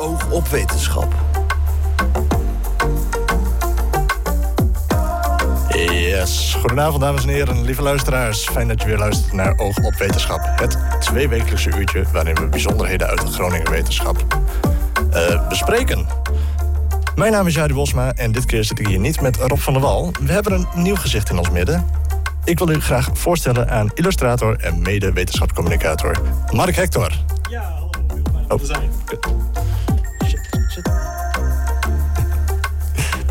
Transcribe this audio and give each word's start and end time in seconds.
Oog 0.00 0.30
op 0.30 0.48
wetenschap. 0.48 1.14
Yes. 5.90 6.56
Goedenavond, 6.60 7.00
dames 7.00 7.22
en 7.22 7.28
heren, 7.28 7.64
lieve 7.64 7.82
luisteraars. 7.82 8.44
Fijn 8.44 8.68
dat 8.68 8.80
je 8.80 8.86
weer 8.86 8.98
luistert 8.98 9.32
naar 9.32 9.58
Oog 9.58 9.76
op 9.76 9.94
Wetenschap. 9.94 10.40
Het 10.44 10.78
tweewekelijkse 11.00 11.70
uurtje 11.78 12.04
waarin 12.12 12.34
we 12.34 12.46
bijzonderheden 12.46 13.06
uit 13.06 13.20
de 13.20 13.26
Groningen 13.26 13.70
wetenschap 13.70 14.24
uh, 15.14 15.48
bespreken. 15.48 16.06
Mijn 17.14 17.32
naam 17.32 17.46
is 17.46 17.54
Jari 17.54 17.74
Bosma 17.74 18.12
en 18.12 18.32
dit 18.32 18.46
keer 18.46 18.64
zit 18.64 18.78
ik 18.78 18.86
hier 18.86 19.00
niet 19.00 19.20
met 19.20 19.36
Rob 19.36 19.58
van 19.58 19.72
der 19.72 19.82
Wal. 19.82 20.12
We 20.20 20.32
hebben 20.32 20.52
een 20.52 20.66
nieuw 20.74 20.96
gezicht 20.96 21.30
in 21.30 21.38
ons 21.38 21.50
midden. 21.50 21.86
Ik 22.44 22.58
wil 22.58 22.70
u 22.70 22.80
graag 22.80 23.08
voorstellen 23.12 23.70
aan 23.70 23.90
illustrator 23.94 24.58
en 24.58 24.82
mede-wetenschapscommunicator 24.82 26.20
Mark 26.50 26.76
Hector. 26.76 27.12
Ja, 27.50 27.62
hallo. 27.62 27.90
Heel 28.06 28.22
fijn 28.32 28.50
om 28.50 28.58
te 28.58 28.66
zijn. 28.66 28.99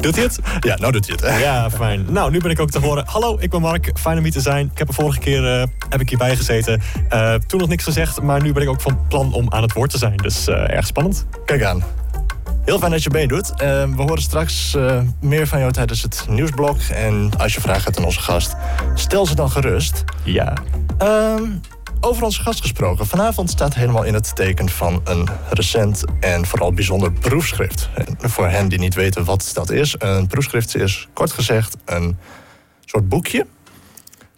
Doet 0.01 0.15
hij 0.15 0.23
het? 0.23 0.39
Ja, 0.59 0.75
nou 0.75 0.91
doet 0.91 1.07
hij 1.07 1.31
het. 1.31 1.41
Ja, 1.41 1.69
fijn. 1.69 2.05
Nou, 2.09 2.31
nu 2.31 2.39
ben 2.39 2.51
ik 2.51 2.59
ook 2.59 2.69
te 2.69 2.79
horen. 2.79 3.03
Hallo, 3.07 3.37
ik 3.39 3.49
ben 3.49 3.61
Mark. 3.61 3.91
Fijn 3.93 4.17
om 4.17 4.23
hier 4.23 4.31
te 4.31 4.41
zijn. 4.41 4.69
Ik 4.71 4.77
heb 4.77 4.87
de 4.87 4.93
vorige 4.93 5.19
keer 5.19 5.43
uh, 5.43 5.63
heb 5.89 6.01
ik 6.01 6.09
hierbij 6.09 6.35
gezeten. 6.35 6.81
Uh, 7.13 7.33
toen 7.33 7.59
nog 7.59 7.69
niks 7.69 7.83
gezegd, 7.83 8.21
maar 8.21 8.41
nu 8.41 8.53
ben 8.53 8.63
ik 8.63 8.69
ook 8.69 8.81
van 8.81 9.07
plan 9.07 9.33
om 9.33 9.53
aan 9.53 9.61
het 9.61 9.73
woord 9.73 9.89
te 9.89 9.97
zijn. 9.97 10.17
Dus 10.17 10.47
uh, 10.47 10.69
erg 10.69 10.87
spannend. 10.87 11.25
Kijk 11.45 11.63
aan. 11.63 11.83
Heel 12.65 12.79
fijn 12.79 12.91
dat 12.91 13.03
je 13.03 13.09
meedoet. 13.09 13.53
we 13.57 13.93
horen 13.95 14.21
straks 14.21 14.77
meer 15.21 15.47
van 15.47 15.59
jou 15.59 15.71
tijdens 15.71 16.01
het 16.01 16.25
nieuwsblok. 16.29 16.77
En 16.81 17.29
als 17.37 17.53
je 17.53 17.61
vragen 17.61 17.83
hebt 17.83 17.97
aan 17.97 18.05
onze 18.05 18.19
gast, 18.19 18.55
stel 18.93 19.25
ze 19.25 19.35
dan 19.35 19.51
gerust. 19.51 20.03
Ja. 20.23 20.53
Ehm, 20.97 21.43
over 22.01 22.23
onze 22.23 22.41
gast 22.41 22.61
gesproken. 22.61 23.07
Vanavond 23.07 23.49
staat 23.49 23.75
helemaal 23.75 24.03
in 24.03 24.13
het 24.13 24.35
teken 24.35 24.69
van 24.69 25.01
een 25.03 25.27
recent 25.49 26.03
en 26.19 26.45
vooral 26.45 26.73
bijzonder 26.73 27.11
proefschrift. 27.11 27.89
Voor 28.19 28.47
hen 28.47 28.69
die 28.69 28.79
niet 28.79 28.95
weten 28.95 29.25
wat 29.25 29.51
dat 29.53 29.69
is, 29.69 29.95
een 29.97 30.27
proefschrift 30.27 30.75
is 30.75 31.07
kort 31.13 31.31
gezegd 31.31 31.77
een 31.85 32.17
soort 32.85 33.09
boekje. 33.09 33.45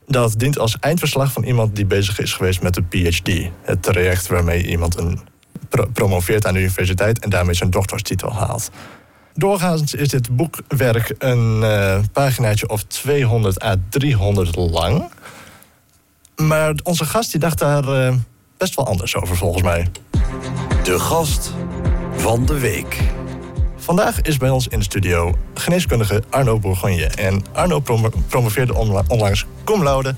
Dat 0.08 0.40
dient 0.40 0.60
als 0.60 0.78
eindverslag 0.80 1.32
van 1.32 1.44
iemand 1.44 1.76
die 1.76 1.86
bezig 1.86 2.20
is 2.20 2.34
geweest 2.34 2.62
met 2.62 2.78
een 2.78 2.88
PhD. 2.88 3.50
Het 3.62 3.84
traject 3.84 4.28
waarmee 4.28 4.66
iemand 4.66 4.98
een 4.98 5.20
promoveert 5.94 6.46
aan 6.46 6.54
de 6.54 6.60
universiteit 6.60 7.20
en 7.20 7.30
daarmee 7.30 7.56
zijn 7.56 7.70
dokterstitel 7.70 8.34
haalt. 8.34 8.70
Doorgaans 9.34 9.94
is 9.94 10.10
dit 10.10 10.36
boekwerk 10.36 11.16
een 11.18 11.60
uh, 11.62 12.00
paginaatje 12.14 12.70
of 12.70 12.84
200 12.84 13.64
à 13.64 13.76
300 13.90 14.56
lang. 14.56 15.10
Maar 16.52 16.74
onze 16.84 17.06
gast 17.06 17.32
die 17.32 17.40
dacht 17.40 17.60
daar 17.60 17.84
uh, 17.84 18.14
best 18.58 18.76
wel 18.76 18.86
anders 18.86 19.16
over, 19.16 19.38
volgens 19.38 19.64
mij. 19.64 19.88
De 20.84 21.00
gast 21.00 21.54
van 22.16 22.46
de 22.46 22.60
week. 22.60 22.98
Vandaag 23.76 24.22
is 24.22 24.38
bij 24.38 24.50
ons 24.50 24.68
in 24.68 24.78
de 24.78 24.84
studio 24.84 25.36
geneeskundige 25.54 26.24
Arno 26.30 26.60
Bourgogne. 26.60 27.06
En 27.06 27.44
Arno 27.52 27.80
prom 27.80 28.10
promoveerde 28.28 28.74
onlangs 29.08 29.46
cum 29.64 29.84
laude 29.84 30.16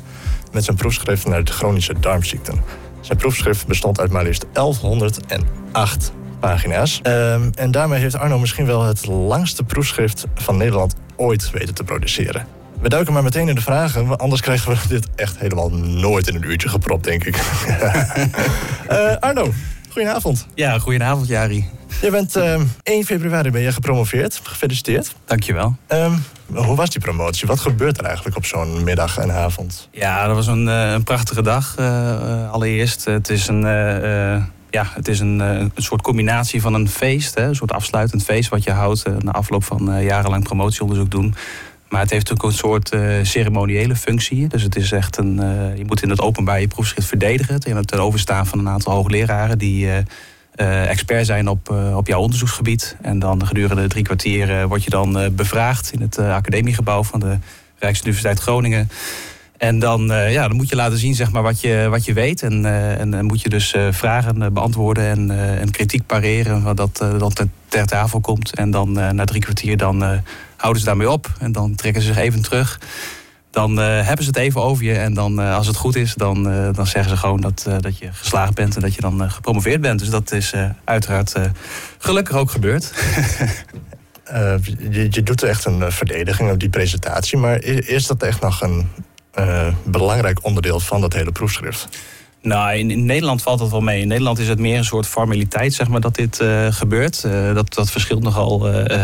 met 0.51 0.63
zijn 0.63 0.77
proefschrift 0.77 1.25
naar 1.27 1.43
de 1.43 1.51
chronische 1.51 1.99
darmziekten. 1.99 2.63
Zijn 3.01 3.17
proefschrift 3.17 3.67
bestond 3.67 3.99
uit 3.99 4.11
maar 4.11 4.23
liefst 4.23 4.45
1108 4.51 6.11
pagina's. 6.39 6.99
Um, 7.03 7.51
en 7.55 7.71
daarmee 7.71 7.99
heeft 7.99 8.17
Arno 8.17 8.39
misschien 8.39 8.65
wel 8.65 8.83
het 8.83 9.05
langste 9.05 9.63
proefschrift 9.63 10.25
van 10.35 10.57
Nederland 10.57 10.95
ooit 11.15 11.51
weten 11.51 11.73
te 11.73 11.83
produceren. 11.83 12.47
We 12.83 12.89
duiken 12.89 13.13
maar 13.13 13.23
meteen 13.23 13.47
in 13.47 13.55
de 13.55 13.61
vragen, 13.61 14.17
anders 14.17 14.41
krijgen 14.41 14.71
we 14.71 14.87
dit 14.87 15.07
echt 15.15 15.39
helemaal 15.39 15.69
nooit 15.71 16.27
in 16.27 16.35
een 16.35 16.43
uurtje 16.43 16.69
gepropt, 16.69 17.03
denk 17.03 17.23
ik. 17.23 17.35
uh, 18.89 19.15
Arno, 19.19 19.53
goedenavond. 19.89 20.47
Ja, 20.55 20.79
goedenavond, 20.79 21.27
Jari. 21.27 21.65
Je 22.01 22.11
bent 22.11 22.37
uh, 22.37 22.53
ehm, 22.53 22.63
1 22.83 23.05
februari 23.05 23.51
ben 23.51 23.61
je 23.61 23.71
gepromoveerd. 23.71 24.39
Gefeliciteerd. 24.43 25.15
Dankjewel. 25.25 25.75
Um, 25.87 26.23
hoe 26.53 26.75
was 26.75 26.89
die 26.89 27.01
promotie? 27.01 27.47
Wat 27.47 27.59
gebeurt 27.59 27.97
er 27.97 28.05
eigenlijk 28.05 28.35
op 28.35 28.45
zo'n 28.45 28.83
middag 28.83 29.17
en 29.17 29.31
avond? 29.31 29.87
Ja, 29.91 30.27
dat 30.27 30.35
was 30.35 30.47
een, 30.47 30.67
uh, 30.67 30.91
een 30.91 31.03
prachtige 31.03 31.41
dag. 31.41 31.75
Uh, 31.79 32.51
allereerst, 32.51 33.05
het 33.05 33.29
is 33.29 33.47
een 33.47 33.61
ja, 34.69 34.87
het 34.93 35.07
is 35.07 35.19
een, 35.19 35.39
een, 35.39 35.71
soort 35.75 36.01
combinatie 36.01 36.61
van 36.61 36.73
een 36.73 36.89
feest, 36.89 37.35
hè, 37.35 37.43
een 37.43 37.55
soort 37.55 37.71
afsluitend 37.71 38.23
feest 38.23 38.49
wat 38.49 38.63
je 38.63 38.71
houdt 38.71 39.03
na 39.19 39.31
afloop 39.31 39.63
van 39.63 40.03
jarenlang 40.03 40.43
promotieonderzoek 40.43 41.11
doen. 41.11 41.35
Maar 41.93 42.01
het 42.01 42.11
heeft 42.11 42.31
ook 42.31 42.43
een 42.43 42.51
soort 42.51 42.93
uh, 42.93 43.15
ceremoniële 43.21 43.95
functie. 43.95 44.47
Dus 44.47 44.63
het 44.63 44.75
is 44.75 44.91
echt 44.91 45.17
een. 45.17 45.37
Uh, 45.41 45.77
je 45.77 45.85
moet 45.85 46.01
in 46.03 46.09
het 46.09 46.21
openbaar 46.21 46.61
je 46.61 46.67
proefschrift 46.67 47.07
verdedigen. 47.07 47.61
Je 47.65 47.73
hebt 47.73 47.87
ten 47.87 47.99
overstaan 47.99 48.45
van 48.45 48.59
een 48.59 48.69
aantal 48.69 48.93
hoogleraren 48.93 49.57
die 49.57 49.89
expert 50.55 51.25
zijn 51.25 51.47
op, 51.47 51.69
op 51.95 52.07
jouw 52.07 52.19
onderzoeksgebied. 52.19 52.95
En 53.01 53.19
dan 53.19 53.47
gedurende 53.47 53.87
drie 53.87 54.03
kwartier 54.03 54.67
word 54.67 54.83
je 54.83 54.89
dan 54.89 55.35
bevraagd 55.35 55.91
in 55.93 56.01
het 56.01 56.17
academiegebouw 56.17 57.03
van 57.03 57.19
de 57.19 57.37
Rijksuniversiteit 57.79 58.39
Groningen. 58.39 58.89
En 59.63 59.79
dan, 59.79 60.07
ja, 60.07 60.47
dan 60.47 60.55
moet 60.55 60.69
je 60.69 60.75
laten 60.75 60.97
zien 60.97 61.15
zeg 61.15 61.31
maar, 61.31 61.41
wat, 61.41 61.61
je, 61.61 61.87
wat 61.89 62.05
je 62.05 62.13
weet. 62.13 62.41
En, 62.41 62.65
en, 62.99 63.13
en 63.13 63.25
moet 63.25 63.41
je 63.41 63.49
dus 63.49 63.75
vragen 63.91 64.53
beantwoorden 64.53 65.03
en, 65.03 65.31
en 65.59 65.71
kritiek 65.71 66.05
pareren. 66.05 66.63
Wat 66.63 66.77
dat, 66.77 67.05
dat 67.17 67.45
ter, 67.67 67.85
tafel 67.85 68.19
komt. 68.19 68.55
En 68.55 68.71
dan 68.71 68.91
na 68.91 69.25
drie 69.25 69.41
kwartier 69.41 69.77
dan 69.77 70.21
houden 70.55 70.81
ze 70.81 70.87
daarmee 70.87 71.09
op. 71.09 71.31
En 71.39 71.51
dan 71.51 71.75
trekken 71.75 72.01
ze 72.01 72.07
zich 72.07 72.17
even 72.17 72.41
terug. 72.41 72.79
Dan 73.51 73.77
hebben 73.77 74.23
ze 74.23 74.29
het 74.29 74.39
even 74.39 74.63
over 74.63 74.83
je. 74.83 74.93
En 74.93 75.13
dan, 75.13 75.39
als 75.39 75.67
het 75.67 75.75
goed 75.75 75.95
is, 75.95 76.13
dan, 76.13 76.43
dan 76.73 76.87
zeggen 76.87 77.09
ze 77.09 77.17
gewoon 77.17 77.41
dat, 77.41 77.67
dat 77.79 77.97
je 77.97 78.13
geslaagd 78.13 78.53
bent 78.53 78.75
en 78.75 78.81
dat 78.81 78.95
je 78.95 79.01
dan 79.01 79.31
gepromoveerd 79.31 79.81
bent. 79.81 79.99
Dus 79.99 80.09
dat 80.09 80.31
is 80.31 80.53
uiteraard 80.83 81.35
gelukkig 81.97 82.35
ook 82.35 82.51
gebeurd. 82.51 82.93
je, 84.91 85.07
je, 85.09 85.23
doet 85.23 85.43
echt 85.43 85.65
een 85.65 85.91
verdediging 85.91 86.51
op 86.51 86.59
die 86.59 86.69
presentatie. 86.69 87.37
Maar 87.37 87.63
is 87.63 88.07
dat 88.07 88.23
echt 88.23 88.41
nog 88.41 88.61
een 88.61 88.87
belangrijk 89.83 90.39
onderdeel 90.41 90.79
van 90.79 91.01
dat 91.01 91.13
hele 91.13 91.31
proefschrift? 91.31 91.87
Nou, 92.43 92.77
in, 92.77 93.05
Nederland 93.05 93.41
valt 93.41 93.59
dat 93.59 93.71
wel 93.71 93.81
mee. 93.81 94.01
In 94.01 94.07
Nederland 94.07 94.39
is 94.39 94.47
het 94.47 94.59
meer 94.59 94.77
een 94.77 94.85
soort 94.85 95.07
formaliteit, 95.07 95.73
zeg 95.73 95.87
maar, 95.87 96.01
dat 96.01 96.15
dit 96.15 96.39
uh, 96.41 96.67
gebeurt. 96.69 97.23
Uh, 97.25 97.53
dat, 97.53 97.73
dat 97.73 97.91
verschilt 97.91 98.23
nogal 98.23 98.61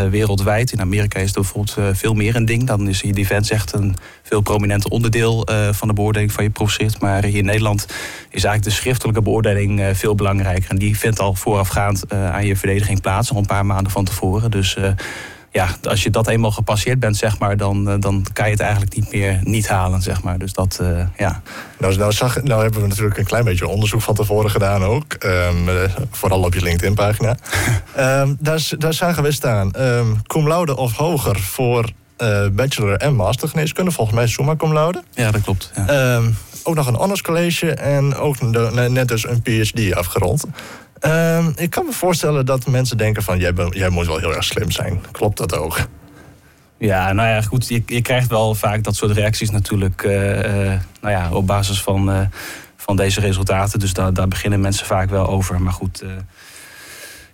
wereldwijd. 0.10 0.72
In 0.72 0.82
Amerika 0.82 1.20
is 1.20 1.26
het 1.26 1.36
bijvoorbeeld 1.36 1.98
veel 1.98 2.14
meer 2.14 2.36
een 2.36 2.46
ding. 2.46 2.68
Dan 2.68 2.88
is 2.88 3.02
je 3.02 3.14
defense 3.14 3.54
echt 3.54 3.74
een 3.74 3.96
veel 4.24 4.42
prominenter 4.42 4.90
onderdeel 4.90 5.48
van 5.72 5.88
de 5.88 5.94
beoordeling 5.94 6.32
van 6.32 6.44
je 6.44 6.50
proefschrift. 6.50 7.00
Maar 7.00 7.24
hier 7.24 7.38
in 7.38 7.46
Nederland 7.46 7.86
is 8.30 8.44
eigenlijk 8.44 8.64
de 8.64 8.82
schriftelijke 8.82 9.22
beoordeling 9.22 9.90
veel 9.94 10.16
belangrijker. 10.16 10.70
En 10.70 10.78
die 10.78 10.98
vindt 10.98 11.20
al 11.20 11.36
voorafgaand 11.36 12.14
aan 12.14 12.46
je 12.46 12.56
verdediging 12.56 13.02
plaats, 13.02 13.32
al 13.32 13.38
een 13.38 13.46
paar 13.46 13.66
maanden 13.66 13.92
van 13.92 14.06
tevoren. 14.06 14.52
Dus 14.52 14.78
ja, 15.52 15.68
als 15.84 16.04
je 16.04 16.10
dat 16.10 16.28
eenmaal 16.28 16.52
gepasseerd 16.52 17.00
bent, 17.00 17.18
zeg 17.18 17.40
maar, 17.40 17.58
dan, 17.58 17.90
eh, 17.90 17.96
dan 18.00 18.26
kan 18.34 18.46
je 18.46 18.52
het 18.52 18.60
eigenlijk 18.60 18.96
niet 18.96 19.12
meer 19.12 19.40
niet 19.44 19.68
halen, 19.68 20.02
zeg 20.02 20.24
maar. 20.24 20.38
Dus 20.38 20.54
dat, 20.54 20.80
uh, 20.82 21.02
ja. 21.18 21.42
Nou, 21.78 21.96
nou, 21.96 22.12
zag, 22.12 22.44
nou 22.44 22.62
hebben 22.62 22.82
we 22.82 22.88
natuurlijk 22.88 23.18
een 23.18 23.26
klein 23.26 23.44
beetje 23.44 23.68
onderzoek 23.68 24.02
van 24.02 24.16
tevoren 24.16 24.50
gedaan 24.50 24.84
ook. 24.84 25.16
Um, 25.26 25.68
vooral 26.12 26.44
op 26.44 26.54
je 26.54 26.62
LinkedIn-pagina. 26.62 27.38
um, 27.98 28.38
daar, 28.40 28.70
daar 28.78 28.94
zagen 28.94 29.24
we 29.24 29.32
staan, 29.32 29.72
um, 29.80 30.22
cum 30.28 30.48
laude 30.48 30.76
of 30.76 30.94
hoger 30.94 31.40
voor 31.40 31.90
uh, 32.18 32.48
bachelor 32.52 32.98
en 32.98 33.16
master 33.16 33.50
geneeskunde. 33.50 33.92
Volgens 33.92 34.16
mij 34.18 34.28
summa 34.28 34.56
cum 34.56 34.74
laude. 34.74 35.04
Ja, 35.14 35.32
dat 35.32 35.42
klopt. 35.42 35.72
Ja. 35.76 36.22
ook 36.64 36.76
nog 36.76 36.88
een 36.88 36.96
honors 36.96 37.22
college 37.22 37.74
en 37.74 38.16
ook 38.16 38.42
net 38.90 39.08
dus 39.08 39.28
een 39.28 39.42
PhD 39.42 39.94
afgerond. 39.94 40.46
Um, 41.02 41.54
ik 41.56 41.70
kan 41.70 41.86
me 41.86 41.92
voorstellen 41.92 42.46
dat 42.46 42.68
mensen 42.68 42.98
denken 42.98 43.24
van... 43.24 43.40
Jij, 43.40 43.54
ben, 43.54 43.70
jij 43.70 43.90
moet 43.90 44.06
wel 44.06 44.18
heel 44.18 44.36
erg 44.36 44.44
slim 44.44 44.72
zijn. 44.72 45.02
Klopt 45.12 45.38
dat 45.38 45.56
ook? 45.56 45.88
Ja, 46.78 47.14
nou 47.14 47.28
ja, 47.30 47.42
goed. 47.42 47.68
Je, 47.68 47.84
je 47.86 48.02
krijgt 48.02 48.28
wel 48.28 48.56
vaak 48.56 48.84
dat 48.84 48.96
soort 48.96 49.12
reacties 49.12 49.50
natuurlijk... 49.50 50.04
Uh, 50.04 50.38
uh, 50.38 50.80
nou 51.02 51.14
ja, 51.14 51.32
op 51.32 51.48
basis 51.48 51.82
van, 51.82 52.10
uh, 52.10 52.20
van 52.76 52.96
deze 52.96 53.20
resultaten. 53.20 53.80
Dus 53.80 53.94
daar 53.94 54.28
beginnen 54.28 54.62
mensen 54.62 54.86
vaak 54.86 55.10
wel 55.10 55.28
over. 55.28 55.62
Maar 55.62 55.74
goed 55.74 56.04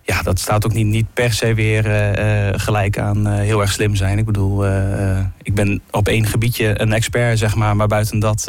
ja, 0.06 0.22
dat 0.22 0.38
staat 0.38 0.64
ook 0.64 0.72
niet, 0.72 0.86
niet 0.86 1.06
per 1.12 1.32
se 1.32 1.54
weer 1.54 1.86
uh, 2.18 2.60
gelijk 2.60 2.98
aan 2.98 3.28
uh, 3.28 3.34
heel 3.34 3.60
erg 3.60 3.72
slim 3.72 3.96
zijn. 3.96 4.18
Ik 4.18 4.24
bedoel, 4.24 4.66
uh, 4.66 5.18
ik 5.42 5.54
ben 5.54 5.82
op 5.90 6.08
één 6.08 6.26
gebiedje 6.26 6.80
een 6.80 6.92
expert, 6.92 7.38
zeg 7.38 7.54
maar. 7.54 7.76
Maar 7.76 7.86
buiten 7.86 8.18
dat 8.18 8.44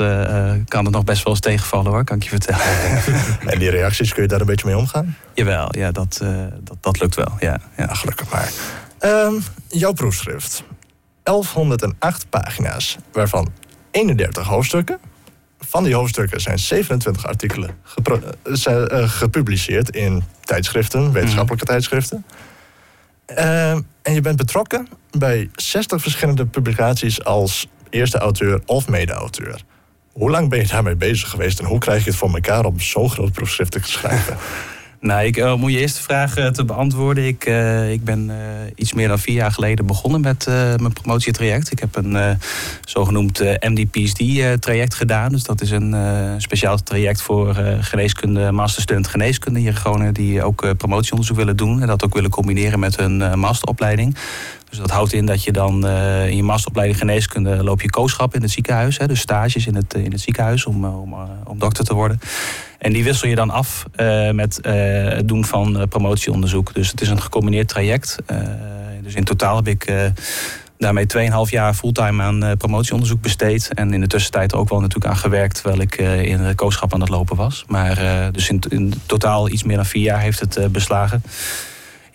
kan 0.68 0.86
het 0.86 0.94
nog 0.94 1.04
best 1.04 1.24
wel 1.24 1.34
eens 1.34 1.42
tegenvallen, 1.42 1.92
hoor, 1.92 2.04
kan 2.04 2.16
ik 2.16 2.24
je 2.24 2.30
vertellen. 2.30 2.66
en 3.54 3.60
die 3.60 3.70
reacties, 3.70 4.14
kun 4.14 4.22
je 4.22 4.28
daar 4.28 4.40
een 4.40 4.46
beetje 4.46 4.68
mee 4.68 4.78
omgaan? 4.78 5.18
Jawel, 5.34 5.68
ja, 5.78 5.92
dat, 5.92 6.22
dat, 6.64 6.78
dat 6.82 7.00
lukt 7.00 7.16
wel, 7.16 7.32
ja. 7.40 7.60
ja. 7.78 7.86
Ah, 7.86 7.96
gelukkig 7.96 8.32
maar. 8.32 8.52
Um, 9.00 9.44
jouw 9.68 9.94
proefschrift. 9.94 10.64
1108 11.24 12.30
pagina's, 12.30 12.98
waarvan 13.12 13.52
31 13.92 14.48
hoofdstukken 14.48 15.00
van 15.60 15.84
die 15.84 15.96
hoofdstukken 15.96 16.42
zijn 16.42 16.60
27 16.60 17.26
artikelen 17.26 17.70
zijn, 18.44 18.94
uh, 18.94 19.10
gepubliceerd 19.10 19.90
in 19.90 20.24
tijdschriften, 20.44 21.12
wetenschappelijke 21.12 21.64
mhm. 21.64 21.74
tijdschriften. 21.74 22.26
Uh, 23.38 23.72
en 24.02 24.14
je 24.14 24.22
bent 24.22 24.38
betrokken 24.38 24.88
bij 25.12 25.50
60 25.56 26.02
verschillende 26.02 26.46
publicaties 26.46 27.24
als 27.24 27.68
eerste 27.90 28.18
auteur 28.18 28.62
of 28.66 28.90
mede-auteur. 28.90 29.62
Hoe 30.12 30.30
lang 30.30 30.50
ben 30.50 30.60
je 30.60 30.68
daarmee 30.68 30.96
bezig 30.96 31.30
geweest 31.30 31.60
en 31.60 31.66
hoe 31.66 31.80
krijg 31.80 32.04
je 32.04 32.10
het 32.10 32.20
voor 32.20 32.34
elkaar 32.34 32.66
om 32.66 32.80
zo'n 32.80 33.10
groot 33.10 33.32
proefschrift 33.32 33.72
te 33.72 33.80
schrijven? 33.84 34.38
Nou, 35.08 35.26
ik, 35.26 35.38
om 35.38 35.70
je 35.70 35.80
eerste 35.80 36.02
vraag 36.02 36.34
te 36.52 36.66
beantwoorden. 36.66 37.28
Ik, 37.28 37.46
ik 37.92 38.04
ben 38.04 38.32
iets 38.76 38.94
meer 38.94 39.08
dan 39.08 39.20
vier 39.20 39.36
jaar 39.36 39.52
geleden 39.52 39.86
begonnen 39.86 40.22
met 40.22 40.46
mijn 40.78 40.94
promotietraject. 40.94 41.72
Ik 41.72 41.80
heb 41.80 41.96
een 41.96 42.40
zogenoemd 42.86 43.40
MD-PhD-traject 43.60 44.94
gedaan. 44.94 45.32
Dus 45.32 45.44
dat 45.44 45.62
is 45.62 45.72
een 45.72 45.96
speciaal 46.42 46.84
traject 46.84 47.22
voor 47.22 47.56
geneeskunde, 47.82 48.52
masterstudent 48.52 49.08
geneeskunde 49.08 49.60
hier 49.60 49.70
in 49.70 49.76
Groningen... 49.76 50.14
die 50.14 50.44
ook 50.44 50.78
promotieonderzoek 50.78 51.38
willen 51.38 51.58
doen 51.58 51.82
en 51.82 51.88
dat 51.88 52.04
ook 52.04 52.14
willen 52.14 52.30
combineren 52.30 52.80
met 52.80 52.98
hun 52.98 53.40
masteropleiding. 53.40 54.18
Dus 54.70 54.80
dat 54.80 54.90
houdt 54.90 55.14
in 55.14 55.26
dat 55.26 55.44
je 55.44 55.52
dan 55.52 55.88
in 56.28 56.36
je 56.36 56.44
masteropleiding 56.44 57.00
geneeskunde 57.00 57.64
loop 57.64 57.82
je 57.82 57.90
kooschap 57.90 58.36
in 58.36 58.42
het 58.42 58.52
ziekenhuis. 58.52 58.98
Hè, 58.98 59.08
dus 59.08 59.20
stages 59.20 59.68
in 59.68 59.76
het, 59.76 59.94
in 59.94 60.12
het 60.12 60.22
ziekenhuis 60.22 60.66
om, 60.66 60.86
om 61.44 61.60
dokter 61.60 61.84
te 61.84 61.94
worden. 61.94 62.20
En 62.78 62.94
die 62.94 63.04
wissel 63.04 63.28
je 63.28 63.36
dan 63.36 63.50
af 63.50 63.86
uh, 63.96 64.32
met 64.32 64.60
uh, 64.62 64.74
het 65.10 65.28
doen 65.28 65.46
van 65.46 65.86
promotieonderzoek. 65.90 66.74
Dus 66.74 66.92
het 66.92 67.02
is 67.02 67.10
een 67.10 67.22
gecombineerd 67.22 67.68
traject. 67.68 68.18
Dus 69.02 69.14
in 69.14 69.24
totaal 69.24 69.56
heb 69.56 69.68
ik 69.68 69.94
daarmee 70.78 71.06
2,5 71.18 71.22
jaar 71.50 71.74
fulltime 71.74 72.24
aan 72.24 72.58
promotieonderzoek 72.58 73.22
besteed. 73.22 73.74
En 73.74 73.94
in 73.94 74.02
de 74.02 74.08
tussentijd 74.08 74.54
ook 74.54 74.70
wel 74.70 74.80
natuurlijk 74.80 75.12
aan 75.14 75.20
gewerkt 75.20 75.56
terwijl 75.56 75.82
ik 75.82 75.96
in 76.28 76.44
de 76.44 76.56
kooschap 76.56 76.94
aan 76.94 77.02
het 77.02 77.10
lopen 77.10 77.36
was. 77.36 77.64
Maar 77.68 78.32
dus 78.32 78.50
in, 78.50 78.64
in, 78.70 78.94
totaal 79.06 79.50
iets 79.50 79.64
meer 79.64 79.76
dan 79.76 79.86
vier 79.86 80.04
jaar 80.04 80.20
heeft 80.20 80.40
het 80.40 80.72
beslagen. 80.72 81.24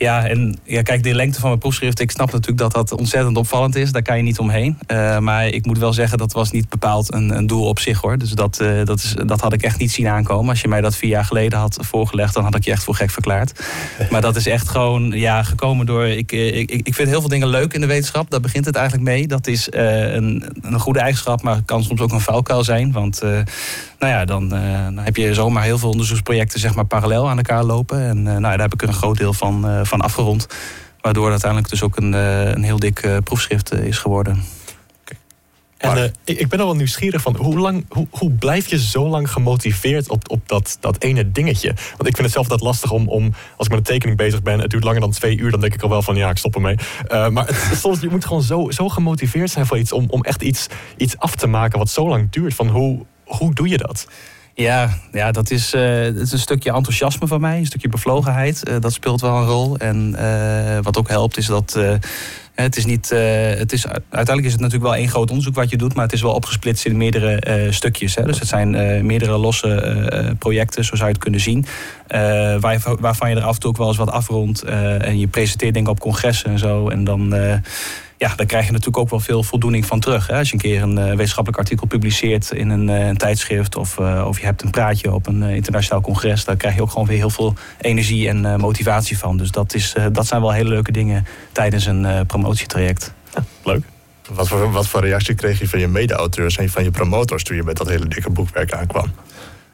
Ja, 0.02 0.26
en 0.26 0.58
ja, 0.64 0.82
kijk, 0.82 1.02
de 1.02 1.14
lengte 1.14 1.40
van 1.40 1.48
mijn 1.48 1.60
proefschrift, 1.60 2.00
ik 2.00 2.10
snap 2.10 2.32
natuurlijk 2.32 2.58
dat 2.58 2.72
dat 2.72 2.92
ontzettend 2.92 3.36
opvallend 3.36 3.74
is. 3.74 3.92
Daar 3.92 4.02
kan 4.02 4.16
je 4.16 4.22
niet 4.22 4.38
omheen. 4.38 4.78
Uh, 4.86 5.18
maar 5.18 5.46
ik 5.46 5.66
moet 5.66 5.78
wel 5.78 5.92
zeggen, 5.92 6.18
dat 6.18 6.32
was 6.32 6.50
niet 6.50 6.68
bepaald 6.68 7.14
een, 7.14 7.36
een 7.36 7.46
doel 7.46 7.64
op 7.66 7.78
zich 7.78 8.00
hoor. 8.00 8.18
Dus 8.18 8.30
dat, 8.30 8.58
uh, 8.62 8.84
dat, 8.84 8.98
is, 8.98 9.14
dat 9.26 9.40
had 9.40 9.52
ik 9.52 9.62
echt 9.62 9.78
niet 9.78 9.90
zien 9.90 10.08
aankomen. 10.08 10.50
Als 10.50 10.60
je 10.60 10.68
mij 10.68 10.80
dat 10.80 10.96
vier 10.96 11.10
jaar 11.10 11.24
geleden 11.24 11.58
had 11.58 11.78
voorgelegd, 11.80 12.34
dan 12.34 12.44
had 12.44 12.54
ik 12.54 12.64
je 12.64 12.70
echt 12.70 12.84
voor 12.84 12.94
gek 12.94 13.10
verklaard. 13.10 13.52
Maar 14.10 14.20
dat 14.20 14.36
is 14.36 14.46
echt 14.46 14.68
gewoon 14.68 15.10
ja, 15.10 15.42
gekomen 15.42 15.86
door. 15.86 16.06
Ik, 16.06 16.32
ik, 16.32 16.70
ik 16.70 16.94
vind 16.94 17.08
heel 17.08 17.20
veel 17.20 17.28
dingen 17.28 17.48
leuk 17.48 17.72
in 17.72 17.80
de 17.80 17.86
wetenschap. 17.86 18.30
Daar 18.30 18.40
begint 18.40 18.64
het 18.64 18.76
eigenlijk 18.76 19.08
mee. 19.08 19.26
Dat 19.26 19.46
is 19.46 19.68
uh, 19.68 20.12
een, 20.12 20.44
een 20.62 20.80
goede 20.80 20.98
eigenschap, 20.98 21.42
maar 21.42 21.62
kan 21.64 21.82
soms 21.82 22.00
ook 22.00 22.12
een 22.12 22.20
valkuil 22.20 22.64
zijn. 22.64 22.92
Want 22.92 23.22
nou 24.02 24.14
ja, 24.14 24.24
dan, 24.24 24.48
dan, 24.48 24.98
heb 24.98 25.16
je 25.16 25.34
zomaar 25.34 25.62
heel 25.62 25.78
veel 25.78 25.90
onderzoeksprojecten 25.90 26.60
zeg 26.60 26.74
maar, 26.74 26.84
parallel 26.84 27.28
aan 27.28 27.36
elkaar 27.36 27.64
lopen. 27.64 28.00
En 28.00 28.22
nou, 28.22 28.40
daar 28.40 28.60
heb 28.60 28.72
ik 28.72 28.82
een 28.82 28.92
groot 28.92 29.18
deel 29.18 29.32
van 29.32 29.86
van 29.86 30.00
afgerond. 30.00 30.46
Waardoor 31.02 31.30
uiteindelijk 31.30 31.70
dus 31.70 31.82
ook 31.82 31.96
een, 31.96 32.14
eh, 32.14 32.50
een 32.50 32.62
heel 32.62 32.78
dik 32.78 32.98
eh, 32.98 33.16
proefschrift 33.24 33.70
eh, 33.70 33.84
is 33.84 33.98
geworden. 33.98 34.42
En 35.78 35.96
uh, 35.96 36.04
ik 36.24 36.48
ben 36.48 36.58
al 36.58 36.66
wel 36.66 36.76
nieuwsgierig 36.76 37.22
van 37.22 37.36
hoe, 37.36 37.58
lang, 37.58 37.84
hoe, 37.88 38.06
hoe 38.10 38.30
blijf 38.30 38.68
je 38.68 38.78
zo 38.78 39.08
lang 39.08 39.30
gemotiveerd 39.30 40.08
op, 40.08 40.30
op 40.30 40.48
dat, 40.48 40.76
dat 40.80 41.02
ene 41.02 41.32
dingetje? 41.32 41.68
Want 41.68 42.08
ik 42.08 42.14
vind 42.14 42.18
het 42.18 42.30
zelf 42.32 42.46
dat 42.46 42.60
lastig 42.60 42.90
om, 42.90 43.08
om, 43.08 43.32
als 43.56 43.66
ik 43.66 43.68
met 43.68 43.78
een 43.78 43.92
tekening 43.92 44.16
bezig 44.16 44.42
ben, 44.42 44.60
het 44.60 44.70
duurt 44.70 44.84
langer 44.84 45.00
dan 45.00 45.10
twee 45.10 45.36
uur, 45.38 45.50
dan 45.50 45.60
denk 45.60 45.74
ik 45.74 45.82
al 45.82 45.88
wel 45.88 46.02
van 46.02 46.16
ja, 46.16 46.30
ik 46.30 46.36
stop 46.36 46.54
ermee. 46.54 46.76
Uh, 47.08 47.28
maar 47.28 47.46
het, 47.46 47.78
soms, 47.78 48.00
je 48.00 48.08
moet 48.08 48.24
gewoon 48.24 48.42
zo, 48.42 48.70
zo 48.70 48.88
gemotiveerd 48.88 49.50
zijn 49.50 49.66
voor 49.66 49.78
iets 49.78 49.92
om, 49.92 50.06
om 50.08 50.22
echt 50.22 50.42
iets, 50.42 50.66
iets 50.96 51.18
af 51.18 51.34
te 51.34 51.46
maken 51.46 51.78
wat 51.78 51.90
zo 51.90 52.08
lang 52.08 52.30
duurt. 52.30 52.54
Van 52.54 52.68
hoe, 52.68 53.04
hoe 53.38 53.54
doe 53.54 53.68
je 53.68 53.78
dat? 53.78 54.06
Ja, 54.54 54.98
ja 55.12 55.32
dat, 55.32 55.50
is, 55.50 55.72
het 55.72 56.16
is 56.16 56.32
een 56.32 56.38
stukje 56.38 56.72
enthousiasme 56.72 57.26
van 57.26 57.40
mij, 57.40 57.58
een 57.58 57.66
stukje 57.66 57.88
bevlogenheid. 57.88 58.68
Uh, 58.68 58.76
dat 58.80 58.92
speelt 58.92 59.20
wel 59.20 59.36
een 59.36 59.46
rol. 59.46 59.76
En 59.76 60.14
uh, 60.18 60.78
wat 60.82 60.98
ook 60.98 61.08
helpt 61.08 61.36
is 61.36 61.46
dat 61.46 61.78
het 62.54 62.76
is 62.76 62.84
niet, 62.84 63.08
het 63.08 63.72
is, 63.72 63.86
uiteindelijk 63.86 64.46
is 64.46 64.52
het 64.52 64.60
natuurlijk 64.60 64.90
wel 64.90 65.00
één 65.00 65.08
groot 65.08 65.28
onderzoek 65.30 65.54
wat 65.54 65.70
je 65.70 65.76
doet, 65.76 65.94
maar 65.94 66.04
het 66.04 66.12
is 66.12 66.22
wel 66.22 66.32
opgesplitst 66.32 66.84
in 66.84 66.96
meerdere 66.96 67.68
stukjes. 67.70 68.14
Hè. 68.14 68.22
Dus 68.22 68.38
het 68.38 68.48
zijn 68.48 68.70
meerdere 69.06 69.38
losse 69.38 70.34
projecten, 70.38 70.84
zo 70.84 70.94
zou 70.94 71.08
je 71.08 71.14
het 71.14 71.22
kunnen 71.22 71.40
zien. 71.40 71.66
Waar, 72.60 72.80
waarvan 73.00 73.30
je 73.30 73.36
er 73.36 73.42
af 73.42 73.54
en 73.54 73.60
toe 73.60 73.70
ook 73.70 73.76
wel 73.76 73.88
eens 73.88 73.96
wat 73.96 74.10
afrondt. 74.10 74.62
en 74.62 75.18
je 75.18 75.26
presenteert 75.26 75.74
dingen 75.74 75.90
op 75.90 76.00
congressen 76.00 76.50
en 76.50 76.58
zo. 76.58 76.88
En 76.88 77.04
dan 77.04 77.34
ja, 78.22 78.34
daar 78.36 78.46
krijg 78.46 78.64
je 78.64 78.72
natuurlijk 78.72 78.98
ook 78.98 79.10
wel 79.10 79.20
veel 79.20 79.42
voldoening 79.42 79.86
van 79.86 80.00
terug. 80.00 80.26
Hè? 80.26 80.36
Als 80.38 80.48
je 80.48 80.54
een 80.54 80.60
keer 80.60 80.82
een 80.82 80.98
uh, 80.98 81.04
wetenschappelijk 81.04 81.58
artikel 81.58 81.86
publiceert 81.86 82.52
in 82.52 82.70
een, 82.70 82.88
uh, 82.88 83.06
een 83.06 83.16
tijdschrift 83.16 83.76
of, 83.76 83.98
uh, 83.98 84.24
of 84.28 84.38
je 84.38 84.44
hebt 84.44 84.62
een 84.62 84.70
praatje 84.70 85.12
op 85.14 85.26
een 85.26 85.42
internationaal 85.42 86.00
congres, 86.00 86.44
daar 86.44 86.56
krijg 86.56 86.74
je 86.74 86.82
ook 86.82 86.90
gewoon 86.90 87.06
weer 87.06 87.16
heel 87.16 87.30
veel 87.30 87.54
energie 87.80 88.28
en 88.28 88.60
motivatie 88.60 89.18
van. 89.18 89.36
Dus 89.36 89.50
dat, 89.50 89.74
is, 89.74 89.94
dat 90.12 90.26
zijn 90.26 90.40
wel 90.40 90.52
hele 90.52 90.68
leuke 90.68 90.92
dingen 90.92 91.26
tijdens 91.52 91.86
een 91.86 92.26
promotietraject. 92.26 93.12
Ja, 93.34 93.44
leuk. 93.64 93.84
Wat 94.30 94.48
voor, 94.48 94.72
wat 94.72 94.86
voor 94.86 95.00
reactie 95.00 95.34
kreeg 95.34 95.58
je 95.58 95.68
van 95.68 95.78
je 95.78 95.88
mede-auteurs 95.88 96.56
en 96.56 96.68
van 96.68 96.84
je 96.84 96.90
promotors 96.90 97.44
toen 97.44 97.56
je 97.56 97.62
met 97.62 97.76
dat 97.76 97.88
hele 97.88 98.08
dikke 98.08 98.30
boekwerk 98.30 98.72
aankwam? 98.72 99.12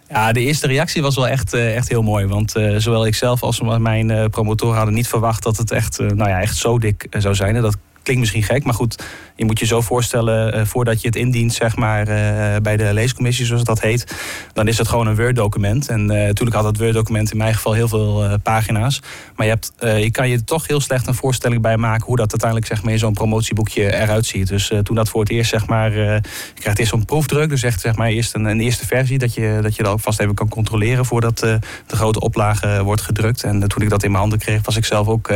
Ja, 0.09 0.33
de 0.33 0.41
eerste 0.41 0.67
reactie 0.67 1.03
was 1.03 1.15
wel 1.15 1.29
echt, 1.29 1.55
echt 1.55 1.89
heel 1.89 2.03
mooi. 2.03 2.27
Want 2.27 2.51
zowel 2.77 3.07
ik 3.07 3.15
zelf 3.15 3.43
als 3.43 3.61
mijn 3.61 4.31
promotoren 4.31 4.77
hadden 4.77 4.95
niet 4.95 5.09
verwacht 5.09 5.43
dat 5.43 5.57
het 5.57 5.71
echt, 5.71 5.99
nou 5.99 6.29
ja, 6.29 6.41
echt 6.41 6.57
zo 6.57 6.79
dik 6.79 7.07
zou 7.11 7.35
zijn. 7.35 7.57
En 7.57 7.63
dat 7.63 7.77
klinkt 8.09 8.33
misschien 8.33 8.55
gek, 8.55 8.65
maar 8.65 8.75
goed, 8.75 9.05
je 9.37 9.45
moet 9.45 9.59
je 9.59 9.67
zo 9.67 9.81
voorstellen, 9.81 10.57
uh, 10.57 10.65
voordat 10.65 11.01
je 11.01 11.07
het 11.07 11.17
indient, 11.17 11.53
zeg 11.53 11.77
maar, 11.77 12.01
uh, 12.01 12.57
bij 12.63 12.77
de 12.77 12.93
leescommissie, 12.93 13.47
zoals 13.47 13.65
dat 13.65 13.81
heet, 13.81 14.15
dan 14.53 14.69
is 14.69 14.79
het 14.79 14.89
gewoon 14.89 15.07
een 15.07 15.17
Word-document. 15.17 15.89
En 15.89 16.01
uh, 16.01 16.09
natuurlijk 16.09 16.57
had 16.57 16.65
dat 16.65 16.77
Word-document 16.77 17.31
in 17.31 17.37
mijn 17.37 17.55
geval 17.55 17.73
heel 17.73 17.89
veel 17.89 18.39
pagina's. 18.43 19.03
Maar 19.37 19.47
je, 19.47 19.53
hebt, 19.53 19.73
je 19.79 20.11
kan 20.11 20.29
je 20.29 20.45
toch 20.45 20.67
heel 20.67 20.81
slecht 20.81 21.07
een 21.07 21.15
voorstelling 21.15 21.63
bij 21.63 21.77
maken 21.77 22.07
hoe 22.07 22.17
dat 22.17 22.31
uiteindelijk 22.31 22.71
zeg 22.71 22.83
maar, 22.83 22.93
in 22.93 22.99
zo'n 22.99 23.13
promotieboekje 23.13 23.95
eruit 23.95 24.27
ziet. 24.27 24.49
Dus 24.49 24.73
toen 24.83 24.97
dat 24.97 25.09
voor 25.09 25.21
het 25.21 25.31
eerst, 25.31 25.51
zeg 25.51 25.67
maar, 25.67 25.93
je 25.93 26.21
krijgt 26.55 26.79
eerst 26.79 26.91
zo'n 26.91 27.05
proefdruk, 27.05 27.49
dus 27.49 27.63
echt 27.63 27.81
zeg 27.81 27.97
maar 27.97 28.09
eerst 28.09 28.35
een, 28.35 28.45
een, 28.45 28.61
eerste 28.61 28.87
versie, 28.87 29.19
dat 29.19 29.35
je, 29.35 29.59
dat 29.63 29.77
je 29.77 29.83
dat 29.83 29.93
ook 29.93 30.01
vast 30.01 30.21
even 30.21 30.35
kan 30.35 30.49
controleren 30.49 31.05
voordat 31.05 31.39
de 31.39 31.61
grote 31.87 32.21
oplage 32.21 32.83
wordt 32.85 33.03
gedrukt. 33.03 33.43
En 33.45 33.69
toen 33.69 33.83
ik 33.83 33.91
dat 33.91 34.03
in 34.03 34.09
mijn 34.11 34.21
handen 34.21 34.39
kreeg, 34.39 34.65
was 34.65 34.77
ik 34.77 34.85
zelf 34.85 35.09
ook 35.09 35.31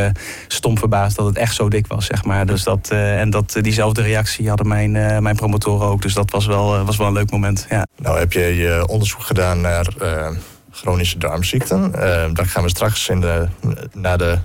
stom 0.47 0.77
verbaasd 0.77 1.15
dat 1.15 1.25
het 1.25 1.37
echt 1.37 1.55
zo 1.55 1.69
dik 1.69 1.87
was, 1.87 2.05
zeg 2.05 2.23
maar. 2.23 2.45
Dus 2.45 2.62
dat, 2.63 2.89
en 2.91 3.29
dat 3.29 3.57
diezelfde 3.61 4.01
de 4.01 4.07
reactie 4.07 4.47
hadden 4.47 4.67
mijn, 4.67 4.95
uh, 4.95 5.17
mijn 5.17 5.35
promotoren 5.35 5.87
ook. 5.87 6.01
Dus 6.01 6.13
dat 6.13 6.31
was 6.31 6.45
wel, 6.45 6.75
uh, 6.75 6.85
was 6.85 6.97
wel 6.97 7.07
een 7.07 7.13
leuk 7.13 7.31
moment. 7.31 7.65
Ja. 7.69 7.85
Nou 7.97 8.19
heb 8.19 8.33
je 8.33 8.39
je 8.39 8.87
onderzoek 8.87 9.21
gedaan 9.21 9.61
naar 9.61 9.87
uh, 10.01 10.29
chronische 10.71 11.17
darmziekten. 11.17 11.91
daar 12.33 12.45
gaan 12.45 12.63
we 12.63 12.69
straks 12.69 13.09
in 13.09 13.19
de, 13.19 13.47
na, 13.93 14.17
de, 14.17 14.37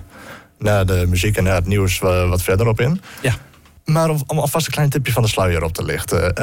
na 0.57 0.83
de 0.83 1.05
muziek 1.07 1.37
en 1.37 1.43
na 1.43 1.55
het 1.55 1.67
nieuws 1.67 1.99
wat 1.99 2.41
verder 2.41 2.67
op 2.67 2.79
in. 2.79 3.01
Ja. 3.21 3.35
Maar 3.85 4.09
om, 4.09 4.21
om 4.27 4.39
alvast 4.39 4.65
een 4.65 4.73
klein 4.73 4.89
tipje 4.89 5.11
van 5.11 5.21
de 5.21 5.29
sluier 5.29 5.63
op 5.63 5.73
te 5.73 5.83
lichten. 5.83 6.33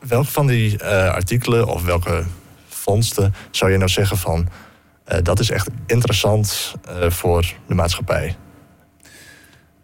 welke 0.00 0.30
van 0.30 0.46
die 0.46 0.84
artikelen 0.84 1.66
of 1.66 1.84
welke 1.84 2.24
vondsten 2.68 3.34
zou 3.50 3.70
je 3.70 3.76
nou 3.76 3.90
zeggen 3.90 4.16
van... 4.16 4.48
dat 5.22 5.40
is 5.40 5.50
echt 5.50 5.68
interessant 5.86 6.74
voor 7.08 7.52
de 7.66 7.74
maatschappij? 7.74 8.36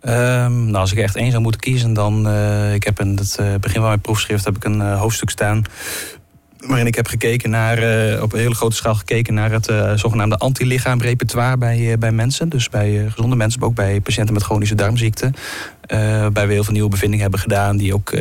Um, 0.02 0.64
nou, 0.64 0.76
als 0.76 0.92
ik 0.92 0.98
echt 0.98 1.16
één 1.16 1.30
zou 1.30 1.42
moeten 1.42 1.60
kiezen, 1.60 1.92
dan. 1.92 2.28
Uh, 2.28 2.74
ik 2.74 2.84
heb 2.84 3.00
in 3.00 3.16
het 3.16 3.36
uh, 3.40 3.54
begin 3.54 3.80
van 3.80 3.88
mijn 3.88 4.00
proefschrift 4.00 4.44
heb 4.44 4.56
ik 4.56 4.64
een 4.64 4.80
uh, 4.80 5.00
hoofdstuk 5.00 5.30
staan. 5.30 5.62
Waarin 6.58 6.86
ik 6.86 6.94
heb 6.94 7.06
gekeken 7.06 7.50
naar, 7.50 7.78
op 8.22 8.32
een 8.32 8.38
hele 8.38 8.54
grote 8.54 8.76
schaal 8.76 8.94
gekeken 8.94 9.34
naar 9.34 9.50
het 9.50 9.72
zogenaamde 9.94 10.36
antilichaamrepertoire 10.36 11.56
bij, 11.56 11.98
bij 11.98 12.12
mensen. 12.12 12.48
Dus 12.48 12.68
bij 12.68 13.06
gezonde 13.10 13.36
mensen, 13.36 13.60
maar 13.60 13.68
ook 13.68 13.74
bij 13.74 14.00
patiënten 14.00 14.34
met 14.34 14.42
chronische 14.42 14.74
darmziekten. 14.74 15.34
waarbij 15.88 16.46
we 16.46 16.52
heel 16.52 16.64
veel 16.64 16.72
nieuwe 16.72 16.88
bevindingen 16.88 17.22
hebben 17.22 17.40
gedaan, 17.40 17.76
die 17.76 17.94
ook 17.94 18.12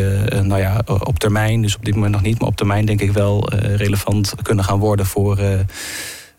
nou 0.42 0.58
ja, 0.58 0.82
op 0.86 1.20
termijn, 1.20 1.62
dus 1.62 1.76
op 1.76 1.86
dit 1.86 1.94
moment 1.94 2.14
nog 2.14 2.22
niet, 2.22 2.40
maar 2.40 2.48
op 2.48 2.56
termijn 2.56 2.86
denk 2.86 3.02
ik 3.02 3.12
wel 3.12 3.50
relevant 3.54 4.34
kunnen 4.42 4.64
gaan 4.64 4.80
worden 4.80 5.06
voor 5.06 5.40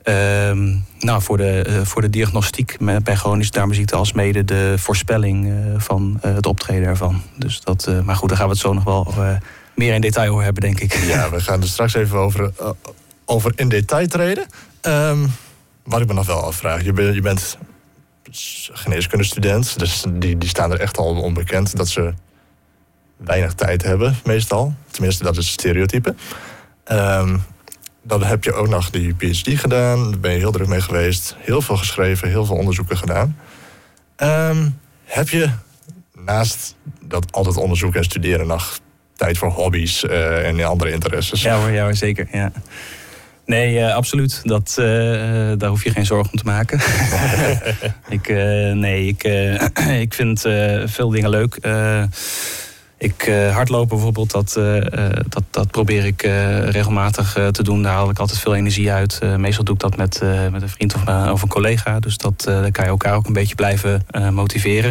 Ehm, 0.08 0.76
nou, 0.98 1.22
voor, 1.22 1.36
de, 1.36 1.64
uh, 1.68 1.80
voor 1.80 2.02
de 2.02 2.10
diagnostiek 2.10 2.76
bij 3.02 3.16
chronische 3.16 3.52
darmziekte 3.52 3.96
als 3.96 4.12
mede 4.12 4.44
de 4.44 4.74
voorspelling 4.76 5.46
uh, 5.46 5.54
van 5.76 6.20
uh, 6.24 6.34
het 6.34 6.46
optreden 6.46 6.88
ervan. 6.88 7.22
Dus 7.36 7.60
dat, 7.60 7.90
maar 8.04 8.16
goed, 8.16 8.28
daar 8.28 8.38
gaan 8.38 8.46
we 8.46 8.52
het 8.52 8.62
zo 8.62 8.72
nog 8.72 8.84
wel 8.84 9.14
meer 9.74 9.94
in 9.94 10.00
detail 10.00 10.32
over 10.32 10.44
hebben, 10.44 10.62
denk 10.62 10.80
ik. 10.80 10.94
Ja, 10.94 11.30
we 11.30 11.40
gaan 11.40 11.60
er 11.60 11.68
straks 11.68 11.94
even 11.94 12.18
over, 12.18 12.52
over 13.24 13.52
in 13.56 13.68
detail 13.68 14.06
treden. 14.06 14.46
Um, 14.82 15.32
wat 15.84 16.00
ik 16.00 16.06
me 16.06 16.14
nog 16.14 16.26
wel 16.26 16.42
afvraag, 16.42 16.84
je, 16.84 16.92
ben, 16.92 17.14
je 17.14 17.20
bent 17.20 17.58
geneeskundestudent, 18.72 19.78
dus 19.78 20.04
die, 20.08 20.38
die 20.38 20.48
staan 20.48 20.72
er 20.72 20.80
echt 20.80 20.98
al 20.98 21.20
onbekend 21.20 21.76
dat 21.76 21.88
ze 21.88 22.14
weinig 23.16 23.54
tijd 23.54 23.82
hebben, 23.82 24.16
meestal. 24.24 24.74
Tenminste, 24.90 25.24
dat 25.24 25.36
is 25.36 25.44
het 25.44 25.60
stereotype. 25.60 26.14
Um, 26.92 27.42
dan 28.02 28.24
heb 28.24 28.44
je 28.44 28.52
ook 28.52 28.68
nog 28.68 28.90
die 28.90 29.14
PhD 29.14 29.60
gedaan. 29.60 30.10
Daar 30.10 30.20
ben 30.20 30.32
je 30.32 30.38
heel 30.38 30.52
druk 30.52 30.68
mee 30.68 30.80
geweest. 30.80 31.36
Heel 31.38 31.62
veel 31.62 31.76
geschreven, 31.76 32.28
heel 32.28 32.44
veel 32.44 32.56
onderzoeken 32.56 32.96
gedaan. 32.96 33.36
Um, 34.22 34.78
heb 35.04 35.28
je 35.28 35.50
naast 36.24 36.74
dat 37.00 37.32
altijd 37.32 37.56
onderzoek 37.56 37.94
en 37.94 38.04
studeren 38.04 38.46
nog 38.46 38.78
tijd 39.16 39.38
voor 39.38 39.50
hobby's 39.50 40.04
uh, 40.04 40.48
en 40.48 40.64
andere 40.64 40.90
interesses? 40.90 41.42
Ja 41.42 41.58
hoor, 41.58 41.70
ja 41.70 41.82
hoor, 41.82 41.94
zeker. 41.94 42.28
Ja. 42.32 42.52
Nee, 43.46 43.74
uh, 43.74 43.94
absoluut. 43.94 44.40
Dat, 44.42 44.76
uh, 44.78 44.86
daar 45.56 45.68
hoef 45.68 45.84
je 45.84 45.90
geen 45.90 46.06
zorgen 46.06 46.32
om 46.32 46.38
te 46.38 46.44
maken. 46.44 46.80
ik, 48.16 48.28
nee, 48.74 49.06
ik, 49.06 49.22
ik 50.06 50.14
vind 50.14 50.40
veel 50.84 51.08
dingen 51.08 51.30
leuk. 51.30 51.58
Ik 53.00 53.26
uh, 53.26 53.54
hardlopen 53.54 53.88
bijvoorbeeld, 53.88 54.30
dat, 54.30 54.52
dat, 55.28 55.42
dat 55.50 55.70
probeer 55.70 56.04
ik 56.04 56.22
regelmatig 56.70 57.32
te 57.50 57.62
doen. 57.62 57.82
Daar 57.82 57.92
haal 57.92 58.10
ik 58.10 58.18
altijd 58.18 58.38
veel 58.38 58.54
energie 58.54 58.92
uit. 58.92 59.20
meestal 59.36 59.64
doe 59.64 59.74
ik 59.74 59.80
dat 59.80 59.96
met, 59.96 60.22
met 60.50 60.62
een 60.62 60.68
vriend 60.68 60.94
of, 60.94 61.30
of 61.32 61.42
een 61.42 61.48
collega. 61.48 62.00
Dus 62.00 62.16
dat, 62.16 62.42
dan 62.44 62.70
kan 62.70 62.84
je 62.84 62.90
elkaar 62.90 63.14
ook 63.14 63.26
een 63.26 63.32
beetje 63.32 63.54
blijven 63.54 64.06
motiveren. 64.30 64.90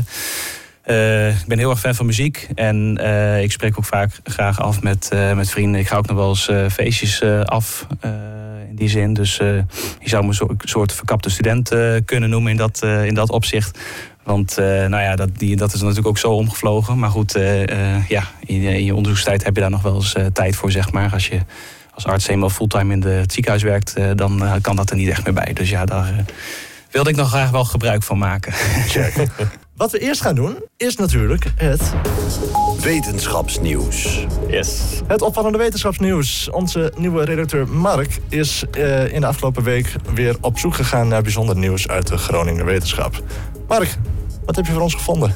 ik 1.40 1.48
ben 1.48 1.58
heel 1.58 1.70
erg 1.70 1.80
fan 1.80 1.96
van 1.96 2.06
muziek 2.06 2.48
en 2.56 2.98
ik 3.42 3.52
spreek 3.52 3.78
ook 3.78 3.86
vaak 3.86 4.20
graag 4.24 4.62
af 4.62 4.82
met, 4.82 5.10
met 5.36 5.50
vrienden. 5.50 5.80
Ik 5.80 5.88
ga 5.88 5.98
ook 5.98 6.08
nog 6.08 6.18
wel 6.18 6.30
eens 6.30 6.50
feestjes 6.74 7.24
af 7.44 7.88
in 8.70 8.76
die 8.76 8.90
zin. 8.90 9.14
Dus 9.14 9.38
je 9.38 9.66
zou 10.04 10.26
me 10.26 10.36
een 10.40 10.58
soort 10.60 10.94
verkapte 10.94 11.30
student 11.30 11.76
kunnen 12.06 12.30
noemen 12.30 12.52
in 12.52 12.58
dat, 12.58 12.84
in 12.84 13.14
dat 13.14 13.30
opzicht. 13.30 13.80
Want 14.28 14.60
uh, 14.60 14.66
nou 14.66 15.04
ja, 15.04 15.16
dat, 15.16 15.30
die, 15.38 15.56
dat 15.56 15.74
is 15.74 15.80
natuurlijk 15.82 16.08
ook 16.08 16.18
zo 16.18 16.32
omgevlogen. 16.32 17.00
Maar 17.00 17.10
goed, 17.10 17.36
uh, 17.36 17.62
uh, 17.62 18.08
ja, 18.08 18.24
in, 18.46 18.62
in, 18.62 18.84
je 18.84 18.96
onderzoekstijd 18.96 19.44
heb 19.44 19.56
je 19.56 19.62
daar 19.62 19.70
nog 19.70 19.82
wel 19.82 19.96
eens 19.96 20.16
tijd 20.34 20.56
voor, 20.56 20.72
zeg 20.72 20.92
maar. 20.92 21.12
Als 21.14 21.28
je 21.28 21.40
als 21.94 22.06
arts 22.06 22.28
eenmaal 22.28 22.50
fulltime 22.50 22.94
in 22.94 23.00
de, 23.00 23.10
het 23.10 23.34
ziekenhuis 23.34 23.64
werkt, 23.64 23.94
dan 24.16 24.44
kan 24.62 24.76
dat 24.76 24.90
er 24.90 24.96
niet 24.96 25.10
echt 25.10 25.26
meer 25.26 25.34
bij. 25.34 25.54
Dus 25.54 25.70
ja, 25.70 25.86
daar 25.86 26.26
wilde 26.92 27.10
ik 27.10 27.16
nog 27.16 27.28
graag 27.30 27.50
wel 27.50 27.66
gebruik 27.66 28.04
van 28.04 28.18
maken. 28.18 28.54
Check. 28.88 29.14
Wat 29.76 29.92
we 29.92 30.00
eerst 30.00 30.22
gaan 30.22 30.36
doen, 30.36 30.56
is 30.78 30.96
natuurlijk 30.96 31.46
het... 31.56 31.94
Wetenschapsnieuws. 32.82 34.26
Yes. 34.48 34.82
Het 35.08 35.22
opvallende 35.22 35.58
wetenschapsnieuws. 35.58 36.50
Onze 36.50 36.94
nieuwe 36.98 37.26
redacteur 37.26 37.68
Mark 37.68 38.20
is 38.30 38.64
in 39.12 39.22
de 39.22 39.28
afgelopen 39.28 39.64
week 39.64 39.96
weer 40.14 40.36
op 40.42 40.60
zoek 40.60 40.74
gegaan 40.74 41.08
naar 41.08 41.22
bijzonder 41.22 41.58
nieuws 41.58 41.88
uit 41.88 42.08
de 42.08 42.18
Groningen 42.18 42.66
wetenschap. 42.66 43.24
Mark, 43.68 43.98
wat 44.46 44.56
heb 44.56 44.66
je 44.66 44.72
voor 44.72 44.82
ons 44.82 44.94
gevonden? 44.94 45.34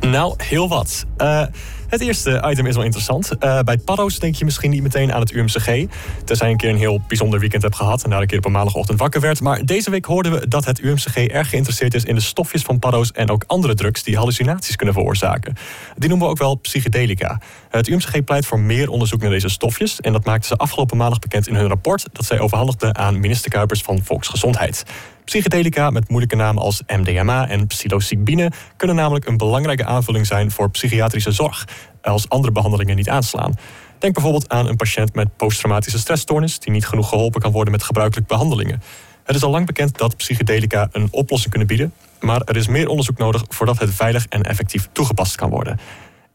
Nou, 0.00 0.34
heel 0.36 0.68
wat. 0.68 1.04
Uh, 1.18 1.42
het 1.88 2.00
eerste 2.00 2.44
item 2.48 2.66
is 2.66 2.74
wel 2.74 2.84
interessant. 2.84 3.30
Uh, 3.40 3.60
bij 3.60 3.78
paddo's 3.78 4.18
denk 4.18 4.34
je 4.34 4.44
misschien 4.44 4.70
niet 4.70 4.82
meteen 4.82 5.12
aan 5.12 5.20
het 5.20 5.30
UMCG. 5.30 5.86
Tenzij 6.24 6.46
je 6.46 6.52
een 6.52 6.56
keer 6.56 6.70
een 6.70 6.76
heel 6.76 7.00
bijzonder 7.08 7.40
weekend 7.40 7.62
hebt 7.62 7.76
gehad 7.76 8.04
en 8.04 8.10
daar 8.10 8.20
een 8.20 8.26
keer 8.26 8.38
op 8.38 8.44
een 8.44 8.52
maandagochtend 8.52 8.98
wakker 8.98 9.20
werd. 9.20 9.40
Maar 9.40 9.64
deze 9.64 9.90
week 9.90 10.04
hoorden 10.04 10.32
we 10.32 10.48
dat 10.48 10.64
het 10.64 10.80
UMCG 10.80 11.16
erg 11.16 11.48
geïnteresseerd 11.48 11.94
is 11.94 12.04
in 12.04 12.14
de 12.14 12.20
stofjes 12.20 12.62
van 12.62 12.78
paddo's 12.78 13.10
en 13.10 13.30
ook 13.30 13.44
andere 13.46 13.74
drugs 13.74 14.02
die 14.02 14.16
hallucinaties 14.16 14.76
kunnen 14.76 14.94
veroorzaken. 14.94 15.54
Die 15.96 16.08
noemen 16.08 16.26
we 16.26 16.32
ook 16.32 16.38
wel 16.38 16.54
psychedelica. 16.54 17.40
Het 17.68 17.88
UMCG 17.88 18.24
pleit 18.24 18.46
voor 18.46 18.60
meer 18.60 18.90
onderzoek 18.90 19.20
naar 19.20 19.30
deze 19.30 19.48
stofjes 19.48 20.00
en 20.00 20.12
dat 20.12 20.24
maakten 20.24 20.48
ze 20.48 20.56
afgelopen 20.56 20.96
maandag 20.96 21.18
bekend 21.18 21.48
in 21.48 21.54
hun 21.54 21.68
rapport 21.68 22.06
dat 22.12 22.24
zij 22.24 22.40
overhandigden 22.40 22.96
aan 22.96 23.20
minister 23.20 23.50
Kuipers 23.50 23.82
van 23.82 24.00
Volksgezondheid. 24.02 24.84
Psychedelica 25.26 25.90
met 25.90 26.08
moeilijke 26.08 26.36
namen 26.36 26.62
als 26.62 26.82
MDMA 26.86 27.48
en 27.48 27.66
psilocybine 27.66 28.50
kunnen 28.76 28.96
namelijk 28.96 29.26
een 29.26 29.36
belangrijke 29.36 29.84
aanvulling 29.84 30.26
zijn 30.26 30.50
voor 30.50 30.70
psychiatrische 30.70 31.30
zorg 31.30 31.64
als 32.02 32.28
andere 32.28 32.52
behandelingen 32.52 32.96
niet 32.96 33.08
aanslaan. 33.08 33.54
Denk 33.98 34.14
bijvoorbeeld 34.14 34.48
aan 34.48 34.68
een 34.68 34.76
patiënt 34.76 35.14
met 35.14 35.36
posttraumatische 35.36 35.98
stressstoornis 35.98 36.58
die 36.58 36.72
niet 36.72 36.86
genoeg 36.86 37.08
geholpen 37.08 37.40
kan 37.40 37.52
worden 37.52 37.72
met 37.72 37.82
gebruikelijke 37.82 38.34
behandelingen. 38.34 38.82
Het 39.24 39.36
is 39.36 39.42
al 39.42 39.50
lang 39.50 39.66
bekend 39.66 39.98
dat 39.98 40.16
psychedelica 40.16 40.88
een 40.92 41.08
oplossing 41.10 41.50
kunnen 41.50 41.68
bieden, 41.68 41.92
maar 42.20 42.40
er 42.44 42.56
is 42.56 42.66
meer 42.66 42.88
onderzoek 42.88 43.18
nodig 43.18 43.44
voordat 43.48 43.78
het 43.78 43.94
veilig 43.94 44.26
en 44.28 44.42
effectief 44.42 44.88
toegepast 44.92 45.36
kan 45.36 45.50
worden. 45.50 45.78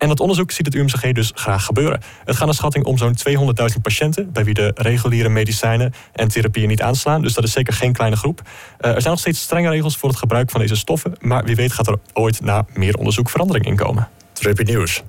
En 0.02 0.08
dat 0.08 0.20
onderzoek 0.20 0.52
ziet 0.52 0.66
het 0.66 0.76
UMCG 0.76 1.12
dus 1.12 1.32
graag 1.36 1.66
gebeuren. 1.66 2.02
Het 2.26 2.36
gaat 2.36 2.46
naar 2.46 2.56
schatting 2.56 2.86
om 2.86 2.98
zo'n 2.98 3.16
200.000 3.30 3.82
patiënten... 3.82 4.32
bij 4.32 4.44
wie 4.44 4.54
de 4.54 4.72
reguliere 4.76 5.30
medicijnen 5.30 5.94
en 6.14 6.28
therapieën 6.28 6.68
niet 6.68 6.82
aanslaan. 6.82 7.22
Dus 7.22 7.34
dat 7.34 7.44
is 7.44 7.52
zeker 7.52 7.74
geen 7.74 7.94
kleine 7.94 8.16
groep. 8.16 8.42
Uh, 8.42 8.92
er 8.92 9.02
zijn 9.02 9.14
nog 9.14 9.20
steeds 9.20 9.42
strenge 9.42 9.70
regels 9.70 9.98
voor 9.98 10.10
het 10.10 10.18
gebruik 10.18 10.50
van 10.50 10.60
deze 10.60 10.76
stoffen... 10.76 11.14
maar 11.20 11.44
wie 11.44 11.56
weet 11.56 11.72
gaat 11.72 11.88
er 11.88 11.98
ooit 12.14 12.42
na 12.42 12.66
meer 12.74 12.98
onderzoek 12.98 13.30
verandering 13.30 13.66
in 13.66 13.76
komen. 13.76 14.10
Trippy 14.34 14.64
nieuws. 14.64 15.04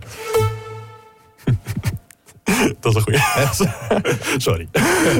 Dat 2.80 2.94
is 2.94 2.94
een 2.94 3.02
goede. 3.02 3.20
Sorry. 4.36 4.68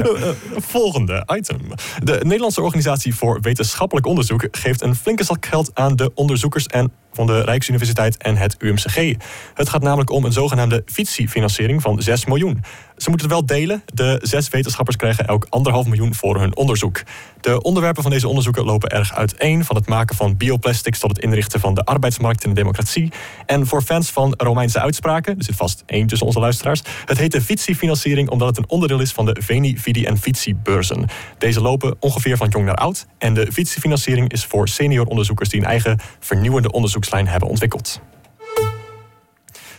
Volgende 0.75 1.27
item. 1.35 1.59
De 2.03 2.19
Nederlandse 2.23 2.61
Organisatie 2.61 3.15
voor 3.15 3.41
Wetenschappelijk 3.41 4.05
Onderzoek 4.05 4.47
geeft 4.51 4.81
een 4.81 4.95
flinke 4.95 5.23
zak 5.23 5.45
geld 5.45 5.71
aan 5.73 5.95
de 5.95 6.11
onderzoekers 6.13 6.67
en 6.67 6.91
van 7.13 7.27
de 7.27 7.41
Rijksuniversiteit 7.41 8.17
en 8.17 8.35
het 8.35 8.55
UMCG. 8.59 9.13
Het 9.53 9.69
gaat 9.69 9.81
namelijk 9.81 10.09
om 10.09 10.25
een 10.25 10.31
zogenaamde 10.31 10.83
FITSI-financiering 10.85 11.81
van 11.81 12.01
6 12.01 12.25
miljoen. 12.25 12.63
Ze 12.97 13.09
moeten 13.09 13.27
het 13.27 13.37
wel 13.37 13.57
delen. 13.57 13.83
De 13.93 14.19
zes 14.21 14.49
wetenschappers 14.49 14.97
krijgen 14.97 15.27
elk 15.27 15.45
anderhalf 15.49 15.85
miljoen 15.85 16.15
voor 16.15 16.39
hun 16.39 16.55
onderzoek. 16.55 17.03
De 17.41 17.61
onderwerpen 17.61 18.01
van 18.01 18.11
deze 18.11 18.27
onderzoeken 18.27 18.65
lopen 18.65 18.89
erg 18.89 19.13
uiteen. 19.13 19.65
Van 19.65 19.75
het 19.75 19.87
maken 19.87 20.15
van 20.15 20.37
bioplastics 20.37 20.99
tot 20.99 21.09
het 21.09 21.19
inrichten 21.19 21.59
van 21.59 21.73
de 21.73 21.83
arbeidsmarkt 21.83 22.43
in 22.43 22.49
de 22.49 22.55
democratie. 22.55 23.11
En 23.45 23.67
voor 23.67 23.81
fans 23.81 24.09
van 24.09 24.33
Romeinse 24.37 24.79
uitspraken, 24.79 25.37
er 25.37 25.43
zit 25.43 25.55
vast 25.55 25.83
één 25.85 26.07
tussen 26.07 26.27
onze 26.27 26.39
luisteraars. 26.39 26.81
Het 27.05 27.17
heet 27.17 27.31
de 27.31 27.41
FITSI-financiering 27.41 28.29
omdat 28.29 28.47
het 28.47 28.57
een 28.57 28.69
onderdeel 28.69 28.99
is 28.99 29.11
van 29.11 29.25
de 29.25 29.37
Veni, 29.41 29.77
Vidi 29.77 30.05
en 30.05 30.17
FITSI-beurzen. 30.17 31.05
Deze 31.37 31.61
lopen 31.61 31.95
ongeveer 31.99 32.37
van 32.37 32.49
jong 32.49 32.65
naar 32.65 32.75
oud. 32.75 33.05
En 33.17 33.33
de 33.33 33.51
FITSI-financiering 33.51 34.31
is 34.31 34.45
voor 34.45 34.67
senior 34.67 35.05
onderzoekers 35.05 35.49
die 35.49 35.59
een 35.59 35.67
eigen 35.67 35.99
vernieuwende 36.19 36.71
hebben 37.11 37.49
ontwikkeld. 37.49 38.01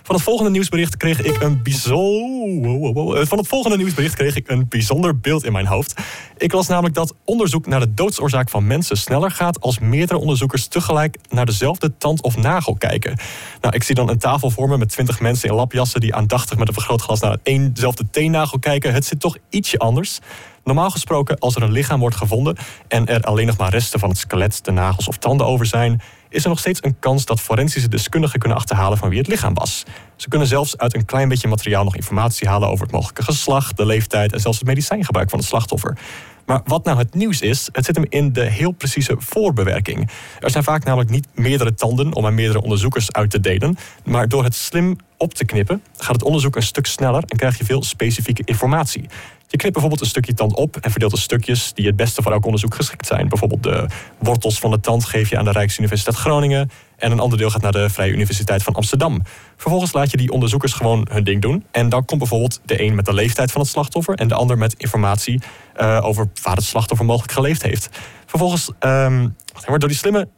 Van 0.07 0.15
het 0.15 0.25
volgende 0.25 0.51
nieuwsbericht 0.51 0.97
kreeg 0.97 1.23
ik 1.23 1.43
een 1.43 1.63
bijzonder. 1.63 3.27
Van 3.27 3.39
het 3.39 3.49
volgende 3.49 3.77
nieuwsbericht 3.77 4.15
kreeg 4.15 4.37
ik 4.37 4.49
een 4.49 4.69
bijzonder 4.69 5.21
beeld 5.21 5.45
in 5.45 5.53
mijn 5.53 5.67
hoofd. 5.67 6.01
Ik 6.37 6.53
las 6.53 6.69
namelijk 6.69 6.95
dat 6.95 7.15
onderzoek 7.25 7.67
naar 7.67 7.81
de 7.81 7.95
doodsoorzaak 7.95 8.51
van 8.51 8.67
mensen 8.67 8.97
sneller 8.97 9.31
gaat 9.31 9.61
als 9.61 9.79
meerdere 9.79 10.19
onderzoekers 10.19 10.67
tegelijk 10.67 11.19
naar 11.29 11.47
dezelfde 11.47 11.97
tand 11.99 12.23
of 12.23 12.37
nagel 12.37 12.75
kijken. 12.75 13.19
Nou, 13.61 13.75
ik 13.75 13.83
zie 13.83 13.95
dan 13.95 14.09
een 14.09 14.19
tafel 14.19 14.51
vormen 14.51 14.79
met 14.79 14.89
twintig 14.89 15.21
mensen 15.21 15.49
in 15.49 15.55
lapjassen 15.55 16.01
die 16.01 16.15
aandachtig 16.15 16.59
met 16.59 16.69
een 16.69 16.75
vergrootglas 16.75 17.21
naar 17.21 17.39
éénzelfde 17.43 18.05
teennagel 18.11 18.59
kijken. 18.59 18.93
Het 18.93 19.05
zit 19.05 19.21
toch 19.21 19.37
ietsje 19.51 19.79
anders. 19.79 20.19
Normaal 20.65 20.91
gesproken, 20.91 21.39
als 21.39 21.57
er 21.57 21.63
een 21.63 21.73
lichaam 21.73 22.01
wordt 22.01 22.17
gevonden 22.17 22.57
en 22.89 23.07
er 23.07 23.23
alleen 23.23 23.47
nog 23.47 23.57
maar 23.57 23.71
resten 23.71 24.01
van 24.01 24.09
het 24.09 24.19
skelet, 24.19 24.65
de 24.65 24.71
nagels 24.71 25.09
of 25.09 25.17
tanden 25.17 25.47
over 25.47 25.67
zijn, 25.67 26.01
is 26.35 26.43
er 26.43 26.49
nog 26.49 26.59
steeds 26.59 26.83
een 26.83 26.99
kans 26.99 27.25
dat 27.25 27.41
forensische 27.41 27.89
deskundigen 27.89 28.39
kunnen 28.39 28.59
achterhalen 28.59 28.99
van 28.99 29.09
wie 29.09 29.19
het 29.19 29.27
lichaam 29.27 29.55
was. 29.55 29.83
Ze 30.17 30.29
kunnen 30.29 30.49
zelfs 30.49 30.79
uit 30.79 30.95
een 30.95 31.05
klein 31.05 31.29
beetje 31.29 31.49
materiaal 31.49 31.85
nog 31.85 31.97
informatie 31.97 32.49
halen 32.49 32.69
over 32.69 32.85
het 32.85 32.95
mogelijke 32.95 33.23
geslacht, 33.23 33.77
de 33.77 33.87
leeftijd 33.87 34.33
en 34.33 34.41
zelfs 34.41 34.59
het 34.59 34.67
medicijngebruik 34.67 35.31
van 35.31 35.39
het 35.39 35.49
slachtoffer. 35.49 35.99
Maar 36.47 36.61
wat 36.65 36.85
nou 36.85 36.99
het 36.99 37.15
nieuws 37.15 37.41
is, 37.41 37.69
het 37.73 37.85
zit 37.85 37.97
hem 37.97 38.07
in 38.09 38.33
de 38.33 38.45
heel 38.45 38.71
precieze 38.71 39.15
voorbewerking. 39.19 40.11
Er 40.41 40.51
zijn 40.51 40.65
vaak 40.65 40.85
namelijk 40.85 41.11
niet 41.11 41.27
meerdere 41.35 41.75
tanden 41.75 42.15
om 42.15 42.27
aan 42.27 42.35
meerdere 42.35 42.63
onderzoekers 42.63 43.13
uit 43.13 43.31
te 43.31 43.41
delen, 43.41 43.77
maar 44.05 44.29
door 44.29 44.45
het 44.45 44.55
slim 44.55 44.97
op 45.17 45.35
te 45.35 45.45
knippen 45.45 45.83
gaat 45.97 46.13
het 46.13 46.23
onderzoek 46.23 46.57
een 46.57 46.63
stuk 46.63 46.87
sneller 46.87 47.25
en 47.27 47.37
krijg 47.37 47.59
je 47.59 47.65
veel 47.65 47.83
specifieke 47.83 48.43
informatie. 48.45 49.09
Je 49.55 49.61
knipt 49.61 49.75
bijvoorbeeld 49.75 50.05
een 50.05 50.15
stukje 50.15 50.35
tand 50.35 50.55
op 50.55 50.77
en 50.77 50.91
verdeelt 50.91 51.13
de 51.15 51.21
stukjes 51.21 51.73
die 51.75 51.87
het 51.87 51.97
beste 51.97 52.23
voor 52.23 52.33
elk 52.33 52.45
onderzoek 52.45 52.75
geschikt 52.75 53.07
zijn. 53.07 53.29
Bijvoorbeeld 53.29 53.63
de 53.63 53.87
wortels 54.19 54.59
van 54.59 54.71
de 54.71 54.81
tand 54.81 55.05
geef 55.05 55.31
je 55.31 55.39
aan 55.39 55.45
de 55.45 55.51
Rijksuniversiteit 55.51 56.17
Groningen 56.17 56.71
en 56.97 57.13
een 57.13 57.21
ander 57.21 57.39
deel 57.39 57.51
gaat 57.51 57.63
naar 57.63 57.73
de 57.73 57.91
Vrije 57.91 58.13
Universiteit 58.13 58.63
van 58.63 58.75
Amsterdam. 58.75 59.23
Vervolgens 59.57 59.93
laat 59.93 60.11
je 60.11 60.17
die 60.17 60.31
onderzoekers 60.31 60.73
gewoon 60.73 61.09
hun 61.11 61.25
ding 61.25 61.43
doen. 61.43 61.65
En 61.71 61.89
dan 61.89 62.05
komt 62.05 62.19
bijvoorbeeld 62.19 62.61
de 62.65 62.83
een 62.83 62.95
met 62.95 63.05
de 63.05 63.15
leeftijd 63.15 63.53
van 63.53 63.61
het 63.61 63.71
slachtoffer 63.71 64.15
en 64.15 64.29
de 64.29 64.35
ander 64.35 64.59
met 64.59 64.75
informatie 64.75 65.43
uh, 65.77 66.01
over 66.05 66.29
waar 66.43 66.57
het 66.57 66.65
slachtoffer 66.65 67.07
mogelijk 67.07 67.33
geleefd 67.33 67.63
heeft. 67.63 67.89
Vervolgens, 68.27 68.71
um, 68.81 69.37
door 69.67 69.89
die 69.89 69.97
slimme 69.97 70.29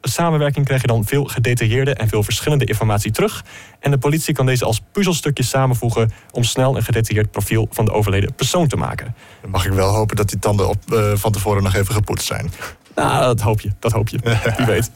samenwerking 0.00 0.66
krijg 0.66 0.80
je 0.80 0.86
dan 0.86 1.04
veel 1.04 1.24
gedetailleerde 1.24 1.94
en 1.94 2.08
veel 2.08 2.22
verschillende 2.22 2.64
informatie 2.64 3.10
terug. 3.10 3.44
En 3.80 3.90
de 3.90 3.98
politie 3.98 4.34
kan 4.34 4.46
deze 4.46 4.64
als 4.64 4.80
puzzelstukjes 4.92 5.48
samenvoegen 5.48 6.12
om 6.30 6.44
snel 6.44 6.76
een 6.76 6.82
gedetailleerd 6.82 7.30
profiel 7.30 7.68
van 7.70 7.84
de 7.84 7.92
overleden 7.92 8.34
persoon 8.34 8.68
te 8.68 8.76
maken. 8.76 9.14
Dan 9.40 9.50
mag 9.50 9.66
ik 9.66 9.72
wel 9.72 9.94
hopen 9.94 10.16
dat 10.16 10.28
die 10.28 10.38
tanden 10.38 10.68
op, 10.68 10.76
uh, 10.92 11.12
van 11.14 11.32
tevoren 11.32 11.62
nog 11.62 11.74
even 11.74 11.94
gepoetst 11.94 12.26
zijn. 12.26 12.52
Nou, 12.94 13.24
dat 13.24 13.40
hoop 13.40 13.60
je. 13.60 13.70
Dat 13.78 13.92
hoop 13.92 14.08
je. 14.08 14.18
Wie 14.56 14.66
weet. 14.66 14.90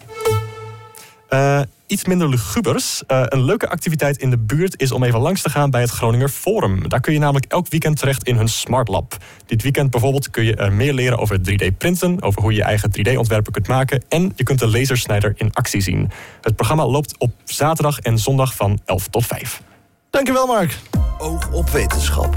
Uh, 1.30 1.60
iets 1.86 2.04
minder 2.04 2.28
lugubers. 2.28 3.02
Uh, 3.08 3.22
een 3.24 3.44
leuke 3.44 3.68
activiteit 3.68 4.16
in 4.16 4.30
de 4.30 4.38
buurt 4.38 4.80
is 4.80 4.92
om 4.92 5.02
even 5.02 5.20
langs 5.20 5.42
te 5.42 5.50
gaan 5.50 5.70
bij 5.70 5.80
het 5.80 5.90
Groninger 5.90 6.28
Forum. 6.28 6.88
Daar 6.88 7.00
kun 7.00 7.12
je 7.12 7.18
namelijk 7.18 7.52
elk 7.52 7.68
weekend 7.68 7.98
terecht 7.98 8.22
in 8.22 8.36
hun 8.36 8.48
Smart 8.48 8.88
Lab. 8.88 9.16
Dit 9.46 9.62
weekend 9.62 9.90
bijvoorbeeld 9.90 10.30
kun 10.30 10.44
je 10.44 10.56
er 10.56 10.72
meer 10.72 10.92
leren 10.92 11.18
over 11.18 11.38
3D-printen, 11.38 12.22
over 12.22 12.42
hoe 12.42 12.50
je 12.50 12.56
je 12.56 12.64
eigen 12.64 12.90
3D-ontwerpen 12.98 13.52
kunt 13.52 13.68
maken 13.68 14.04
en 14.08 14.32
je 14.36 14.42
kunt 14.42 14.58
de 14.58 14.68
lasersnijder 14.68 15.32
in 15.36 15.52
actie 15.52 15.80
zien. 15.80 16.10
Het 16.40 16.56
programma 16.56 16.86
loopt 16.86 17.18
op 17.18 17.32
zaterdag 17.44 17.98
en 17.98 18.18
zondag 18.18 18.54
van 18.54 18.78
11 18.84 19.08
tot 19.08 19.26
5. 19.26 19.62
Dankjewel, 20.10 20.46
Mark. 20.46 20.78
Oog 21.18 21.52
op 21.52 21.70
wetenschap. 21.70 22.36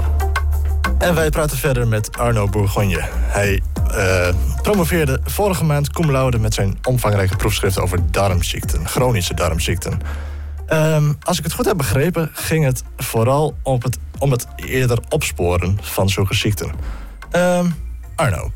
En 0.98 1.14
wij 1.14 1.30
praten 1.30 1.58
verder 1.58 1.88
met 1.88 2.18
Arno 2.18 2.48
Bourgogne. 2.48 3.08
Hij 3.12 3.62
uh, 3.94 4.28
promoveerde 4.62 5.20
vorige 5.24 5.64
maand 5.64 5.90
cum 5.90 6.10
laude 6.10 6.38
met 6.38 6.54
zijn 6.54 6.78
omvangrijke 6.82 7.36
proefschrift 7.36 7.78
over 7.78 8.10
darmziekten, 8.10 8.88
chronische 8.88 9.34
darmziekten. 9.34 10.00
Um, 10.72 11.16
als 11.22 11.38
ik 11.38 11.44
het 11.44 11.52
goed 11.52 11.64
heb 11.64 11.76
begrepen, 11.76 12.30
ging 12.32 12.64
het 12.64 12.82
vooral 12.96 13.54
het, 13.62 13.98
om 14.18 14.30
het 14.30 14.46
eerder 14.56 14.98
opsporen 15.08 15.78
van 15.80 16.08
zulke 16.08 16.34
ziekten. 16.34 16.72
Um, 17.32 17.74
Arno, 18.14 18.50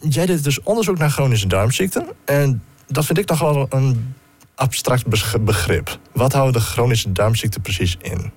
jij 0.00 0.26
deed 0.26 0.44
dus 0.44 0.62
onderzoek 0.62 0.98
naar 0.98 1.10
chronische 1.10 1.46
darmziekten. 1.46 2.06
En 2.24 2.62
dat 2.86 3.04
vind 3.04 3.18
ik 3.18 3.28
nogal 3.28 3.66
een 3.70 4.14
abstract 4.54 5.04
begrip. 5.44 5.98
Wat 6.12 6.32
houdt 6.32 6.54
de 6.54 6.60
chronische 6.60 7.12
darmziekte 7.12 7.60
precies 7.60 7.96
in? 8.00 8.32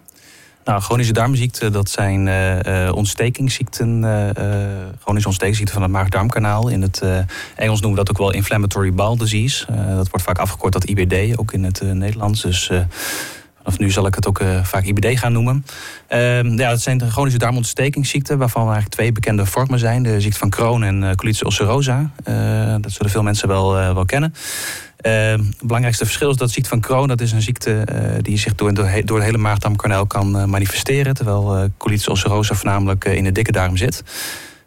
Nou, 0.65 0.82
chronische 0.82 1.13
darmziekte, 1.13 1.70
dat 1.70 1.89
zijn 1.89 2.27
uh, 2.27 2.91
ontstekingsziekten. 2.94 4.03
chronische 5.00 5.27
ontstekingsziekten 5.27 5.74
van 5.74 5.82
het 5.82 5.91
maag-darmkanaal. 5.91 6.68
In 6.70 6.82
het 6.82 7.01
Engels 7.56 7.82
noemen 7.82 8.00
we 8.00 8.06
dat 8.06 8.10
ook 8.10 8.18
wel 8.18 8.32
inflammatory 8.34 8.94
bowel 8.94 9.18
disease. 9.18 9.65
dat 9.96 10.10
wordt 10.10 10.25
vaak 10.25 10.38
afgekort 10.38 10.74
tot 10.74 10.89
IBD, 10.89 11.38
ook 11.38 11.53
in 11.53 11.63
het 11.63 11.82
Nederlands. 11.82 12.41
Dus 12.41 12.72
of 13.63 13.80
nu 13.80 13.91
zal 13.91 14.08
ik 14.08 14.15
het 14.15 14.27
ook 14.27 14.41
vaak 14.63 14.84
IBD 14.84 15.20
gaan 15.20 15.32
noemen. 15.32 15.65
Ehm, 16.08 16.48
ja, 16.48 16.70
het 16.70 16.82
zijn 16.82 16.98
de 16.98 17.10
chronische 17.10 17.39
darmontstekingsziekten, 17.39 18.38
waarvan 18.38 18.62
eigenlijk 18.62 18.94
twee 18.94 19.12
bekende 19.12 19.46
vormen 19.46 19.80
zijn: 19.80 20.03
de 20.03 20.22
ziekte 20.22 20.39
van 20.39 20.50
Crohn 20.50 20.84
en 20.84 21.03
uh, 21.03 21.12
colitis 21.12 21.44
ulcerosa. 21.44 22.12
dat 22.82 22.91
zullen 22.91 23.12
veel 23.12 23.24
mensen 23.24 23.48
wel, 23.48 23.74
wel 23.74 24.06
kennen. 24.06 24.34
Uh, 25.01 25.32
het 25.32 25.62
belangrijkste 25.62 26.06
verschil 26.06 26.30
is 26.30 26.36
dat 26.36 26.51
ziekte 26.51 26.70
van 26.70 26.80
Crohn, 26.80 27.08
dat 27.08 27.22
is 27.22 27.32
een 27.32 27.41
ziekte 27.41 27.86
uh, 27.94 28.00
die 28.22 28.38
zich 28.38 28.56
door, 28.56 28.74
door, 28.74 29.20
de 29.20 29.24
hele 29.24 29.38
maagdarmkanaal 29.38 30.06
kan 30.06 30.38
uh, 30.38 30.44
manifesteren. 30.44 31.13
Terwijl 31.13 31.58
uh, 31.58 31.63
colitis 31.77 32.08
ulcerosa 32.08 32.56
voornamelijk 32.56 33.06
in 33.06 33.24
de 33.24 33.32
dikke 33.32 33.51
darm 33.51 33.77
zit. 33.77 34.03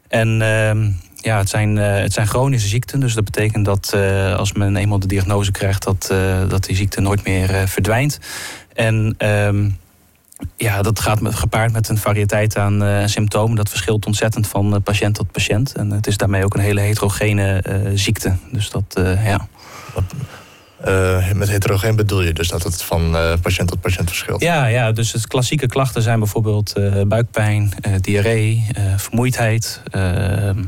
En 0.09 0.43
ehm, 0.43 0.91
ja, 1.25 1.39
het 1.39 1.49
zijn, 1.49 1.77
het 1.77 2.13
zijn 2.13 2.27
chronische 2.27 2.69
ziekten. 2.69 3.01
Dus 3.01 3.15
dat 3.15 3.25
betekent 3.25 3.65
dat 3.65 3.93
als 4.37 4.53
men 4.53 4.77
eenmaal 4.77 4.99
de 4.99 5.07
diagnose 5.07 5.51
krijgt, 5.51 5.85
dat, 5.85 6.15
dat 6.49 6.65
die 6.65 6.77
ziekte 6.77 7.01
nooit 7.01 7.25
meer 7.25 7.69
verdwijnt. 7.69 8.19
En 8.75 9.15
ehm, 9.19 9.71
ja, 10.57 10.83
dat 10.83 11.01
gaat 11.01 11.21
met, 11.21 11.35
gepaard 11.35 11.73
met 11.73 11.89
een 11.89 11.99
variëteit 11.99 12.57
aan 12.57 13.09
symptomen. 13.09 13.57
Dat 13.57 13.69
verschilt 13.69 14.07
ontzettend 14.07 14.47
van 14.47 14.83
patiënt 14.83 15.15
tot 15.15 15.33
patiënt. 15.33 15.73
En 15.73 15.91
het 15.91 16.07
is 16.07 16.17
daarmee 16.17 16.45
ook 16.45 16.55
een 16.55 16.61
hele 16.61 16.81
heterogene 16.81 17.63
ziekte. 17.95 18.37
Dus 18.51 18.71
dat, 18.71 18.85
ja. 19.25 19.49
Uh, 20.87 21.33
met 21.33 21.49
heterogeen 21.49 21.97
bedoel 21.97 22.23
je 22.23 22.33
dus 22.33 22.49
dat 22.49 22.63
het 22.63 22.83
van 22.83 23.15
uh, 23.15 23.33
patiënt 23.43 23.69
tot 23.69 23.81
patiënt 23.81 24.09
verschilt? 24.09 24.43
Ja, 24.43 24.67
ja, 24.67 24.93
dus 24.93 25.13
het 25.13 25.27
klassieke 25.27 25.67
klachten 25.67 26.03
zijn 26.03 26.19
bijvoorbeeld 26.19 26.73
uh, 26.79 27.03
buikpijn, 27.03 27.73
diarree, 28.01 28.67
vermoeidheid, 28.97 29.83
ehm, 29.91 30.63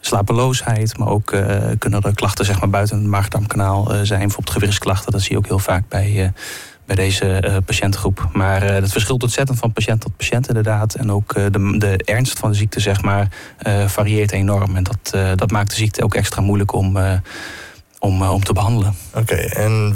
slapeloosheid. 0.00 0.98
Maar 0.98 1.08
ook 1.08 1.36
kunnen 1.78 2.02
er 2.02 2.14
klachten 2.14 2.44
zeg 2.44 2.60
maar, 2.60 2.70
buiten 2.70 2.98
het 2.98 3.06
maagdarmkanaal 3.06 3.84
zijn. 3.84 4.20
Bijvoorbeeld 4.20 4.50
gewrichtsklachten, 4.50 5.12
dat 5.12 5.20
zie 5.20 5.30
je 5.30 5.38
ook 5.38 5.46
heel 5.46 5.58
vaak 5.58 5.88
bij, 5.88 6.32
bij 6.86 6.96
deze 6.96 7.60
patiëntengroep. 7.64 8.28
Maar 8.32 8.80
dat 8.80 8.92
verschilt 8.92 9.22
ontzettend 9.22 9.58
van 9.58 9.72
patiënt 9.72 10.00
tot 10.00 10.16
patiënt 10.16 10.48
inderdaad. 10.48 10.94
En 10.94 11.12
ook 11.12 11.34
de, 11.34 11.74
de 11.78 11.96
ernst 12.04 12.38
van 12.38 12.50
de 12.50 12.56
ziekte 12.56 12.80
zeg 12.80 13.02
maar, 13.02 13.28
varieert 13.86 14.32
enorm. 14.32 14.76
En 14.76 14.82
dat, 14.82 15.38
dat 15.38 15.50
maakt 15.50 15.70
de 15.70 15.76
ziekte 15.76 16.02
ook 16.02 16.14
extra 16.14 16.42
moeilijk 16.42 16.72
om 16.72 16.96
om, 18.02 18.22
eh, 18.22 18.32
om 18.32 18.44
te 18.44 18.52
behandelen. 18.52 18.94
Oké, 19.14 19.34
en 19.34 19.94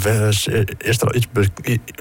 is 0.77 1.01
er 1.01 1.15
iets 1.15 1.27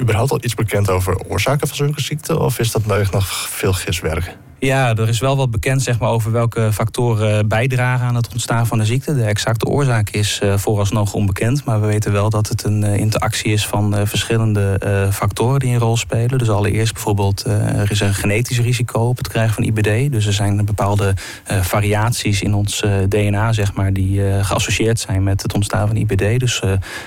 überhaupt 0.00 0.30
al 0.30 0.44
iets 0.44 0.54
bekend 0.54 0.90
over 0.90 1.18
oorzaken 1.28 1.68
van 1.68 1.76
zulke 1.76 2.00
ziekten? 2.00 2.40
Of 2.40 2.58
is 2.58 2.72
dat 2.72 2.86
nog 2.86 3.48
veel 3.50 3.72
giswerk? 3.72 4.36
Ja, 4.66 4.96
er 4.96 5.08
is 5.08 5.18
wel 5.18 5.36
wat 5.36 5.50
bekend 5.50 5.82
zeg 5.82 5.98
maar, 5.98 6.10
over 6.10 6.32
welke 6.32 6.72
factoren 6.72 7.48
bijdragen 7.48 8.06
aan 8.06 8.14
het 8.14 8.28
ontstaan 8.32 8.66
van 8.66 8.78
de 8.78 8.84
ziekte. 8.84 9.14
De 9.14 9.24
exacte 9.24 9.66
oorzaak 9.66 10.10
is 10.10 10.40
uh, 10.42 10.56
vooralsnog 10.56 11.12
onbekend. 11.12 11.64
Maar 11.64 11.80
we 11.80 11.86
weten 11.86 12.12
wel 12.12 12.30
dat 12.30 12.48
het 12.48 12.64
een 12.64 12.82
uh, 12.82 12.96
interactie 12.96 13.52
is 13.52 13.66
van 13.66 13.98
uh, 13.98 14.00
verschillende 14.04 14.78
factoren 15.12 15.60
die 15.60 15.72
een 15.72 15.78
rol 15.78 15.96
spelen. 15.96 16.38
Dus 16.38 16.50
allereerst 16.50 16.92
bijvoorbeeld, 16.92 17.44
er 17.44 17.90
is 17.90 18.00
een 18.00 18.14
genetisch 18.14 18.60
risico 18.60 19.00
op 19.00 19.16
het 19.16 19.28
krijgen 19.28 19.54
van 19.54 19.62
IBD. 19.62 20.12
Dus 20.12 20.26
er 20.26 20.32
zijn 20.32 20.64
bepaalde 20.64 21.14
variaties 21.44 22.42
in 22.42 22.54
ons 22.54 22.82
DNA, 23.08 23.52
zeg 23.52 23.74
maar, 23.74 23.92
die 23.92 24.20
geassocieerd 24.42 25.00
zijn 25.00 25.22
met 25.22 25.42
het 25.42 25.54
ontstaan 25.54 25.86
van 25.86 25.96
IBD. 25.96 26.40
Dus 26.40 26.62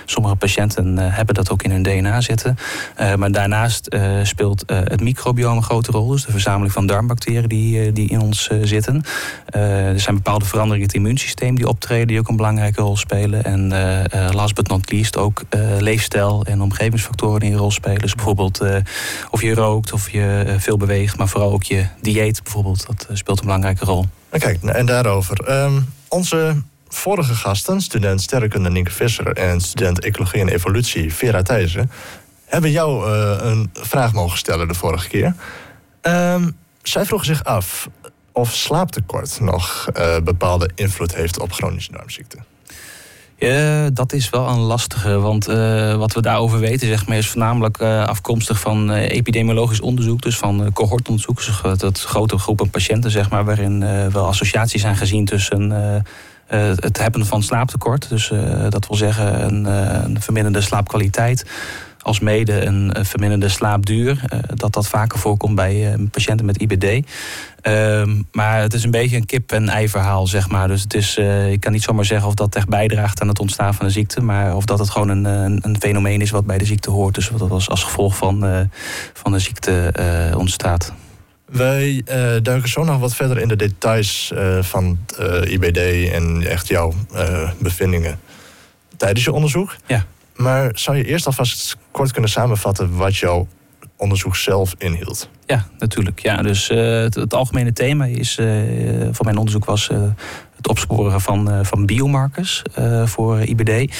sommige 0.05 0.35
patiënten 0.35 0.97
hebben 0.97 1.35
dat 1.35 1.51
ook 1.51 1.63
in 1.63 1.71
hun 1.71 1.83
DNA 1.83 2.21
zitten. 2.21 2.57
maar 3.17 3.31
daarnaast 3.31 3.95
speelt 4.23 4.63
het 4.65 5.01
microbiome 5.01 5.55
een 5.55 5.63
grote 5.63 5.91
rol. 5.91 6.07
Dus 6.07 6.25
de 6.25 6.31
verzameling 6.31 6.71
van 6.71 6.85
darmbacteriën 6.85 7.49
die, 7.50 7.82
eh, 7.82 7.94
die 7.94 8.10
in 8.10 8.22
ons 8.22 8.48
eh, 8.48 8.58
zitten. 8.62 9.03
Eh, 9.46 9.88
er 9.88 10.00
zijn 10.00 10.15
bepaalde 10.15 10.46
veranderingen 10.46 10.82
in 10.82 10.88
het 10.88 10.96
immuunsysteem 10.96 11.56
die 11.56 11.68
optreden, 11.68 12.08
die 12.08 12.20
ook 12.20 12.27
een 12.27 12.36
belangrijke 12.36 12.82
rol 12.82 12.98
spelen. 12.98 13.44
En 13.44 13.68
last 14.34 14.56
but 14.56 14.68
not 14.68 14.91
least 14.91 15.18
ook 15.18 15.41
leefstijl 15.79 16.46
en 16.46 16.62
omgevingsfactoren 16.62 17.39
die 17.39 17.51
een 17.51 17.58
rol 17.58 17.72
spelen. 17.72 18.01
Dus 18.01 18.15
bijvoorbeeld 18.15 18.62
of 19.31 19.42
je 19.42 19.53
rookt, 19.53 19.94
of 19.94 20.09
je 20.09 20.55
veel 20.57 20.77
beweegt, 20.77 21.18
maar 21.18 21.27
vooral 21.27 21.51
ook 21.51 21.64
je 21.64 21.85
dieet 22.01 22.44
bijvoorbeeld. 22.44 22.85
Dat 22.85 23.07
speelt 23.14 23.40
een 23.40 23.46
belangrijke 23.46 23.85
rol. 23.85 24.05
Kijk, 24.29 24.64
en 24.64 24.85
daarover. 24.85 25.40
Ehm, 25.40 25.81
onze 26.07 26.62
vorige 26.88 27.33
gasten, 27.33 27.81
student 27.81 28.22
sterrenkunde 28.22 28.70
Nienke 28.70 28.92
Visser 28.92 29.33
en 29.33 29.62
student 29.62 30.00
ecologie 30.00 30.42
en 30.42 30.50
evolutie 30.50 31.14
Vera 31.14 31.42
Thijssen, 31.42 31.92
hebben 32.46 32.72
jou 32.72 33.12
een 33.42 33.70
vraag 33.74 34.14
mogen 34.14 34.38
stellen 34.38 34.68
de 34.68 34.74
vorige 34.74 35.07
keer. 35.07 35.33
Um, 36.01 36.55
zij 36.83 37.05
vroeg 37.05 37.25
zich 37.25 37.44
af 37.44 37.89
of 38.31 38.53
slaaptekort 38.53 39.39
nog 39.39 39.87
uh, 39.98 40.18
bepaalde 40.24 40.70
invloed 40.75 41.15
heeft 41.15 41.39
op 41.39 41.51
chronische 41.51 41.92
darmziekte. 41.92 42.37
Ja, 43.35 43.89
dat 43.89 44.13
is 44.13 44.29
wel 44.29 44.48
een 44.48 44.59
lastige, 44.59 45.20
want 45.20 45.50
uh, 45.50 45.96
wat 45.96 46.13
we 46.13 46.22
daarover 46.22 46.59
weten 46.59 46.87
zeg 46.87 47.07
maar, 47.07 47.18
is 47.18 47.27
voornamelijk 47.27 47.81
uh, 47.81 48.05
afkomstig 48.05 48.59
van 48.59 48.92
epidemiologisch 48.92 49.81
onderzoek, 49.81 50.22
dus 50.22 50.37
van 50.37 50.74
cohortonderzoek, 50.74 51.46
dus 51.46 51.61
dat 51.77 52.01
grote 52.01 52.37
groepen 52.37 52.70
patiënten, 52.70 53.11
zeg 53.11 53.29
maar, 53.29 53.46
waarin 53.46 53.79
wel 54.11 54.27
associaties 54.27 54.81
zijn 54.81 54.96
gezien 54.96 55.25
tussen 55.25 55.72
het 56.79 56.98
hebben 56.98 57.25
van 57.25 57.44
slaaptekort, 57.44 58.09
dus 58.09 58.31
dat 58.70 58.87
wil 58.87 58.98
zeggen 58.98 59.44
een, 59.44 59.65
een 60.05 60.22
verminderde 60.22 60.61
slaapkwaliteit 60.61 61.46
als 62.01 62.20
mede 62.20 62.66
een 62.66 62.96
verminderde 63.01 63.50
slaapduur. 63.50 64.22
Uh, 64.33 64.40
dat 64.55 64.74
dat 64.74 64.88
vaker 64.88 65.20
voorkomt 65.20 65.55
bij 65.55 65.94
uh, 65.94 66.05
patiënten 66.12 66.46
met 66.46 66.62
IBD. 66.62 67.07
Ehm, 67.62 68.22
maar 68.31 68.62
het 68.62 68.74
is 68.74 68.83
een 68.83 68.92
beetje 68.92 69.16
een 69.16 69.25
kip-en-ei 69.25 69.90
verhaal, 69.90 70.27
zeg 70.27 70.50
maar. 70.50 70.68
Dus 70.68 70.81
het 70.81 70.94
is, 70.94 71.18
uh, 71.18 71.51
ik 71.51 71.59
kan 71.59 71.72
niet 71.72 71.83
zomaar 71.83 72.05
zeggen 72.05 72.27
of 72.27 72.33
dat 72.33 72.55
echt 72.55 72.68
bijdraagt 72.68 73.22
aan 73.22 73.27
het 73.27 73.40
ontstaan 73.40 73.74
van 73.74 73.85
de 73.85 73.92
ziekte. 73.92 74.22
Maar 74.22 74.55
of 74.55 74.66
dat 74.66 74.79
het 74.79 74.90
gewoon 74.90 75.09
een, 75.09 75.25
een, 75.25 75.59
een 75.62 75.79
fenomeen 75.79 76.22
is 76.22 76.29
wat 76.29 76.46
bij 76.46 76.57
de 76.57 76.66
ziekte 76.66 76.92
hoort. 76.92 77.16
Dus 77.16 77.29
wat 77.29 77.51
als, 77.51 77.70
als 77.70 77.83
gevolg 77.83 78.18
van, 78.18 78.70
van 79.14 79.31
de 79.31 79.40
ziekte 79.40 79.94
ontstaat. 80.38 80.94
Wij 81.46 82.01
duiken 82.42 82.70
zo 82.70 82.83
nog 82.83 83.00
wat 83.00 83.16
verder 83.16 83.38
in 83.38 83.48
de 83.48 83.55
details 83.55 84.33
van 84.62 84.98
IBD 85.44 86.12
en 86.12 86.48
echt 86.48 86.68
jouw 86.68 86.94
bevindingen 87.59 88.20
tijdens 88.98 89.25
je 89.25 89.31
onderzoek. 89.31 89.75
Ja. 89.88 90.05
Maar 90.41 90.71
zou 90.73 90.97
je 90.97 91.05
eerst 91.05 91.25
alvast 91.25 91.77
kort 91.91 92.11
kunnen 92.11 92.29
samenvatten 92.29 92.95
wat 92.95 93.17
jouw 93.17 93.47
onderzoek 93.97 94.35
zelf 94.35 94.73
inhield? 94.77 95.29
Ja, 95.45 95.65
natuurlijk. 95.77 96.19
Ja, 96.19 96.41
dus 96.41 96.69
uh, 96.69 96.77
het, 97.01 97.33
algemene 97.33 97.73
thema 97.73 98.05
is, 98.05 98.37
uh, 98.37 98.47
voor 99.11 99.25
mijn 99.25 99.37
onderzoek 99.37 99.65
was 99.65 99.89
uh, 99.89 100.01
het 100.55 100.67
opsporen 100.67 101.21
van, 101.21 101.65
van 101.65 101.85
biomarkers 101.85 102.63
voor 103.05 103.41
IBD. 103.41 103.95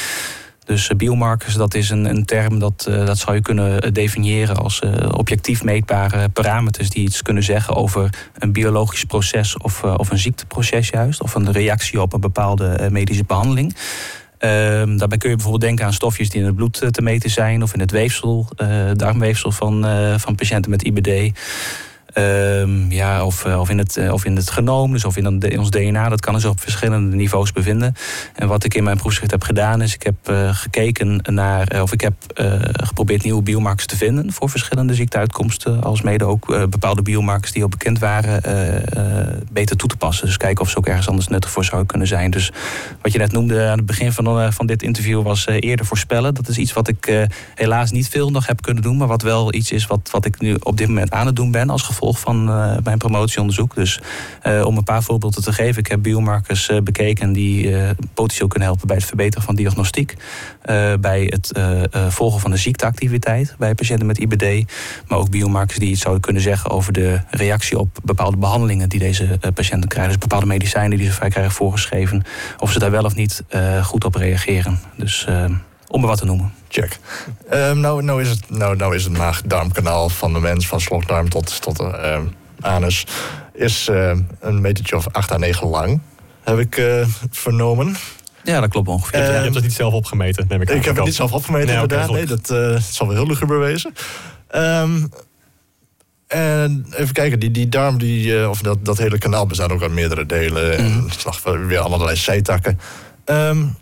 Dus 0.65 0.88
biomarkers, 0.97 1.54
dat 1.54 1.73
is 1.73 1.89
een, 1.89 2.06
een 2.06 2.25
term 2.25 2.60
dat, 2.60 2.89
dat 3.06 3.17
zou 3.17 3.36
je 3.36 3.41
kunnen 3.41 3.93
definiëren 3.93 4.56
als 4.56 4.82
objectief 5.12 5.63
meetbare 5.63 6.30
parameters 6.30 6.89
die 6.89 7.04
iets 7.04 7.21
kunnen 7.21 7.43
zeggen 7.43 7.75
over 7.75 8.10
een 8.34 8.52
biologisch 8.52 9.04
proces 9.04 9.58
of, 9.58 9.84
of 9.84 10.12
een 10.12 10.17
ziekteproces 10.17 10.89
juist, 10.89 11.21
of 11.21 11.36
een 11.36 11.52
reactie 11.52 12.02
op 12.02 12.13
een 12.13 12.19
bepaalde 12.19 12.88
medische 12.91 13.23
behandeling. 13.23 13.75
Um, 14.41 14.97
daarbij 14.97 15.17
kun 15.17 15.30
je 15.30 15.36
bijvoorbeeld 15.36 15.63
denken 15.63 15.86
aan 15.86 15.93
stofjes 15.93 16.30
die 16.30 16.39
in 16.39 16.45
het 16.45 16.56
bloed 16.56 16.82
eh, 16.82 16.89
te 16.89 17.02
meten 17.02 17.30
zijn 17.30 17.63
of 17.63 17.73
in 17.73 17.80
het 17.80 17.91
weefsel, 17.91 18.47
uh, 18.62 18.91
darmweefsel 18.93 19.52
van, 19.52 19.86
uh, 19.86 20.17
van 20.17 20.36
patiënten 20.36 20.71
met 20.71 20.84
IBD. 20.84 21.39
Um, 22.15 22.91
ja, 22.91 23.26
of, 23.26 23.45
eh, 23.45 23.60
of, 23.60 23.69
in 23.69 23.78
het, 23.78 23.98
eh, 23.98 24.13
of 24.13 24.26
in 24.26 24.36
het 24.36 24.50
genoom, 24.50 24.91
dus 24.91 25.06
of 25.06 25.17
in, 25.17 25.39
in 25.39 25.60
ons 25.60 25.69
DNA. 25.69 26.10
Dat 26.10 26.22
kan 26.22 26.34
dus 26.34 26.45
op 26.45 26.60
verschillende 26.60 27.15
niveaus 27.15 27.52
bevinden. 27.52 27.93
En 28.36 28.48
wat 28.48 28.63
ik 28.63 28.74
in 28.74 28.84
mijn 28.84 28.98
proefschrift 28.98 29.32
heb 29.32 29.43
gedaan, 29.43 29.82
is 29.82 29.93
ik 29.93 30.04
heb 30.04 30.15
uh, 30.30 30.56
gekeken 30.56 31.22
naar, 31.24 31.82
of 31.82 31.93
ik 31.93 32.02
heb 32.02 32.13
geprobeerd 32.74 33.24
nieuwe 33.24 33.41
biomarkers 33.41 33.86
te 33.86 33.98
vinden 33.98 34.32
voor 34.32 34.50
verschillende 34.50 34.93
ziekteuitkomsten. 34.93 35.84
Als 35.84 36.02
mede 36.02 36.26
ook 36.26 36.69
bepaalde 36.69 37.02
biomarkers 37.02 37.52
die 37.52 37.63
al 37.63 37.69
bekend 37.69 38.00
waren, 38.00 38.41
beter 39.52 39.76
toe 39.76 39.89
te 39.89 39.98
passen. 39.98 40.26
Dus 40.26 40.38
kijken 40.38 40.63
of 40.63 40.69
ze 40.69 40.78
ook 40.78 40.88
ergens 40.88 41.08
anders 41.08 41.28
nuttig 41.28 41.52
voor 41.52 41.65
zouden 41.65 41.88
kunnen 41.88 42.08
zijn. 42.08 42.32
Dus 42.32 42.52
wat 43.02 43.12
je 43.12 43.17
net 43.17 43.32
noemde 43.32 43.67
aan 43.67 43.78
het 43.78 43.86
begin 43.86 44.12
van, 44.12 44.54
van 44.54 44.65
dit 44.65 44.84
interview 44.84 45.24
was 45.24 45.48
eerder 45.48 45.86
voorspellen. 45.86 46.34
Dat 46.34 46.48
is 46.48 46.58
iets 46.58 46.74
wat 46.74 46.88
ik 46.88 47.28
helaas 47.56 47.91
niet 47.91 48.10
veel 48.10 48.30
nog 48.30 48.48
heb 48.48 48.62
kunnen 48.62 48.84
doen, 48.84 48.98
maar 48.98 49.08
wat 49.08 49.22
wel 49.22 49.54
iets 49.54 49.72
is 49.72 49.88
wat, 49.88 50.10
wat 50.12 50.26
ik 50.26 50.39
nu 50.39 50.56
op 50.60 50.78
dit 50.78 50.88
moment 50.88 51.12
aan 51.12 51.26
het 51.26 51.36
doen 51.36 51.52
ben 51.52 51.69
als 51.69 51.82
gevolg 51.82 51.99
gevolg 52.00 52.20
van 52.20 52.50
uh, 52.50 52.78
mijn 52.84 52.98
promotieonderzoek. 52.98 53.76
Dus 53.76 54.00
uh, 54.44 54.66
om 54.66 54.78
een 54.78 54.84
paar 54.84 55.04
voorbeelden 55.04 55.44
te 55.44 55.54
geven. 55.54 55.80
Ik 55.80 55.88
heb 55.88 56.02
biomarkers 56.02 56.70
uh, 56.70 56.82
bekeken 56.82 57.34
die 57.34 57.76
potentieel 58.14 58.48
kunnen 58.48 58.68
helpen 58.68 58.88
bij 58.88 58.96
het 58.96 59.06
verbeteren 59.06 59.46
van 59.46 59.56
diagnostiek. 59.56 60.16
bij 61.00 61.24
het 61.26 61.60
volgen 62.08 62.40
van 62.40 62.52
de 62.52 62.58
ziekteactiviteit 62.58 63.56
bij 63.58 63.76
patiënten 63.76 64.06
met 64.06 64.18
IBD. 64.18 64.72
Maar 65.08 65.18
ook 65.18 65.30
biomarkers 65.30 65.80
die 65.80 65.90
iets 65.90 66.02
zouden 66.02 66.24
kunnen 66.24 66.42
zeggen 66.42 66.70
over 66.70 66.94
de 66.94 67.22
reactie 67.30 67.80
op 67.80 67.98
bepaalde 68.04 68.38
behandelingen 68.38 68.90
die 68.90 69.00
deze 69.00 69.40
patiënten 69.54 69.90
krijgen. 69.90 70.12
Dus 70.12 70.22
bepaalde 70.22 70.46
medicijnen 70.46 70.98
die 70.98 71.08
ze 71.08 71.14
vrij 71.14 71.30
krijgen 71.30 71.54
voorgeschreven. 71.54 72.24
Of 72.60 72.72
ze 72.72 72.80
daar 72.80 72.92
wel 72.92 73.04
of 73.04 73.16
niet 73.16 73.44
goed 73.82 74.06
op 74.06 74.16
reageren. 74.16 74.80
Dus 74.96 75.28
Om 75.89 76.02
er 76.02 76.08
wat 76.08 76.17
te 76.17 76.25
noemen. 76.25 76.54
Check. 76.67 76.99
Um, 77.54 77.80
nou, 77.80 78.04
nou, 78.04 78.21
is 78.21 78.30
het, 78.30 78.49
nou, 78.49 78.75
nou 78.75 78.95
is 78.95 79.04
het 79.04 79.17
maag-darmkanaal 79.17 80.10
van 80.10 80.34
de 80.34 80.39
mens, 80.39 80.67
van 80.67 80.82
slokdarm 80.82 81.30
tot, 81.30 81.62
tot 81.62 81.80
uh, 81.80 82.19
anus, 82.60 83.06
is 83.54 83.88
uh, 83.91 84.12
een 84.39 84.62
metertje 84.62 84.95
of 84.95 85.08
8 85.12 85.32
à 85.32 85.38
9 85.38 85.67
lang. 85.67 86.02
Heb 86.43 86.60
ik 86.60 86.78
uh, 86.78 87.06
vernomen. 87.32 87.95
Ja, 88.43 88.60
dat 88.60 88.69
klopt 88.69 88.88
ongeveer. 88.88 89.19
je 89.19 89.25
hebt 89.25 89.56
het 89.56 89.63
niet 89.63 89.73
zelf 89.73 89.93
opgemeten, 89.93 90.45
neem 90.49 90.62
ik 90.62 90.69
Ik 90.69 90.86
heb 90.86 90.95
het 90.95 91.06
niet 91.06 91.15
zelf 91.15 91.34
opgemeten, 91.34 91.67
nee, 91.67 91.82
inderdaad. 91.82 92.10
Okay, 92.10 92.23
nee, 92.23 92.38
dat 92.38 92.49
uh, 92.52 92.82
zal 92.82 93.08
wel 93.08 93.15
heel 93.15 93.28
luguber 93.28 93.60
wezen. 93.60 93.93
Um, 94.56 95.10
en 96.28 96.86
even 96.95 97.13
kijken, 97.13 97.39
die, 97.39 97.52
die 97.52 97.69
darm, 97.69 97.97
die, 97.97 98.25
uh, 98.25 98.49
of 98.49 98.62
dat, 98.62 98.86
dat 98.86 98.97
hele 98.97 99.17
kanaal 99.17 99.45
bestaat 99.45 99.71
ook 99.71 99.82
uit 99.82 99.91
meerdere 99.91 100.25
delen. 100.25 100.78
En 100.78 100.91
mm. 100.91 101.10
-hmm. 101.43 101.67
weer 101.67 101.80
allerlei 101.80 102.15
zijtakken. 102.15 102.80
Um, 103.25 103.75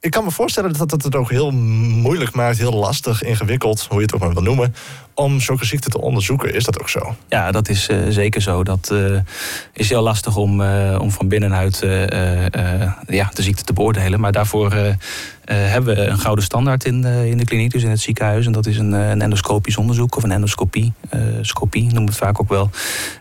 ik 0.00 0.10
kan 0.10 0.24
me 0.24 0.30
voorstellen 0.30 0.72
dat 0.72 0.90
dat 0.90 1.02
het 1.02 1.14
ook 1.14 1.30
heel 1.30 1.50
moeilijk 1.50 2.34
maakt, 2.34 2.58
heel 2.58 2.72
lastig, 2.72 3.22
ingewikkeld, 3.22 3.86
hoe 3.88 3.96
je 3.98 4.02
het 4.02 4.14
ook 4.14 4.20
maar 4.20 4.32
wil 4.32 4.42
noemen, 4.42 4.74
om 5.18 5.40
zulke 5.40 5.64
ziekten 5.64 5.90
te 5.90 6.00
onderzoeken. 6.00 6.54
Is 6.54 6.64
dat 6.64 6.80
ook 6.80 6.88
zo? 6.88 7.16
Ja, 7.28 7.50
dat 7.50 7.68
is 7.68 7.88
uh, 7.88 7.98
zeker 8.08 8.42
zo. 8.42 8.64
Dat 8.64 8.90
uh, 8.92 9.18
is 9.72 9.88
heel 9.88 10.02
lastig 10.02 10.36
om, 10.36 10.60
uh, 10.60 10.98
om 11.00 11.10
van 11.10 11.28
binnenuit 11.28 11.78
ja, 13.06 13.30
de 13.34 13.42
ziekte 13.42 13.64
te 13.64 13.72
beoordelen. 13.72 14.20
Maar 14.20 14.32
daarvoor 14.32 14.72
hebben 15.44 15.96
we 15.96 16.06
een 16.06 16.18
gouden 16.18 16.44
standaard 16.44 16.84
in 16.84 17.02
de, 17.02 17.28
in 17.30 17.38
de 17.38 17.44
kliniek, 17.44 17.70
dus 17.70 17.82
in 17.82 17.90
het 17.90 18.00
ziekenhuis. 18.00 18.46
En 18.46 18.52
dat 18.52 18.66
is 18.66 18.78
een, 18.78 18.92
een 18.92 19.22
endoscopisch 19.22 19.76
onderzoek 19.76 20.16
of 20.16 20.22
een 20.22 20.32
endoscopie. 20.32 20.92
scopie 21.40 21.82
noemen 21.82 22.04
we 22.04 22.08
het 22.10 22.18
vaak 22.18 22.40
ook 22.40 22.48
wel. 22.48 22.70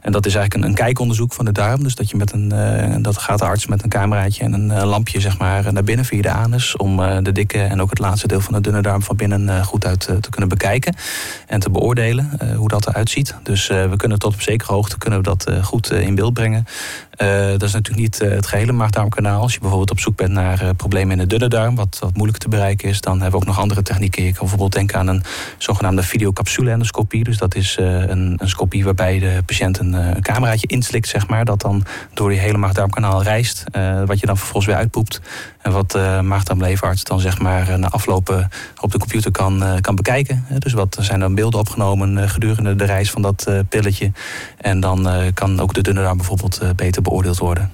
En 0.02 0.12
dat 0.12 0.26
is 0.26 0.36
eigenlijk 0.36 0.64
een, 0.64 0.70
een 0.70 0.86
kijkonderzoek 0.86 1.34
van 1.34 1.46
de 1.46 1.52
darm. 1.52 1.84
Dus 1.84 1.96
dat 1.96 2.10
je 2.10 2.18
met 2.18 2.32
een 2.32 3.02
dat 3.02 3.18
gaat 3.18 3.40
de 3.40 3.46
arts 3.46 3.68
met 3.68 3.84
een 3.84 3.90
cameraatje 3.90 4.44
en 4.44 4.54
een 4.54 4.86
lampje 4.86 5.20
zeg 5.20 5.38
maar, 5.38 5.74
naar 5.74 5.84
binnen 5.84 6.06
via 6.06 6.22
de 6.22 6.30
anus. 6.30 6.76
Om 6.76 7.24
de 7.24 7.32
dikke 7.32 7.62
en 7.62 7.82
ook 7.82 7.90
het 7.90 8.00
laatste 8.00 8.28
deel 8.28 8.42
van 8.42 8.54
de 8.54 8.62
dunne 8.62 8.82
darm 8.82 9.02
van 9.02 9.16
binnen 9.16 9.66
goed 9.66 9.86
uit 9.86 10.00
te 10.00 10.30
kunnen 10.30 10.50
bekijken. 10.50 10.96
En 11.48 11.60
te 11.60 11.70
beoordelen 11.70 11.87
uh, 11.95 12.56
hoe 12.56 12.67
dat 12.67 12.88
eruit 12.88 13.10
ziet. 13.10 13.36
Dus 13.43 13.69
uh, 13.69 13.89
we 13.89 13.95
kunnen 13.95 14.19
tot 14.19 14.34
op 14.34 14.41
zekere 14.41 14.73
hoogte 14.73 14.97
kunnen 14.97 15.19
we 15.19 15.26
dat 15.26 15.50
uh, 15.50 15.63
goed 15.63 15.91
in 15.91 16.15
beeld 16.15 16.34
brengen. 16.34 16.65
dat 17.52 17.63
is 17.63 17.71
natuurlijk 17.71 17.97
niet 17.97 18.19
het 18.19 18.47
gehele 18.47 18.71
maagdarmkanaal. 18.71 19.41
Als 19.41 19.54
je 19.54 19.60
bijvoorbeeld 19.60 19.91
op 19.91 20.00
zoek 20.00 20.15
bent 20.15 20.32
naar 20.32 20.76
problemen 20.76 21.12
in 21.12 21.17
de 21.17 21.28
dunne 21.28 21.47
darm, 21.47 21.76
wat, 21.76 21.97
wat 22.00 22.15
moeilijk 22.15 22.38
te 22.38 22.50
bereiken 22.50 22.89
is, 22.89 23.02
dan 23.02 23.13
hebben 23.13 23.32
we 23.32 23.38
ook 23.38 23.45
nog 23.45 23.60
andere 23.60 23.82
technieken. 23.82 24.23
Je 24.23 24.30
kan 24.30 24.39
bijvoorbeeld 24.39 24.73
denken 24.73 25.00
aan 25.00 25.08
een 25.08 25.23
zogenaamde 25.58 26.04
videocapsule-endoscopie. 26.04 27.23
Dus 27.23 27.38
dat 27.38 27.56
is 27.56 27.76
een, 27.80 28.36
een 28.38 28.50
scopie 28.50 28.84
waarbij 28.84 29.19
de 29.19 29.41
patiënt 29.45 29.80
een, 29.80 29.93
een 29.93 30.21
cameraatje 30.21 30.67
inslikt, 30.67 31.08
zeg 31.08 31.28
maar, 31.28 31.45
dat 31.45 31.62
dan 31.62 31.84
door 32.13 32.30
die 32.30 32.39
hele 32.39 32.58
maagdarmkanaal 32.58 33.23
reist, 33.23 33.63
wat 34.06 34.19
je 34.19 34.26
dan 34.26 34.38
vervolgens 34.38 34.65
weer 34.65 34.76
uitpoept. 34.76 35.21
En 35.62 35.71
wat 35.71 35.91
de 35.91 36.19
maagdarmleverarts 36.23 37.04
dan 37.04 37.19
zeg 37.19 37.39
maar 37.39 37.80
na 37.80 37.89
aflopen 37.89 38.50
op 38.82 38.91
de 38.91 38.97
computer 38.97 39.32
kan, 39.32 39.63
kan 39.82 39.95
bekijken. 39.95 40.45
Dus 40.58 40.73
wat 40.73 40.97
zijn 41.00 41.19
dan 41.19 41.36
beelden 41.36 41.60
opgenomen 41.60 41.77
eh, 41.82 42.30
gedurende 42.30 42.76
de 42.76 42.86
reis 42.86 43.12
van 43.12 43.22
dat 43.22 43.46
eh, 43.48 43.60
pilletje. 43.70 44.12
En 44.58 44.80
dan 44.80 45.10
eh, 45.10 45.26
kan 45.34 45.60
ook 45.60 45.74
de 45.74 45.82
dunne 45.82 46.02
darm 46.02 46.18
bijvoorbeeld 46.18 46.62
beter 46.76 47.02
beoordeeld 47.02 47.38
worden. 47.38 47.72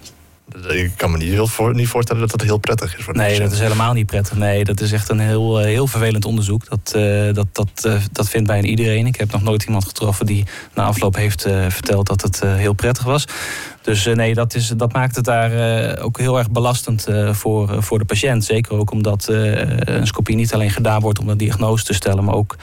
Ik 0.67 0.91
kan 0.95 1.11
me 1.11 1.17
niet, 1.17 1.29
heel 1.29 1.47
voor, 1.47 1.75
niet 1.75 1.87
voorstellen 1.87 2.21
dat 2.21 2.31
dat 2.31 2.41
heel 2.41 2.57
prettig 2.57 2.97
is. 2.97 3.03
Voor 3.03 3.15
nee, 3.15 3.39
dat 3.39 3.51
is 3.51 3.59
helemaal 3.59 3.93
niet 3.93 4.05
prettig. 4.05 4.37
Nee, 4.37 4.63
dat 4.63 4.81
is 4.81 4.91
echt 4.91 5.09
een 5.09 5.19
heel, 5.19 5.57
heel 5.57 5.87
vervelend 5.87 6.25
onderzoek. 6.25 6.69
Dat, 6.69 6.93
uh, 6.95 7.33
dat, 7.33 7.47
dat, 7.51 7.83
uh, 7.85 7.95
dat 8.11 8.29
vindt 8.29 8.47
bijna 8.47 8.67
iedereen. 8.67 9.05
Ik 9.05 9.15
heb 9.15 9.31
nog 9.31 9.41
nooit 9.41 9.63
iemand 9.63 9.85
getroffen 9.85 10.25
die 10.25 10.45
na 10.73 10.83
afloop 10.83 11.15
heeft 11.15 11.47
uh, 11.47 11.69
verteld 11.69 12.07
dat 12.07 12.21
het 12.21 12.41
heel 12.41 12.73
prettig 12.73 13.03
was. 13.03 13.25
Dus 13.83 14.05
eh, 14.05 14.15
nee, 14.15 14.33
dat, 14.33 14.55
is, 14.55 14.67
dat 14.67 14.93
maakt 14.93 15.15
het 15.15 15.25
daar 15.25 15.51
eh, 15.51 16.05
ook 16.05 16.17
heel 16.17 16.37
erg 16.37 16.51
belastend 16.51 17.07
eh, 17.07 17.33
voor, 17.33 17.83
voor 17.83 17.99
de 17.99 18.05
patiënt. 18.05 18.43
Zeker 18.43 18.73
ook 18.73 18.91
omdat 18.91 19.27
een 19.27 20.07
scopie 20.07 20.35
niet 20.35 20.53
alleen 20.53 20.71
gedaan 20.71 21.01
wordt 21.01 21.19
om 21.19 21.29
een 21.29 21.37
diagnose 21.37 21.85
te 21.85 21.93
stellen, 21.93 22.23
maar 22.23 22.35
ook 22.35 22.55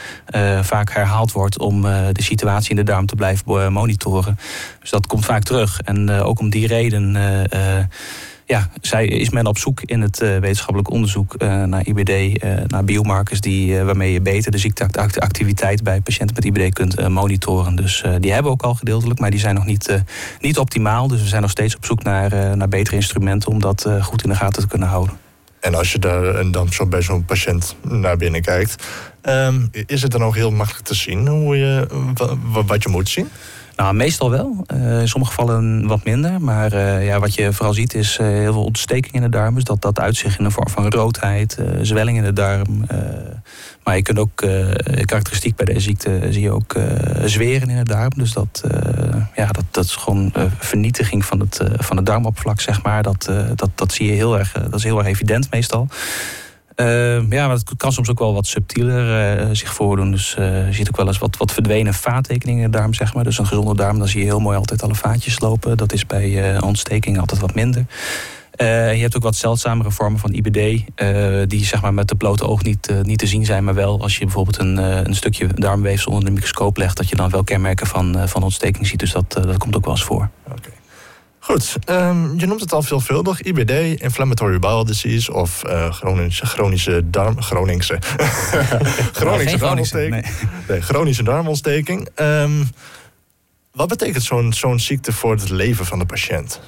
vaak 0.60 0.92
herhaald 0.92 1.32
wordt 1.32 1.58
om 1.58 1.82
de 2.12 2.22
situatie 2.22 2.70
in 2.70 2.76
de 2.76 2.82
darm 2.82 3.06
te 3.06 3.14
blijven 3.14 3.72
monitoren. 3.72 4.38
Dus 4.80 4.90
dat 4.90 5.06
komt 5.06 5.24
vaak 5.24 5.42
terug. 5.42 5.80
En 5.80 6.10
ook 6.10 6.40
om 6.40 6.50
die 6.50 6.66
reden 6.66 7.16
ja, 8.50 8.68
zij 8.80 9.06
is 9.06 9.30
men 9.30 9.46
op 9.46 9.58
zoek 9.58 9.80
in 9.84 10.00
het 10.00 10.22
uh, 10.22 10.38
wetenschappelijk 10.38 10.90
onderzoek 10.90 11.34
uh, 11.38 11.64
naar 11.64 11.86
IBD, 11.86 12.44
uh, 12.44 12.54
naar 12.66 12.84
biomarkers 12.84 13.40
die, 13.40 13.82
waarmee 13.82 14.12
je 14.12 14.20
beter 14.20 14.50
de 14.50 14.58
ziekteactiviteit 14.58 15.82
bij 15.82 16.00
patiënten 16.00 16.36
met 16.36 16.44
IBD 16.44 16.74
kunt 16.74 17.08
monitoren. 17.08 17.76
Dus 17.76 18.04
die 18.20 18.32
hebben 18.32 18.52
we 18.52 18.58
ook 18.58 18.62
al 18.62 18.74
gedeeltelijk, 18.74 19.20
maar 19.20 19.30
die 19.30 19.40
zijn 19.40 19.54
nog 19.54 19.64
niet, 19.64 20.02
niet 20.40 20.58
optimaal. 20.58 21.08
Dus 21.08 21.22
we 21.22 21.28
zijn 21.28 21.42
nog 21.42 21.50
steeds 21.50 21.76
op 21.76 21.84
zoek 21.84 22.02
naar, 22.02 22.56
naar 22.56 22.68
betere 22.68 22.96
instrumenten 22.96 23.50
om 23.50 23.60
dat 23.60 23.86
goed 24.00 24.22
in 24.22 24.28
de 24.28 24.36
gaten 24.36 24.62
te 24.62 24.68
kunnen 24.68 24.88
houden. 24.88 25.18
En 25.60 25.74
als 25.74 25.92
je 25.92 25.98
daar 25.98 26.50
dan 26.50 26.72
zo 26.72 26.86
bij 26.86 27.02
zo'n 27.02 27.24
patiënt 27.24 27.76
naar 27.82 28.16
binnen 28.16 28.42
kijkt, 28.42 28.86
um, 29.22 29.70
is 29.86 30.02
het 30.02 30.10
dan 30.10 30.24
ook 30.24 30.34
heel 30.34 30.50
makkelijk 30.50 30.86
te 30.86 30.94
zien 30.94 31.28
hoe 31.28 31.56
je, 31.56 31.86
wat 32.66 32.82
je 32.82 32.88
moet 32.88 33.08
zien? 33.08 33.28
Nou, 33.80 33.94
meestal 33.94 34.30
wel. 34.30 34.64
Uh, 34.74 35.00
in 35.00 35.08
sommige 35.08 35.32
gevallen 35.32 35.86
wat 35.86 36.04
minder. 36.04 36.40
Maar 36.40 36.72
uh, 36.72 37.06
ja, 37.06 37.18
wat 37.18 37.34
je 37.34 37.52
vooral 37.52 37.74
ziet 37.74 37.94
is 37.94 38.18
uh, 38.20 38.26
heel 38.26 38.52
veel 38.52 38.64
ontsteking 38.64 39.14
in 39.14 39.20
de 39.20 39.28
darm. 39.28 39.54
Dus 39.54 39.64
dat, 39.64 39.82
dat 39.82 40.00
uitzicht 40.00 40.38
in 40.38 40.44
de 40.44 40.50
vorm 40.50 40.68
van 40.68 40.90
roodheid, 40.90 41.58
zwelling 41.82 42.16
in 42.16 42.24
de 42.24 42.32
darm. 42.32 42.84
maar 43.84 43.96
je 43.96 44.02
kunt 44.02 44.18
ook, 44.18 44.36
karakteristiek 45.04 45.56
bij 45.56 45.64
deze 45.64 45.80
ziekte, 45.80 46.20
zie 46.30 46.42
je 46.42 46.50
ook 46.50 46.74
zweren 47.24 47.70
in 47.70 47.76
de 47.76 47.84
darm. 47.84 48.10
Dus 48.16 48.32
dat, 48.32 48.64
ja, 49.34 49.46
dat, 49.46 49.64
dat 49.70 49.84
is 49.84 49.96
gewoon 49.96 50.32
vernietiging 50.58 51.24
van 51.24 51.40
het, 51.40 51.60
van 51.76 51.96
het 51.96 52.06
darmoppervlak, 52.06 52.60
zeg 52.60 52.82
maar. 52.82 53.02
Dat, 53.02 53.30
dat, 53.54 53.70
dat 53.74 53.92
zie 53.92 54.06
je 54.06 54.12
heel 54.12 54.38
erg, 54.38 54.52
dat 54.52 54.74
is 54.74 54.84
heel 54.84 54.98
erg 54.98 55.06
evident 55.06 55.50
meestal. 55.50 55.88
Uh, 56.80 57.30
ja, 57.30 57.46
maar 57.46 57.56
het 57.56 57.76
kan 57.76 57.92
soms 57.92 58.10
ook 58.10 58.18
wel 58.18 58.34
wat 58.34 58.46
subtieler 58.46 59.38
uh, 59.40 59.48
zich 59.52 59.74
voordoen. 59.74 60.10
Dus 60.10 60.36
uh, 60.38 60.66
je 60.66 60.72
ziet 60.72 60.88
ook 60.88 60.96
wel 60.96 61.06
eens 61.06 61.18
wat, 61.18 61.36
wat 61.36 61.52
verdwenen 61.52 61.94
vaattekeningen 61.94 62.64
in 62.64 62.70
de 62.70 62.78
darm, 62.78 62.94
zeg 62.94 63.14
maar. 63.14 63.24
Dus 63.24 63.38
een 63.38 63.46
gezonde 63.46 63.74
darm, 63.74 63.98
dan 63.98 64.08
zie 64.08 64.20
je 64.20 64.26
heel 64.26 64.40
mooi 64.40 64.56
altijd 64.56 64.82
alle 64.82 64.94
vaatjes 64.94 65.40
lopen. 65.40 65.76
Dat 65.76 65.92
is 65.92 66.06
bij 66.06 66.60
ontsteking 66.60 67.20
altijd 67.20 67.40
wat 67.40 67.54
minder. 67.54 67.84
je 68.56 69.00
hebt 69.00 69.16
ook 69.16 69.22
wat 69.22 69.36
zeldzamere 69.36 69.90
vormen 69.90 70.20
van 70.20 70.32
IBD, 70.32 70.84
die 71.50 71.64
zeg 71.64 71.82
maar 71.82 71.94
met 71.94 72.08
de 72.08 72.14
blote 72.14 72.46
oog 72.46 72.62
niet, 72.62 72.92
niet 73.02 73.18
te 73.18 73.26
zien 73.26 73.44
zijn, 73.44 73.64
maar 73.64 73.74
wel 73.74 74.00
als 74.00 74.16
je 74.16 74.24
bijvoorbeeld 74.24 74.58
een, 74.58 74.76
een 74.76 75.14
stukje 75.14 75.46
darmweefsel 75.46 76.12
onder 76.12 76.26
de 76.26 76.32
microscoop 76.32 76.76
legt, 76.76 76.96
dat 76.96 77.08
je 77.08 77.16
dan 77.16 77.30
wel 77.30 77.44
kenmerken 77.44 77.86
van, 77.86 78.28
van 78.28 78.42
ontsteking 78.42 78.86
ziet. 78.86 78.98
Dus 78.98 79.12
dat, 79.12 79.32
dat 79.32 79.58
komt 79.58 79.76
ook 79.76 79.84
wel 79.84 79.94
eens 79.94 80.04
voor. 80.04 80.28
Okay. 80.44 80.79
Goed, 81.50 81.76
um, 81.86 82.38
je 82.38 82.46
noemt 82.46 82.60
het 82.60 82.72
al 82.72 82.82
veelvuldig. 82.82 83.42
IBD, 83.42 84.00
inflammatory 84.00 84.58
bowel 84.58 84.84
disease 84.84 85.32
of 85.32 85.62
uh, 85.66 85.92
chronische, 85.92 86.46
chronische 86.46 87.10
darm... 87.10 87.42
Chronische. 87.42 87.98
chronische 89.12 89.58
darmontsteking. 89.66 90.10
Nee. 90.10 90.22
nee. 90.68 90.80
chronische 90.80 91.22
darmontsteking. 91.22 92.08
Um, 92.16 92.68
wat 93.72 93.88
betekent 93.88 94.22
zo'n 94.22 94.52
zo'n 94.52 94.78
ziekte 94.78 95.12
voor 95.12 95.32
het 95.32 95.50
leven 95.50 95.86
van 95.86 95.98
de 95.98 96.06
patiënt? 96.06 96.60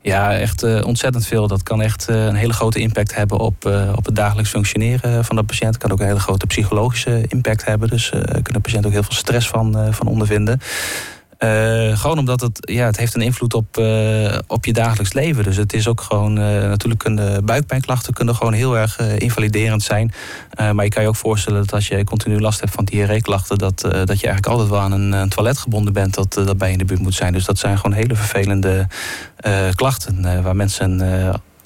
Ja, 0.00 0.34
echt 0.34 0.64
uh, 0.64 0.84
ontzettend 0.86 1.26
veel. 1.26 1.46
Dat 1.46 1.62
kan 1.62 1.82
echt 1.82 2.06
uh, 2.10 2.24
een 2.24 2.34
hele 2.34 2.52
grote 2.52 2.78
impact 2.78 3.14
hebben 3.14 3.38
op, 3.38 3.64
uh, 3.66 3.92
op 3.96 4.04
het 4.04 4.16
dagelijks 4.16 4.50
functioneren 4.50 5.24
van 5.24 5.36
de 5.36 5.42
patiënt. 5.42 5.74
Het 5.74 5.82
kan 5.82 5.92
ook 5.92 6.00
een 6.00 6.06
hele 6.06 6.20
grote 6.20 6.46
psychologische 6.46 7.24
impact 7.28 7.64
hebben. 7.64 7.88
Dus 7.88 8.12
uh, 8.14 8.20
kan 8.20 8.42
de 8.42 8.60
patiënt 8.60 8.86
ook 8.86 8.92
heel 8.92 9.02
veel 9.02 9.14
stress 9.14 9.48
van, 9.48 9.94
van 9.94 10.06
ondervinden. 10.06 10.60
Uh, 11.44 11.98
gewoon 11.98 12.18
omdat 12.18 12.40
het, 12.40 12.58
ja, 12.60 12.86
het 12.86 12.96
heeft 12.96 13.14
een 13.14 13.20
invloed 13.20 13.54
op, 13.54 13.76
uh, 13.78 14.38
op 14.46 14.64
je 14.64 14.72
dagelijks 14.72 15.12
leven. 15.12 15.44
Dus 15.44 15.56
het 15.56 15.72
is 15.72 15.88
ook 15.88 16.00
gewoon, 16.00 16.38
uh, 16.38 16.44
natuurlijk 16.44 17.02
kunnen 17.02 17.44
buikpijnklachten 17.44 18.12
kunnen 18.12 18.34
gewoon 18.34 18.52
heel 18.52 18.78
erg 18.78 18.98
invaliderend 18.98 19.82
zijn. 19.82 20.12
maar 20.56 20.84
je 20.84 20.90
kan 20.90 21.02
je 21.02 21.08
ook 21.08 21.16
voorstellen 21.16 21.60
dat 21.60 21.72
als 21.72 21.88
je 21.88 22.04
continu 22.04 22.40
last 22.40 22.60
hebt 22.60 22.72
van 22.72 22.84
diarreeklachten, 22.84 23.58
dat, 23.58 23.80
dat 23.80 23.92
je 23.92 24.26
eigenlijk 24.26 24.46
altijd 24.46 24.68
wel 24.68 24.80
aan 24.80 24.92
een, 24.92 25.28
toilet 25.28 25.58
gebonden 25.58 25.92
bent 25.92 26.14
dat, 26.14 26.32
dat 26.32 26.58
bij 26.58 26.66
je 26.66 26.72
in 26.72 26.78
de 26.78 26.84
buurt 26.84 27.00
moet 27.00 27.14
zijn. 27.14 27.32
Dus 27.32 27.44
dat 27.44 27.58
zijn 27.58 27.76
gewoon 27.76 27.96
hele 27.96 28.14
vervelende 28.14 28.86
klachten 29.74 30.42
waar 30.42 30.56
mensen 30.56 31.02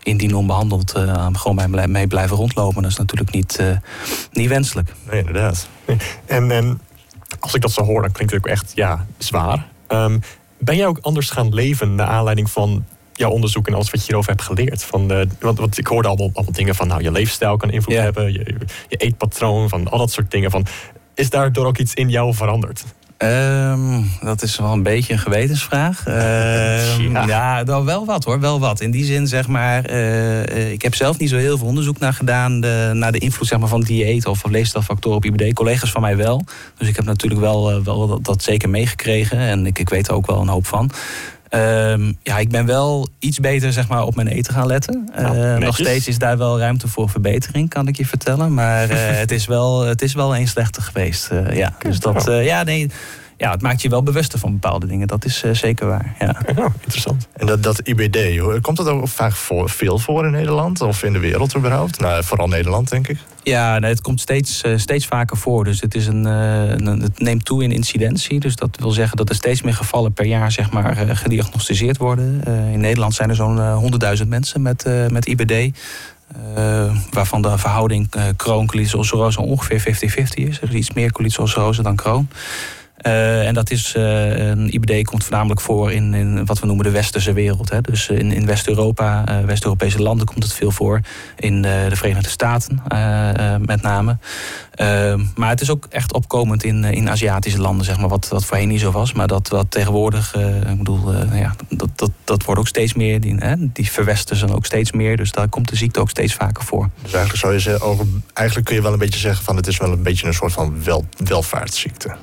indien 0.02 0.34
onbehandeld 0.34 0.94
gewoon 1.32 1.70
bij 1.70 1.88
mee 1.88 2.06
blijven 2.06 2.36
rondlopen. 2.36 2.82
Dat 2.82 2.90
is 2.90 2.98
natuurlijk 2.98 3.30
niet, 3.30 3.60
niet 4.32 4.48
wenselijk. 4.48 4.92
Nee, 5.10 5.18
inderdaad. 5.18 5.68
En, 6.26 6.50
en 6.50 6.80
als 7.40 7.54
ik 7.54 7.60
dat 7.60 7.72
zo 7.72 7.82
hoor, 7.82 8.02
dan 8.02 8.12
klinkt 8.12 8.32
het 8.32 8.42
ook 8.44 8.50
echt 8.50 8.72
ja, 8.74 9.06
zwaar. 9.18 9.66
Um, 9.88 10.20
ben 10.58 10.76
jij 10.76 10.86
ook 10.86 10.98
anders 11.00 11.30
gaan 11.30 11.54
leven 11.54 11.94
naar 11.94 12.06
aanleiding 12.06 12.50
van 12.50 12.84
jouw 13.12 13.30
onderzoek 13.30 13.66
en 13.66 13.74
alles 13.74 13.90
wat 13.90 14.00
je 14.00 14.06
hierover 14.06 14.30
hebt 14.30 14.42
geleerd? 14.42 14.84
Van 14.84 15.08
de, 15.08 15.28
want, 15.40 15.58
want 15.58 15.78
ik 15.78 15.86
hoorde 15.86 16.08
allemaal, 16.08 16.30
allemaal 16.32 16.52
dingen 16.52 16.74
van, 16.74 16.88
nou, 16.88 17.02
je 17.02 17.12
leefstijl 17.12 17.56
kan 17.56 17.70
invloed 17.70 17.96
hebben, 17.96 18.32
je, 18.32 18.56
je 18.88 18.96
eetpatroon, 18.96 19.68
van 19.68 19.88
al 19.88 19.98
dat 19.98 20.10
soort 20.10 20.30
dingen. 20.30 20.50
Van, 20.50 20.66
is 21.14 21.30
daardoor 21.30 21.66
ook 21.66 21.78
iets 21.78 21.94
in 21.94 22.08
jou 22.08 22.34
veranderd? 22.34 22.84
Um, 23.18 24.10
dat 24.20 24.42
is 24.42 24.56
wel 24.56 24.72
een 24.72 24.82
beetje 24.82 25.12
een 25.12 25.18
gewetensvraag. 25.18 26.06
Um, 26.06 26.14
ja, 27.12 27.26
ja 27.26 27.64
wel 27.64 28.04
wat 28.06 28.24
hoor, 28.24 28.40
wel 28.40 28.60
wat. 28.60 28.80
In 28.80 28.90
die 28.90 29.04
zin 29.04 29.26
zeg 29.26 29.48
maar, 29.48 29.90
uh, 29.90 30.72
ik 30.72 30.82
heb 30.82 30.94
zelf 30.94 31.18
niet 31.18 31.28
zo 31.28 31.36
heel 31.36 31.58
veel 31.58 31.66
onderzoek 31.66 31.98
naar 31.98 32.12
gedaan... 32.12 32.60
De, 32.60 32.90
naar 32.94 33.12
de 33.12 33.18
invloed 33.18 33.48
zeg 33.48 33.58
maar, 33.58 33.68
van 33.68 33.80
dieet 33.80 34.26
of 34.26 34.44
leefstijlfactoren 34.44 35.16
op 35.16 35.24
IBD. 35.24 35.54
Collega's 35.54 35.90
van 35.90 36.00
mij 36.00 36.16
wel. 36.16 36.44
Dus 36.78 36.88
ik 36.88 36.96
heb 36.96 37.04
natuurlijk 37.04 37.40
wel, 37.40 37.72
uh, 37.72 37.84
wel 37.84 38.06
dat, 38.06 38.24
dat, 38.24 38.42
zeker 38.42 38.68
meegekregen. 38.68 39.38
En 39.38 39.66
ik, 39.66 39.78
ik 39.78 39.88
weet 39.88 40.08
er 40.08 40.14
ook 40.14 40.26
wel 40.26 40.40
een 40.40 40.48
hoop 40.48 40.66
van. 40.66 40.90
Ehm, 41.48 42.12
ja, 42.22 42.38
ik 42.38 42.48
ben 42.48 42.66
wel 42.66 43.08
iets 43.18 43.40
beter 43.40 43.72
zeg 43.72 43.88
maar, 43.88 44.02
op 44.02 44.14
mijn 44.14 44.28
eten 44.28 44.52
gaan 44.52 44.66
letten. 44.66 45.10
Uh, 45.18 45.56
nog 45.56 45.76
steeds 45.76 46.08
is 46.08 46.18
daar 46.18 46.38
wel 46.38 46.58
ruimte 46.58 46.88
voor 46.88 47.08
verbetering, 47.08 47.68
kan 47.68 47.88
ik 47.88 47.96
je 47.96 48.06
vertellen. 48.06 48.54
Maar 48.54 48.90
uh, 48.90 48.96
het, 49.22 49.30
is 49.30 49.46
wel, 49.46 49.80
het 49.80 50.02
is 50.02 50.14
wel 50.14 50.34
eens 50.34 50.50
slechter 50.50 50.82
geweest. 50.82 51.30
Uh, 51.32 51.56
ja. 51.56 51.74
Dus 51.78 52.00
dat, 52.00 52.24
ja, 52.42 52.62
nee, 52.62 52.90
ja, 53.36 53.50
het 53.50 53.62
maakt 53.62 53.82
je 53.82 53.88
wel 53.88 54.02
bewuster 54.02 54.38
van 54.38 54.52
bepaalde 54.52 54.86
dingen. 54.86 55.06
Dat 55.06 55.24
is 55.24 55.44
uh, 55.44 55.54
zeker 55.54 55.86
waar. 55.86 56.14
Ja. 56.18 56.36
ja. 56.56 56.72
interessant. 56.80 57.28
En 57.32 57.46
dat, 57.46 57.62
dat 57.62 57.78
IBD, 57.78 58.40
komt 58.60 58.76
dat 58.76 58.88
ook 58.88 59.08
vaak 59.08 59.32
voor, 59.32 59.70
veel 59.70 59.98
voor 59.98 60.24
in 60.24 60.30
Nederland 60.30 60.80
of 60.80 61.02
in 61.02 61.12
de 61.12 61.18
wereld 61.18 61.56
überhaupt? 61.56 62.00
Nou, 62.00 62.24
vooral 62.24 62.48
Nederland, 62.48 62.90
denk 62.90 63.08
ik. 63.08 63.18
Ja, 63.42 63.78
nee, 63.78 63.90
het 63.90 64.00
komt 64.00 64.20
steeds, 64.20 64.62
uh, 64.64 64.78
steeds 64.78 65.06
vaker 65.06 65.36
voor. 65.36 65.64
Dus 65.64 65.80
het, 65.80 65.94
is 65.94 66.06
een, 66.06 66.26
uh, 66.26 66.68
een, 66.68 67.00
het 67.00 67.18
neemt 67.20 67.44
toe 67.44 67.62
in 67.62 67.72
incidentie. 67.72 68.40
Dus 68.40 68.56
dat 68.56 68.76
wil 68.80 68.90
zeggen 68.90 69.16
dat 69.16 69.28
er 69.28 69.34
steeds 69.34 69.62
meer 69.62 69.74
gevallen 69.74 70.12
per 70.12 70.24
jaar 70.24 70.52
zeg 70.52 70.70
maar, 70.70 70.96
gediagnosticeerd 71.16 71.96
worden. 71.96 72.42
in 72.72 72.80
Nederland 72.80 73.14
zijn 73.14 73.28
er 73.28 73.34
zo'n 73.34 73.92
100.000 74.22 74.28
mensen 74.28 74.62
met, 74.62 74.84
met 75.08 75.26
IBD. 75.26 75.78
waarvan 77.10 77.42
de 77.42 77.58
verhouding 77.58 78.14
uh, 78.16 78.22
Crohn-colitis 78.36 79.36
ongeveer 79.36 79.80
50-50 79.80 80.34
is. 80.34 80.60
Er 80.60 80.68
is 80.68 80.74
iets 80.74 80.92
meer 80.92 81.12
colitis 81.12 81.54
dan 81.82 81.96
Crohn. 81.96 82.28
Uh, 83.06 83.46
en 83.46 83.54
dat 83.54 83.70
is, 83.70 83.94
uh, 83.96 84.36
een 84.38 84.74
IBD 84.74 85.06
komt 85.06 85.24
voornamelijk 85.24 85.60
voor 85.60 85.92
in, 85.92 86.14
in, 86.14 86.46
wat 86.46 86.58
we 86.58 86.66
noemen 86.66 86.84
de 86.84 86.90
westerse 86.90 87.32
wereld. 87.32 87.70
Hè. 87.70 87.80
Dus 87.80 88.08
in, 88.08 88.32
in 88.32 88.46
West-Europa, 88.46 89.24
West-Europese 89.44 90.02
landen 90.02 90.26
komt 90.26 90.42
het 90.42 90.52
veel 90.52 90.70
voor. 90.70 91.00
In 91.36 91.62
de 91.62 91.88
Verenigde 91.92 92.28
Staten 92.28 92.82
met 93.66 93.82
name. 93.82 94.18
maar 95.34 95.48
het 95.48 95.60
is 95.60 95.70
ook 95.70 95.86
echt 95.90 96.12
opkomend 96.12 96.64
in, 96.64 96.84
in 96.84 97.10
Aziatische 97.10 97.60
landen, 97.60 97.84
zeg 97.86 97.98
maar, 97.98 98.08
wat, 98.08 98.28
wat 98.28 98.44
voorheen 98.44 98.68
niet 98.68 98.80
zo 98.80 98.90
was. 98.90 99.12
Maar 99.12 99.26
dat 99.26 99.48
wat 99.48 99.70
tegenwoordig, 99.70 100.34
ik 100.70 100.78
bedoel, 100.78 101.12
ja, 101.34 101.54
dat, 101.68 101.88
dat, 101.94 102.10
dat 102.24 102.44
wordt 102.44 102.60
ook 102.60 102.68
steeds 102.68 102.94
meer. 102.94 103.20
Die, 103.20 103.34
hè, 103.34 103.54
die 103.72 103.90
verwesten 103.90 104.54
ook 104.54 104.66
steeds 104.66 104.92
meer. 104.92 105.16
Dus 105.16 105.32
daar 105.32 105.48
komt 105.48 105.68
de 105.68 105.76
ziekte 105.76 106.00
ook 106.00 106.10
steeds 106.10 106.34
vaker 106.34 106.64
voor. 106.64 106.88
Dus 107.02 107.12
eigenlijk 107.12 107.42
zou 107.42 107.52
je 107.52 107.60
zeggen, 107.60 108.24
eigenlijk 108.32 108.66
kun 108.66 108.76
je 108.76 108.82
wel 108.82 108.92
een 108.92 108.98
beetje 108.98 109.20
zeggen 109.20 109.44
van 109.44 109.56
het 109.56 109.66
is 109.66 109.76
wel 109.76 109.92
een 109.92 110.02
beetje 110.02 110.26
een 110.26 110.34
soort 110.34 110.52
van 110.52 110.84
wel, 110.84 111.04
welvaartsziekte. 111.16 112.16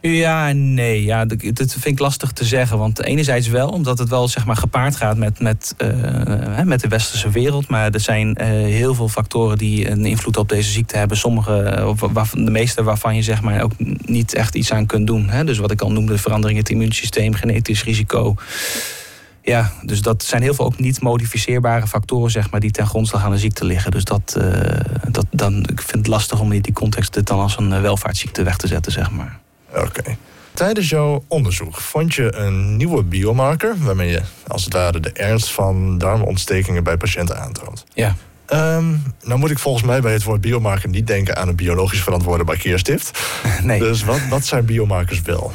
Ja 0.00 0.52
nee. 0.52 1.04
Ja, 1.04 1.24
dat 1.24 1.72
vind 1.72 1.86
ik 1.86 1.98
lastig 1.98 2.32
te 2.32 2.44
zeggen. 2.44 2.78
Want 2.78 3.02
enerzijds 3.02 3.48
wel, 3.48 3.68
omdat 3.68 3.98
het 3.98 4.08
wel 4.08 4.28
zeg 4.28 4.46
maar, 4.46 4.56
gepaard 4.56 4.96
gaat 4.96 5.16
met, 5.16 5.40
met, 5.40 5.74
uh, 5.78 6.62
met 6.62 6.80
de 6.80 6.88
westerse 6.88 7.30
wereld. 7.30 7.68
Maar 7.68 7.90
er 7.90 8.00
zijn 8.00 8.28
uh, 8.40 8.46
heel 8.46 8.94
veel 8.94 9.08
factoren 9.08 9.58
die 9.58 9.90
een 9.90 10.04
invloed 10.04 10.36
op 10.36 10.48
deze 10.48 10.70
ziekte 10.70 10.96
hebben. 10.96 11.16
Sommige, 11.16 11.84
of 11.86 12.30
de 12.30 12.50
meeste 12.50 12.82
waarvan 12.82 13.16
je 13.16 13.22
zeg 13.22 13.42
maar, 13.42 13.62
ook 13.62 13.72
niet 14.04 14.34
echt 14.34 14.54
iets 14.54 14.72
aan 14.72 14.86
kunt 14.86 15.06
doen. 15.06 15.28
Hè? 15.28 15.44
Dus 15.44 15.58
wat 15.58 15.70
ik 15.70 15.80
al 15.80 15.92
noemde, 15.92 16.18
verandering 16.18 16.58
in 16.58 16.64
het 16.64 16.72
immuunsysteem, 16.72 17.34
genetisch 17.34 17.84
risico. 17.84 18.34
Ja, 19.42 19.72
dus 19.82 20.02
dat 20.02 20.24
zijn 20.24 20.42
heel 20.42 20.54
veel 20.54 20.64
ook 20.64 20.78
niet 20.78 21.00
modificeerbare 21.00 21.86
factoren 21.86 22.30
zeg 22.30 22.50
maar, 22.50 22.60
die 22.60 22.70
ten 22.70 22.86
grondslag 22.86 23.24
aan 23.24 23.30
de 23.30 23.38
ziekte 23.38 23.64
liggen. 23.64 23.90
Dus 23.90 24.04
dat, 24.04 24.36
dat, 25.10 25.26
dan, 25.30 25.62
ik 25.62 25.80
vind 25.80 25.96
het 25.96 26.06
lastig 26.06 26.40
om 26.40 26.52
in 26.52 26.62
die 26.62 26.72
context 26.72 27.14
dit 27.14 27.26
dan 27.26 27.40
als 27.40 27.56
een 27.58 27.80
welvaartsziekte 27.80 28.42
weg 28.42 28.56
te 28.56 28.66
zetten. 28.66 28.92
Zeg 28.92 29.10
maar. 29.10 29.38
Oké. 29.74 30.16
Tijdens 30.54 30.88
jouw 30.88 31.24
onderzoek 31.28 31.80
vond 31.80 32.14
je 32.14 32.34
een 32.34 32.76
nieuwe 32.76 33.02
biomarker 33.02 33.74
waarmee 33.78 34.10
je 34.10 34.22
als 34.46 34.64
het 34.64 34.72
ware 34.72 35.00
de 35.00 35.12
ernst 35.12 35.52
van 35.52 35.98
darmontstekingen 35.98 36.84
bij 36.84 36.96
patiënten 36.96 37.40
aantoont. 37.40 37.84
Ja. 37.94 38.14
Um, 38.52 39.02
nou 39.22 39.38
moet 39.38 39.50
ik 39.50 39.58
volgens 39.58 39.84
mij 39.84 40.00
bij 40.00 40.12
het 40.12 40.22
woord 40.22 40.40
biomarker 40.40 40.88
niet 40.88 41.06
denken 41.06 41.36
aan 41.36 41.48
een 41.48 41.56
biologisch 41.56 42.02
verantwoorde 42.02 42.44
parkeerstift. 42.44 43.18
Nee. 43.62 43.78
Dus 43.78 44.04
wat, 44.04 44.20
wat 44.28 44.44
zijn 44.44 44.64
biomarkers 44.64 45.22
wel? 45.22 45.52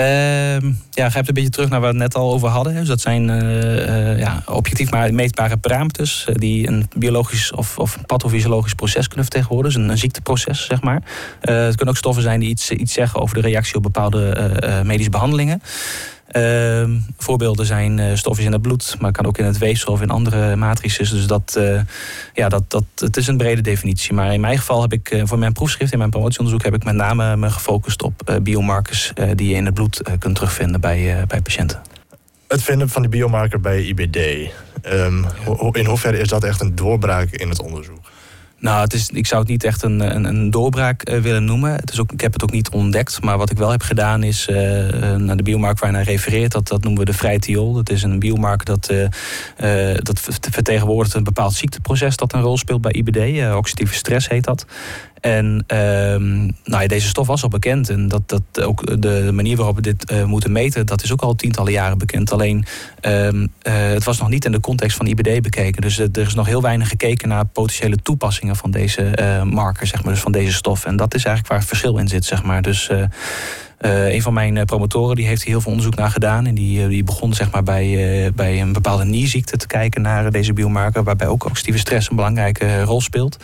Uh, 0.00 0.54
ja, 0.90 1.10
grijpt 1.10 1.28
een 1.28 1.34
beetje 1.34 1.50
terug 1.50 1.68
naar 1.68 1.80
waar 1.80 1.92
we 1.92 1.98
het 1.98 2.12
net 2.12 2.22
al 2.22 2.32
over 2.32 2.48
hadden. 2.48 2.74
Dus 2.74 2.88
dat 2.88 3.00
zijn 3.00 3.28
uh, 3.28 3.38
uh, 3.38 4.18
ja, 4.18 4.42
objectief 4.46 4.90
maar 4.90 5.14
meetbare 5.14 5.56
parameters 5.56 6.26
uh, 6.28 6.34
die 6.34 6.68
een 6.68 6.88
biologisch 6.96 7.52
of, 7.52 7.78
of 7.78 7.98
pathofysiologisch 8.06 8.74
proces 8.74 9.06
kunnen 9.06 9.24
vertegenwoordigen. 9.24 9.78
Dus 9.78 9.86
een, 9.86 9.92
een 9.92 9.98
ziekteproces, 9.98 10.66
zeg 10.66 10.82
maar. 10.82 11.02
het 11.40 11.76
kunnen 11.76 11.88
ook 11.88 11.96
stoffen 11.96 12.22
zijn 12.22 12.40
die 12.40 12.48
iets, 12.48 12.70
iets 12.70 12.92
zeggen 12.92 13.20
over 13.20 13.34
de 13.34 13.48
reactie 13.48 13.76
op 13.76 13.82
bepaalde 13.82 14.82
medische 14.84 15.10
behandelingen. 15.10 15.62
Uh, 16.36 16.84
voorbeelden 17.16 17.66
zijn 17.66 17.98
uh, 17.98 18.14
stofjes 18.14 18.46
in 18.46 18.52
het 18.52 18.62
bloed, 18.62 18.96
maar 18.98 19.12
kan 19.12 19.26
ook 19.26 19.38
in 19.38 19.44
het 19.44 19.58
weefsel 19.58 19.92
of 19.92 20.02
in 20.02 20.10
andere 20.10 20.56
matrices. 20.56 21.10
Dus 21.10 21.26
dat, 21.26 21.54
uh, 21.58 21.80
ja, 22.34 22.48
dat, 22.48 22.70
dat, 22.70 22.84
het 22.96 23.16
is 23.16 23.26
een 23.26 23.36
brede 23.36 23.60
definitie. 23.60 24.12
Maar 24.12 24.32
in 24.32 24.40
mijn 24.40 24.58
geval 24.58 24.82
heb 24.82 24.92
ik 24.92 25.10
uh, 25.10 25.22
voor 25.24 25.38
mijn 25.38 25.52
proefschrift, 25.52 25.92
in 25.92 25.98
mijn 25.98 26.10
promotieonderzoek, 26.10 26.64
heb 26.64 26.74
ik 26.74 26.84
met 26.84 26.94
name 26.94 27.36
me 27.36 27.50
gefocust 27.50 28.02
op 28.02 28.38
biomarkers 28.42 29.12
die 29.34 29.48
je 29.48 29.54
in 29.54 29.64
het 29.64 29.74
bloed 29.74 30.02
kunt 30.18 30.34
terugvinden 30.34 30.80
bij, 30.80 31.24
bij 31.26 31.40
patiënten. 31.40 31.82
Het 32.48 32.62
vinden 32.62 32.88
van 32.88 33.02
die 33.02 33.10
biomarker 33.10 33.60
bij 33.60 33.82
IBD, 33.82 34.50
ja. 34.84 35.22
in 35.72 35.86
hoeverre 35.86 36.18
is 36.18 36.28
dat 36.28 36.44
echt 36.44 36.60
een 36.60 36.74
doorbraak 36.74 37.30
in 37.30 37.48
het 37.48 37.62
onderzoek? 37.62 38.03
Nou, 38.64 38.80
het 38.80 38.92
is, 38.92 39.10
ik 39.10 39.26
zou 39.26 39.40
het 39.40 39.50
niet 39.50 39.64
echt 39.64 39.82
een, 39.82 40.00
een, 40.14 40.24
een 40.24 40.50
doorbraak 40.50 41.08
uh, 41.08 41.20
willen 41.20 41.44
noemen. 41.44 41.74
Het 41.74 41.92
is 41.92 42.00
ook, 42.00 42.12
ik 42.12 42.20
heb 42.20 42.32
het 42.32 42.42
ook 42.42 42.50
niet 42.50 42.68
ontdekt. 42.68 43.22
Maar 43.22 43.38
wat 43.38 43.50
ik 43.50 43.58
wel 43.58 43.70
heb 43.70 43.82
gedaan 43.82 44.22
is 44.22 44.48
uh, 44.48 44.56
naar 45.16 45.36
de 45.36 45.42
biomarker 45.42 45.80
waar 45.80 45.90
je 45.90 45.96
naar 45.96 46.06
refereert. 46.06 46.52
Dat, 46.52 46.68
dat 46.68 46.82
noemen 46.82 47.00
we 47.00 47.10
de 47.10 47.16
freitiol. 47.16 47.72
Dat 47.72 47.90
is 47.90 48.02
een 48.02 48.18
biomarker 48.18 48.66
dat, 48.66 48.92
dat 50.04 50.20
vertegenwoordigt 50.50 51.14
een 51.14 51.24
bepaald 51.24 51.52
ziekteproces 51.52 52.16
dat 52.16 52.32
een 52.32 52.40
rol 52.40 52.58
speelt 52.58 52.80
bij 52.80 52.92
IBD. 52.92 53.54
oxidatieve 53.54 53.94
stress 53.94 54.28
heet 54.28 54.44
dat. 54.44 54.66
En 55.24 55.64
um, 55.66 56.56
nou 56.64 56.82
ja, 56.82 56.86
deze 56.86 57.08
stof 57.08 57.26
was 57.26 57.42
al 57.42 57.48
bekend. 57.48 57.88
En 57.88 58.08
dat, 58.08 58.28
dat 58.28 58.62
ook 58.62 59.02
de 59.02 59.30
manier 59.32 59.56
waarop 59.56 59.76
we 59.76 59.82
dit 59.82 60.10
uh, 60.10 60.24
moeten 60.24 60.52
meten, 60.52 60.86
dat 60.86 61.02
is 61.02 61.12
ook 61.12 61.20
al 61.20 61.34
tientallen 61.34 61.72
jaren 61.72 61.98
bekend. 61.98 62.32
Alleen 62.32 62.64
um, 63.02 63.40
uh, 63.42 63.48
het 63.74 64.04
was 64.04 64.18
nog 64.18 64.28
niet 64.28 64.44
in 64.44 64.52
de 64.52 64.60
context 64.60 64.96
van 64.96 65.06
IBD 65.06 65.42
bekeken. 65.42 65.82
Dus 65.82 65.98
er 65.98 66.18
is 66.18 66.34
nog 66.34 66.46
heel 66.46 66.62
weinig 66.62 66.88
gekeken 66.88 67.28
naar 67.28 67.44
potentiële 67.44 67.96
toepassingen 67.96 68.56
van 68.56 68.70
deze 68.70 69.12
marker, 69.44 69.86
zeg 69.86 70.04
maar, 70.04 70.12
dus 70.12 70.22
van 70.22 70.32
deze 70.32 70.52
stof. 70.52 70.84
En 70.84 70.96
dat 70.96 71.14
is 71.14 71.24
eigenlijk 71.24 71.48
waar 71.48 71.58
het 71.58 71.68
verschil 71.68 71.98
in 71.98 72.08
zit, 72.08 72.24
zeg 72.24 72.42
maar. 72.42 72.62
Dus 72.62 72.90
een 73.78 74.22
van 74.22 74.32
mijn 74.32 74.64
promotoren 74.64 75.16
die 75.16 75.26
heeft 75.26 75.42
hier 75.42 75.50
heel 75.50 75.60
veel 75.60 75.70
onderzoek 75.70 75.96
naar 75.96 76.10
gedaan. 76.10 76.46
En 76.46 76.54
die, 76.54 76.88
die 76.88 77.04
begon 77.04 77.34
zeg 77.34 77.50
maar, 77.50 77.62
bij, 77.62 78.32
bij 78.34 78.60
een 78.60 78.72
bepaalde 78.72 79.04
nierziekte 79.04 79.56
te 79.56 79.66
kijken 79.66 80.02
naar 80.02 80.30
deze 80.30 80.52
biomarker. 80.52 81.04
Waarbij 81.04 81.26
ook 81.26 81.44
oxidatieve 81.44 81.78
stress 81.78 82.10
een 82.10 82.16
belangrijke 82.16 82.82
rol 82.82 83.00
speelt. 83.00 83.36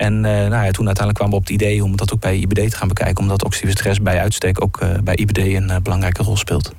En 0.00 0.14
uh, 0.14 0.22
nou 0.22 0.64
ja, 0.64 0.70
toen 0.70 0.86
uiteindelijk 0.86 1.14
kwamen 1.14 1.34
we 1.34 1.40
op 1.40 1.42
het 1.42 1.50
idee 1.50 1.84
om 1.84 1.96
dat 1.96 2.12
ook 2.12 2.20
bij 2.20 2.36
IBD 2.36 2.70
te 2.70 2.76
gaan 2.76 2.88
bekijken. 2.88 3.22
Omdat 3.22 3.44
oxidatieve 3.44 3.78
stress 3.78 4.00
bij 4.00 4.20
uitstek 4.20 4.62
ook 4.62 4.80
uh, 4.82 4.88
bij 5.04 5.14
IBD 5.14 5.38
een 5.38 5.68
uh, 5.70 5.76
belangrijke 5.82 6.22
rol 6.22 6.36
speelt. 6.36 6.72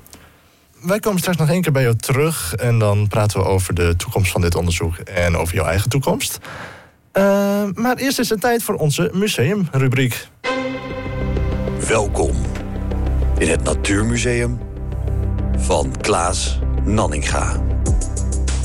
Wij 0.80 0.98
komen 0.98 1.18
straks 1.18 1.38
nog 1.38 1.48
één 1.48 1.62
keer 1.62 1.72
bij 1.72 1.82
jou 1.82 1.96
terug. 1.96 2.54
En 2.54 2.78
dan 2.78 3.08
praten 3.08 3.40
we 3.40 3.46
over 3.46 3.74
de 3.74 3.96
toekomst 3.96 4.32
van 4.32 4.40
dit 4.40 4.54
onderzoek 4.54 4.96
en 4.96 5.36
over 5.36 5.54
jouw 5.54 5.64
eigen 5.64 5.90
toekomst. 5.90 6.38
maar 7.74 7.96
eerst 7.96 8.18
is 8.18 8.28
het 8.28 8.40
tijd 8.40 8.62
voor 8.62 8.74
onze 8.74 9.10
museumrubriek. 9.12 10.28
Welkom 11.88 12.36
in 13.38 13.48
het 13.48 13.64
Natuurmuseum 13.64 14.58
van 15.56 15.94
Klaas 16.00 16.58
Nanninga. 16.84 17.56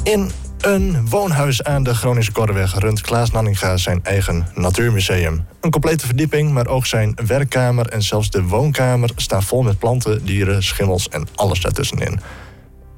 In 0.03 0.31
een 0.67 1.09
woonhuis 1.09 1.63
aan 1.63 1.83
de 1.83 1.95
Groningse 1.95 2.31
Korreweg 2.31 2.79
runt 2.79 3.01
Klaas 3.01 3.31
Nanninga 3.31 3.77
zijn 3.77 3.99
eigen 4.03 4.47
natuurmuseum. 4.55 5.45
Een 5.61 5.71
complete 5.71 6.05
verdieping, 6.05 6.51
maar 6.51 6.67
ook 6.67 6.85
zijn 6.85 7.17
werkkamer 7.25 7.87
en 7.87 8.01
zelfs 8.01 8.29
de 8.29 8.43
woonkamer 8.43 9.09
staan 9.15 9.43
vol 9.43 9.61
met 9.61 9.79
planten, 9.79 10.25
dieren, 10.25 10.63
schimmels 10.63 11.09
en 11.09 11.27
alles 11.35 11.61
daartussenin. 11.61 12.19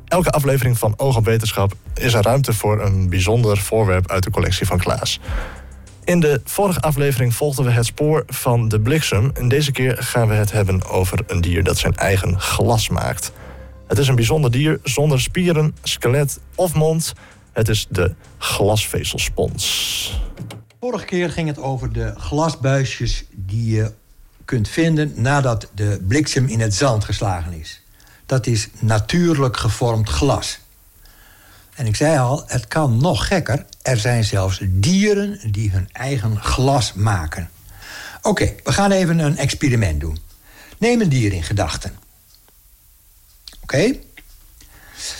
Elke 0.06 0.30
aflevering 0.30 0.78
van 0.78 0.94
Oog 0.98 1.18
op 1.18 1.26
Wetenschap 1.26 1.74
is 1.94 2.14
een 2.14 2.22
ruimte 2.22 2.54
voor 2.54 2.82
een 2.82 3.10
bijzonder 3.10 3.58
voorwerp 3.58 4.12
uit 4.12 4.24
de 4.24 4.32
collectie 4.32 4.68
van 4.68 4.78
Klaas. 4.78 5.20
In 6.04 6.20
de 6.20 6.42
vorige 6.44 6.80
aflevering 6.80 7.34
volgden 7.34 7.66
we 7.66 7.72
het 7.72 7.86
spoor 7.86 8.24
van 8.28 8.68
de 8.68 8.80
bliksem. 8.80 9.32
En 9.34 9.48
deze 9.48 9.72
keer 9.72 9.98
gaan 10.00 10.28
we 10.28 10.34
het 10.34 10.52
hebben 10.52 10.86
over 10.86 11.20
een 11.28 11.42
dier 11.42 11.64
dat 11.64 11.78
zijn 11.78 11.96
eigen 11.96 12.40
glas 12.40 12.90
maakt. 12.90 13.32
Het 13.88 13.98
is 13.98 14.08
een 14.08 14.16
bijzonder 14.16 14.52
dier 14.52 14.80
zonder 14.84 15.22
spieren, 15.22 15.76
skelet 15.84 16.40
of 16.56 16.74
mond. 16.74 17.14
Het 17.52 17.70
is 17.70 17.88
de 17.90 18.16
glasvezelspons. 18.38 20.22
Vorige 20.80 21.06
keer 21.06 21.32
ging 21.32 21.48
het 21.48 21.58
over 21.58 21.94
de 21.94 22.14
glasbuisjes 22.18 23.24
die 23.32 23.76
je 23.76 23.94
kunt 24.46 24.70
vinden 24.70 25.14
nadat 25.16 25.70
de 25.76 26.06
bliksem 26.08 26.48
in 26.48 26.60
het 26.60 26.76
zand 26.76 27.04
geslagen 27.04 27.54
is. 27.54 27.82
Dat 28.26 28.48
is 28.48 28.68
natuurlijk 28.80 29.58
gevormd 29.58 30.10
glas. 30.10 30.60
En 31.76 31.86
ik 31.86 31.96
zei 31.96 32.20
al, 32.20 32.44
het 32.48 32.68
kan 32.68 32.98
nog 32.98 33.28
gekker. 33.28 33.66
Er 33.82 33.98
zijn 33.98 34.24
zelfs 34.24 34.60
dieren 34.64 35.52
die 35.52 35.72
hun 35.72 35.90
eigen 35.92 36.42
glas 36.42 36.94
maken. 36.94 37.50
Oké, 38.22 38.54
we 38.64 38.74
gaan 38.74 38.92
even 38.92 39.20
een 39.20 39.38
experiment 39.38 40.00
doen. 40.00 40.18
Neem 40.78 41.02
een 41.02 41.10
dier 41.10 41.34
in 41.34 41.44
gedachten. 41.44 41.98
Oké? 43.62 43.94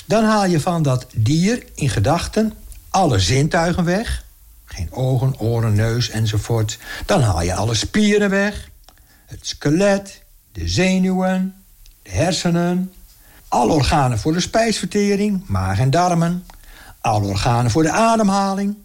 Dan 0.06 0.24
haal 0.24 0.46
je 0.46 0.60
van 0.60 0.84
dat 0.84 1.06
dier 1.16 1.64
in 1.76 1.90
gedachten 1.90 2.54
alle 2.90 3.20
zintuigen 3.20 3.84
weg. 3.84 4.24
Geen 4.66 4.92
ogen, 4.92 5.40
oren, 5.40 5.76
neus 5.76 6.10
enzovoort. 6.10 6.78
Dan 7.06 7.22
haal 7.22 7.42
je 7.42 7.54
alle 7.54 7.74
spieren 7.76 8.30
weg. 8.30 8.70
Het 9.26 9.48
skelet, 9.48 10.22
de 10.52 10.68
zenuwen, 10.68 11.56
de 12.02 12.12
hersenen. 12.12 12.94
alle 13.48 13.74
organen 13.74 14.20
voor 14.20 14.34
de 14.34 14.40
spijsvertering, 14.40 15.44
maag 15.48 15.80
en 15.80 15.90
darmen, 15.90 16.46
alle 17.02 17.28
organen 17.28 17.72
voor 17.72 17.84
de 17.84 17.92
ademhaling, 17.92 18.76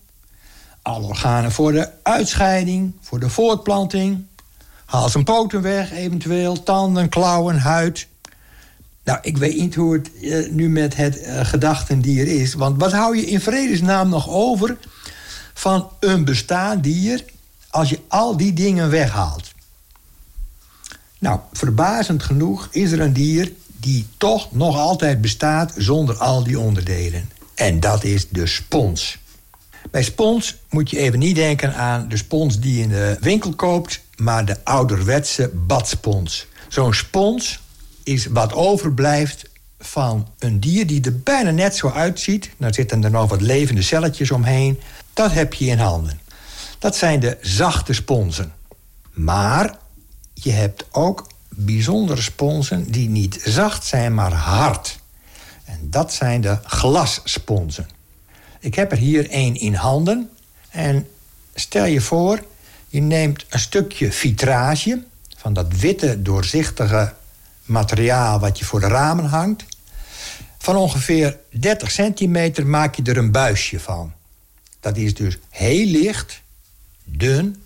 alle 0.82 1.06
organen 1.06 1.52
voor 1.52 1.72
de 1.72 1.88
uitscheiding, 2.02 2.94
voor 3.00 3.20
de 3.20 3.28
voortplanting, 3.28 4.26
hals 4.84 5.14
en 5.14 5.24
poten 5.24 5.62
weg, 5.62 5.92
eventueel 5.92 6.62
tanden, 6.62 7.08
klauwen, 7.08 7.58
huid. 7.58 8.06
Nou, 9.04 9.18
ik 9.22 9.36
weet 9.36 9.56
niet 9.56 9.74
hoe 9.74 9.92
het 9.92 10.10
eh, 10.22 10.50
nu 10.50 10.68
met 10.68 10.96
het 10.96 11.20
uh, 11.20 11.44
gedachtendier 11.44 12.26
is. 12.26 12.54
Want 12.54 12.80
wat 12.80 12.92
hou 12.92 13.16
je 13.16 13.26
in 13.26 13.40
vredesnaam 13.40 14.08
nog 14.08 14.28
over 14.28 14.76
van 15.54 15.90
een 16.00 16.24
bestaand 16.24 16.82
dier 16.82 17.24
als 17.70 17.90
je 17.90 18.00
al 18.08 18.36
die 18.36 18.52
dingen 18.52 18.90
weghaalt? 18.90 19.52
Nou, 21.18 21.40
verbazend 21.52 22.22
genoeg 22.22 22.68
is 22.70 22.92
er 22.92 23.00
een 23.00 23.12
dier 23.12 23.52
die 23.66 24.06
toch 24.16 24.52
nog 24.52 24.76
altijd 24.76 25.20
bestaat 25.20 25.72
zonder 25.76 26.16
al 26.16 26.44
die 26.44 26.58
onderdelen. 26.58 27.30
En 27.54 27.80
dat 27.80 28.04
is 28.04 28.28
de 28.28 28.46
spons. 28.46 29.18
Bij 29.90 30.02
spons 30.02 30.56
moet 30.70 30.90
je 30.90 30.98
even 30.98 31.18
niet 31.18 31.36
denken 31.36 31.74
aan 31.74 32.08
de 32.08 32.16
spons 32.16 32.60
die 32.60 32.76
je 32.76 32.82
in 32.82 32.88
de 32.88 33.16
winkel 33.20 33.54
koopt, 33.54 34.00
maar 34.16 34.44
de 34.44 34.56
ouderwetse 34.64 35.50
badspons. 35.54 36.46
Zo'n 36.68 36.94
spons 36.94 37.60
is 38.04 38.26
wat 38.26 38.52
overblijft 38.52 39.44
van 39.78 40.28
een 40.38 40.60
dier 40.60 40.86
die 40.86 41.04
er 41.04 41.20
bijna 41.20 41.50
net 41.50 41.76
zo 41.76 41.88
uitziet. 41.88 42.50
Nou 42.56 42.72
zitten 42.72 43.04
er 43.04 43.10
nog 43.10 43.30
wat 43.30 43.40
levende 43.40 43.82
celletjes 43.82 44.30
omheen. 44.30 44.80
Dat 45.12 45.32
heb 45.32 45.54
je 45.54 45.66
in 45.66 45.78
handen. 45.78 46.20
Dat 46.78 46.96
zijn 46.96 47.20
de 47.20 47.38
zachte 47.40 47.92
sponsen. 47.92 48.52
Maar 49.12 49.76
je 50.34 50.50
hebt 50.50 50.84
ook 50.90 51.26
bijzondere 51.48 52.22
sponsen 52.22 52.90
die 52.90 53.08
niet 53.08 53.40
zacht 53.44 53.84
zijn, 53.84 54.14
maar 54.14 54.32
hard. 54.32 54.98
En 55.64 55.78
dat 55.82 56.12
zijn 56.12 56.40
de 56.40 56.58
glassponsen. 56.64 57.88
Ik 58.60 58.74
heb 58.74 58.92
er 58.92 58.98
hier 58.98 59.30
één 59.30 59.54
in 59.54 59.74
handen. 59.74 60.30
En 60.70 61.08
stel 61.54 61.84
je 61.84 62.00
voor, 62.00 62.44
je 62.88 63.00
neemt 63.00 63.44
een 63.48 63.60
stukje 63.60 64.12
vitrage... 64.12 65.02
van 65.36 65.52
dat 65.52 65.76
witte, 65.76 66.22
doorzichtige 66.22 67.14
materiaal 67.64 68.38
wat 68.38 68.58
je 68.58 68.64
voor 68.64 68.80
de 68.80 68.86
ramen 68.86 69.24
hangt. 69.24 69.64
Van 70.58 70.76
ongeveer 70.76 71.38
30 71.50 71.90
centimeter 71.90 72.66
maak 72.66 72.94
je 72.94 73.02
er 73.02 73.16
een 73.16 73.32
buisje 73.32 73.80
van. 73.80 74.12
Dat 74.80 74.96
is 74.96 75.14
dus 75.14 75.38
heel 75.50 75.86
licht, 75.86 76.40
dun. 77.04 77.62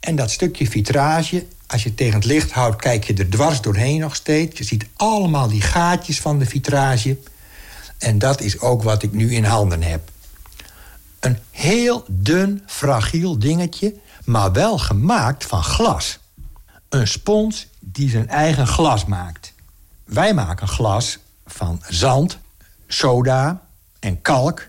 En 0.00 0.16
dat 0.16 0.30
stukje 0.30 0.70
vitrage, 0.70 1.46
als 1.66 1.82
je 1.82 1.94
tegen 1.94 2.14
het 2.14 2.24
licht 2.24 2.50
houdt, 2.50 2.76
kijk 2.76 3.04
je 3.04 3.14
er 3.14 3.30
dwars 3.30 3.60
doorheen 3.60 4.00
nog 4.00 4.14
steeds. 4.14 4.58
Je 4.58 4.64
ziet 4.64 4.86
allemaal 4.96 5.48
die 5.48 5.62
gaatjes 5.62 6.20
van 6.20 6.38
de 6.38 6.46
vitrage. 6.46 7.18
En 7.98 8.18
dat 8.18 8.40
is 8.40 8.60
ook 8.60 8.82
wat 8.82 9.02
ik 9.02 9.12
nu 9.12 9.34
in 9.34 9.44
handen 9.44 9.82
heb. 9.82 10.10
Een 11.20 11.38
heel 11.50 12.04
dun, 12.08 12.62
fragiel 12.66 13.38
dingetje, 13.38 13.94
maar 14.24 14.52
wel 14.52 14.78
gemaakt 14.78 15.44
van 15.44 15.62
glas. 15.62 16.18
Een 16.88 17.08
spons 17.08 17.66
die 17.84 18.10
zijn 18.10 18.28
eigen 18.28 18.66
glas 18.66 19.04
maakt. 19.04 19.52
Wij 20.04 20.34
maken 20.34 20.68
glas 20.68 21.18
van 21.46 21.82
zand, 21.88 22.38
soda 22.86 23.62
en 24.00 24.22
kalk. 24.22 24.66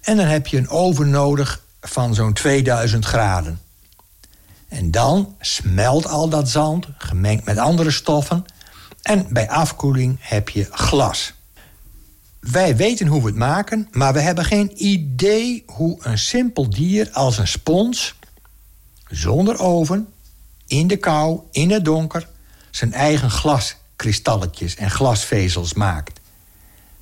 En 0.00 0.16
dan 0.16 0.26
heb 0.26 0.46
je 0.46 0.56
een 0.56 0.68
oven 0.68 1.10
nodig 1.10 1.62
van 1.80 2.14
zo'n 2.14 2.32
2000 2.32 3.04
graden. 3.04 3.60
En 4.68 4.90
dan 4.90 5.36
smelt 5.40 6.06
al 6.06 6.28
dat 6.28 6.48
zand, 6.48 6.86
gemengd 6.98 7.44
met 7.44 7.58
andere 7.58 7.90
stoffen. 7.90 8.44
En 9.02 9.26
bij 9.30 9.48
afkoeling 9.48 10.16
heb 10.20 10.48
je 10.48 10.68
glas. 10.70 11.32
Wij 12.40 12.76
weten 12.76 13.06
hoe 13.06 13.20
we 13.20 13.26
het 13.26 13.36
maken, 13.36 13.88
maar 13.90 14.12
we 14.12 14.20
hebben 14.20 14.44
geen 14.44 14.72
idee 14.84 15.62
hoe 15.66 15.98
een 16.00 16.18
simpel 16.18 16.70
dier 16.70 17.10
als 17.12 17.38
een 17.38 17.48
spons, 17.48 18.14
zonder 19.08 19.58
oven, 19.58 20.08
in 20.66 20.86
de 20.86 20.96
kou, 20.96 21.40
in 21.50 21.70
het 21.70 21.84
donker, 21.84 22.28
zijn 22.72 22.92
eigen 22.92 23.30
glaskristalletjes 23.30 24.74
en 24.74 24.90
glasvezels 24.90 25.74
maakt. 25.74 26.20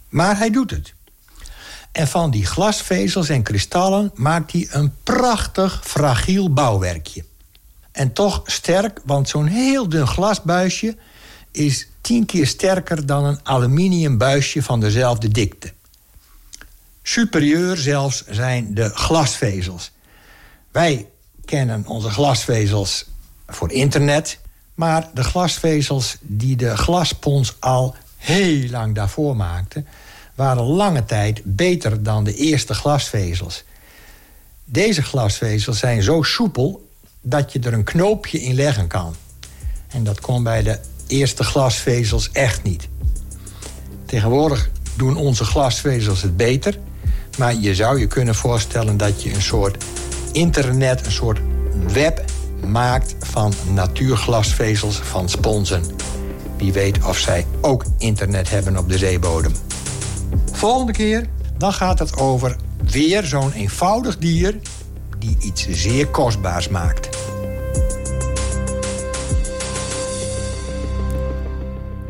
Maar 0.09 0.38
hij 0.38 0.50
doet 0.50 0.70
het. 0.70 0.94
En 1.92 2.09
van 2.09 2.30
die 2.30 2.46
glasvezels 2.46 3.28
en 3.28 3.42
kristallen 3.42 4.11
maakt 4.14 4.52
hij 4.52 4.68
een 4.70 4.94
prachtig 5.02 5.80
fragiel 5.85 6.52
bouwwerkje. 6.52 7.24
En 7.92 8.12
toch 8.12 8.42
sterk, 8.44 9.00
want 9.04 9.28
zo'n 9.28 9.46
heel 9.46 9.88
dun 9.88 10.06
glasbuisje 10.06 10.96
is 11.50 11.88
tien 12.00 12.26
keer 12.26 12.46
sterker 12.46 13.06
dan 13.06 13.24
een 13.24 13.40
aluminium 13.42 14.18
buisje 14.18 14.62
van 14.62 14.80
dezelfde 14.80 15.28
dikte. 15.28 15.72
Superieur 17.02 17.76
zelfs 17.76 18.24
zijn 18.26 18.74
de 18.74 18.88
glasvezels. 18.88 19.92
Wij 20.72 21.09
kennen 21.44 21.87
onze 21.87 22.11
glasvezels 22.11 23.06
voor 23.46 23.72
internet, 23.72 24.38
maar 24.81 25.09
de 25.14 25.25
glasvezels 25.25 26.16
die 26.21 26.57
de 26.57 26.77
glaspons 26.77 27.57
al 27.59 27.95
heel 28.16 28.69
lang 28.71 28.95
daarvoor 28.95 29.37
maakten, 29.37 29.87
waren 30.35 30.62
lange 30.62 31.05
tijd 31.05 31.40
beter 31.45 32.03
dan 32.03 32.25
de 32.25 32.35
eerste 32.35 32.75
glasvezels. 32.75 33.64
Deze 34.64 35.03
glasvezels 35.03 35.79
zijn 35.79 36.03
zo 36.03 36.23
soepel 36.23 36.88
dat 37.21 37.53
je 37.53 37.59
er 37.59 37.73
een 37.73 37.85
knoopje 37.85 38.43
in 38.43 38.55
leggen 38.55 38.87
kan. 38.87 39.14
En 39.88 40.05
dat 40.05 40.21
kon 40.21 40.43
bij 40.43 40.62
de 40.62 40.79
eerste 41.07 41.45
glasvezels 41.45 42.31
echt 42.33 42.62
niet. 42.62 42.88
Tegenwoordig 44.07 44.71
doen 44.97 45.16
onze 45.16 45.45
glasvezels 45.45 46.23
het 46.23 46.37
beter. 46.37 46.79
Maar 47.38 47.55
je 47.55 47.75
zou 47.75 47.99
je 47.99 48.07
kunnen 48.07 48.35
voorstellen 48.35 48.97
dat 48.97 49.23
je 49.23 49.35
een 49.35 49.43
soort 49.43 49.85
internet, 50.33 51.07
een 51.07 51.12
soort 51.12 51.40
web 51.93 52.25
maakt 52.66 53.14
van 53.20 53.53
natuurglasvezels 53.73 54.96
van 54.96 55.29
sponsen. 55.29 55.83
Wie 56.57 56.73
weet 56.73 57.05
of 57.05 57.18
zij 57.18 57.46
ook 57.61 57.85
internet 57.99 58.51
hebben 58.51 58.77
op 58.77 58.88
de 58.88 58.99
zeebodem. 58.99 59.53
Volgende 60.53 60.92
keer, 60.92 61.27
dan 61.59 61.73
gaat 61.73 61.99
het 61.99 62.16
over 62.16 62.57
weer 62.90 63.25
zo'n 63.25 63.53
eenvoudig 63.53 64.18
dier 64.18 64.57
die 65.18 65.37
iets 65.40 65.68
zeer 65.68 66.07
kostbaars 66.07 66.68
maakt. 66.68 67.09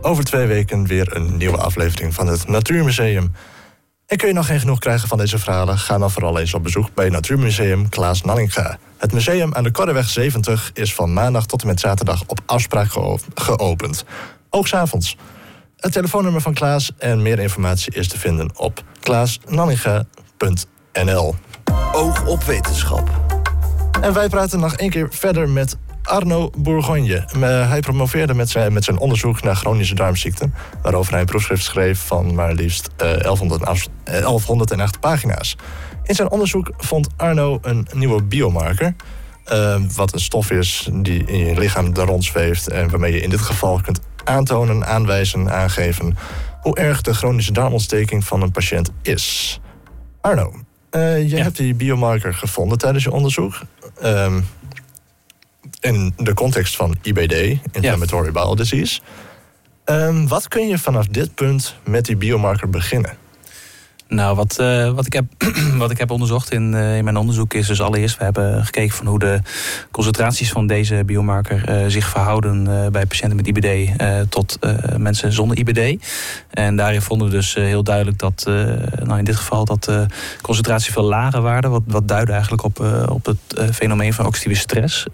Over 0.00 0.24
twee 0.24 0.46
weken 0.46 0.86
weer 0.86 1.16
een 1.16 1.36
nieuwe 1.36 1.56
aflevering 1.56 2.14
van 2.14 2.26
het 2.26 2.48
Natuurmuseum. 2.48 3.32
En 4.10 4.16
kun 4.16 4.28
je 4.28 4.34
nog 4.34 4.46
geen 4.46 4.60
genoeg 4.60 4.78
krijgen 4.78 5.08
van 5.08 5.18
deze 5.18 5.38
verhalen? 5.38 5.78
Ga 5.78 5.98
dan 5.98 6.10
vooral 6.10 6.38
eens 6.38 6.54
op 6.54 6.62
bezoek 6.62 6.94
bij 6.94 7.08
Natuurmuseum 7.08 7.88
Klaas 7.88 8.22
Nanninga. 8.22 8.78
Het 8.96 9.12
museum 9.12 9.54
aan 9.54 9.62
de 9.62 9.70
Korreweg 9.70 10.08
70 10.08 10.70
is 10.74 10.94
van 10.94 11.12
maandag 11.12 11.46
tot 11.46 11.60
en 11.60 11.66
met 11.66 11.80
zaterdag 11.80 12.22
op 12.26 12.40
afspraak 12.46 12.88
geopend. 13.34 14.04
Ook 14.48 14.66
s'avonds. 14.66 15.16
Het 15.76 15.92
telefoonnummer 15.92 16.40
van 16.40 16.54
Klaas 16.54 16.92
en 16.98 17.22
meer 17.22 17.38
informatie 17.38 17.94
is 17.94 18.08
te 18.08 18.18
vinden 18.18 18.50
op 18.56 18.82
klaasnanninga.nl. 19.00 21.34
Oog 21.92 22.26
op 22.26 22.44
wetenschap. 22.44 23.10
En 24.00 24.12
wij 24.12 24.28
praten 24.28 24.60
nog 24.60 24.74
één 24.74 24.90
keer 24.90 25.08
verder 25.10 25.48
met 25.48 25.76
Arno 26.02 26.50
Bourgogne. 26.58 27.24
Hij 27.40 27.80
promoveerde 27.80 28.34
met 28.34 28.50
zijn, 28.50 28.72
met 28.72 28.84
zijn 28.84 28.98
onderzoek 28.98 29.42
naar 29.42 29.56
chronische 29.56 29.94
darmziekten, 29.94 30.54
waarover 30.82 31.12
hij 31.12 31.20
een 31.20 31.26
proefschrift 31.26 31.64
schreef 31.64 31.98
van 32.06 32.34
maar 32.34 32.52
liefst 32.52 32.90
uh, 33.02 33.18
1108 34.14 35.00
pagina's. 35.00 35.56
In 36.02 36.14
zijn 36.14 36.30
onderzoek 36.30 36.72
vond 36.76 37.08
Arno 37.16 37.58
een 37.62 37.86
nieuwe 37.94 38.22
biomarker. 38.22 38.94
Uh, 39.52 39.76
wat 39.94 40.12
een 40.12 40.20
stof 40.20 40.50
is 40.50 40.88
die 40.92 41.24
in 41.24 41.38
je 41.38 41.58
lichaam 41.58 41.96
er 41.96 42.06
rondzweeft 42.06 42.68
en 42.68 42.90
waarmee 42.90 43.12
je 43.12 43.20
in 43.20 43.30
dit 43.30 43.40
geval 43.40 43.80
kunt 43.80 44.00
aantonen, 44.24 44.86
aanwijzen, 44.86 45.50
aangeven 45.50 46.16
hoe 46.60 46.76
erg 46.76 47.00
de 47.00 47.14
chronische 47.14 47.52
darmontsteking 47.52 48.24
van 48.24 48.42
een 48.42 48.50
patiënt 48.50 48.90
is. 49.02 49.60
Arno, 50.20 50.52
uh, 50.90 51.30
je 51.30 51.36
hebt 51.36 51.56
die 51.56 51.74
biomarker 51.74 52.34
gevonden 52.34 52.78
tijdens 52.78 53.04
je 53.04 53.12
onderzoek. 53.12 53.60
Uh, 54.02 54.36
in 55.80 56.14
de 56.16 56.34
context 56.34 56.76
van 56.76 56.96
IBD, 57.02 57.58
Inflammatory. 57.72 58.30
Bowel 58.30 58.54
Disease. 58.54 59.00
Um, 59.84 60.28
wat 60.28 60.48
kun 60.48 60.68
je 60.68 60.78
vanaf 60.78 61.06
dit 61.06 61.34
punt 61.34 61.74
met 61.84 62.04
die 62.04 62.16
biomarker 62.16 62.70
beginnen? 62.70 63.16
Nou, 64.10 64.36
wat, 64.36 64.56
uh, 64.60 64.90
wat, 64.90 65.06
ik 65.06 65.12
heb, 65.12 65.24
wat 65.78 65.90
ik 65.90 65.98
heb 65.98 66.10
onderzocht 66.10 66.52
in, 66.52 66.72
uh, 66.72 66.96
in 66.96 67.04
mijn 67.04 67.16
onderzoek 67.16 67.54
is 67.54 67.66
dus 67.66 67.80
allereerst... 67.80 68.18
we 68.18 68.24
hebben 68.24 68.64
gekeken 68.64 68.96
van 68.96 69.06
hoe 69.06 69.18
de 69.18 69.40
concentraties 69.90 70.50
van 70.50 70.66
deze 70.66 71.02
biomarker 71.04 71.82
uh, 71.82 71.86
zich 71.86 72.08
verhouden... 72.08 72.64
bij 72.92 73.06
patiënten 73.06 73.36
met 73.36 73.46
IBD 73.46 73.92
tot 74.28 74.58
mensen 74.96 75.32
zonder 75.32 75.56
IBD. 75.56 76.04
En 76.50 76.76
daarin 76.76 77.02
vonden 77.02 77.28
we 77.28 77.34
dus 77.34 77.54
heel 77.54 77.82
duidelijk 77.82 78.18
dat, 78.18 78.42
nou 79.04 79.18
in 79.18 79.24
dit 79.24 79.36
geval... 79.36 79.64
dat 79.64 79.84
de 79.84 80.06
concentratie 80.42 80.92
veel 80.92 81.02
lager 81.02 81.40
waren. 81.40 81.70
Wat, 81.70 81.82
wat 81.86 82.08
duidde 82.08 82.32
eigenlijk 82.32 82.64
op, 82.64 83.04
op 83.08 83.26
het 83.26 83.74
fenomeen 83.74 84.12
van 84.12 84.26
oxidatieve 84.26 84.60
stress. 84.60 85.06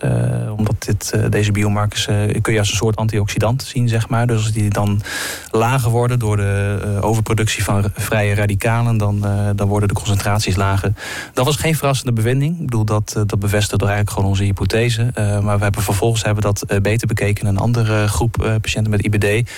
omdat 0.57 0.75
dit, 0.79 1.31
deze 1.31 1.53
biomarkers 1.53 2.05
kun 2.41 2.53
je 2.53 2.59
als 2.59 2.71
een 2.71 2.77
soort 2.77 2.97
antioxidant 2.97 3.63
zien, 3.63 3.89
zeg 3.89 4.09
maar. 4.09 4.27
Dus 4.27 4.37
als 4.37 4.53
die 4.53 4.71
dan 4.71 5.03
lager 5.51 5.91
worden 5.91 6.19
door 6.19 6.37
de 6.37 6.99
overproductie 7.01 7.65
van 7.65 7.91
vrije 7.95 8.35
radicalen 8.35 8.86
dan, 8.95 9.16
uh, 9.24 9.51
dan 9.55 9.68
worden 9.68 9.89
de 9.89 9.95
concentraties 9.95 10.57
lager. 10.57 10.93
Dat 11.32 11.45
was 11.45 11.57
geen 11.57 11.76
verrassende 11.76 12.12
bevinding. 12.12 12.59
Ik 12.59 12.64
bedoel, 12.64 12.84
dat, 12.84 13.14
uh, 13.16 13.22
dat 13.26 13.39
bevestigt 13.39 13.80
eigenlijk 13.80 14.11
gewoon 14.11 14.28
onze 14.28 14.45
hypothese. 14.45 15.11
Uh, 15.18 15.41
maar 15.41 15.57
we 15.57 15.62
hebben 15.62 15.82
vervolgens 15.82 16.22
hebben 16.22 16.43
dat 16.43 16.64
beter 16.82 17.07
bekeken 17.07 17.43
in 17.43 17.49
een 17.49 17.59
andere 17.59 18.09
groep 18.09 18.59
patiënten 18.61 18.91
met 18.91 19.05
IBD. 19.05 19.51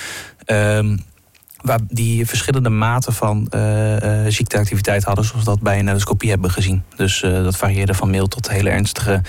Ehm, 0.45 0.97
waar 1.63 1.81
die 1.89 2.27
verschillende 2.27 2.69
maten 2.69 3.13
van 3.13 3.49
ziekteactiviteit 4.29 5.05
hadden, 5.05 5.25
zoals 5.25 5.45
dat 5.45 5.61
bij 5.61 5.79
een 5.79 5.89
endoscopie 5.89 6.31
hebben 6.31 6.51
gezien. 6.51 6.83
Dus 6.97 7.21
dat 7.21 7.57
varieerde 7.57 7.95
van 7.95 8.11
mild 8.11 8.31
tot 8.31 8.51
hele 8.51 8.71
ernstige 8.71 9.23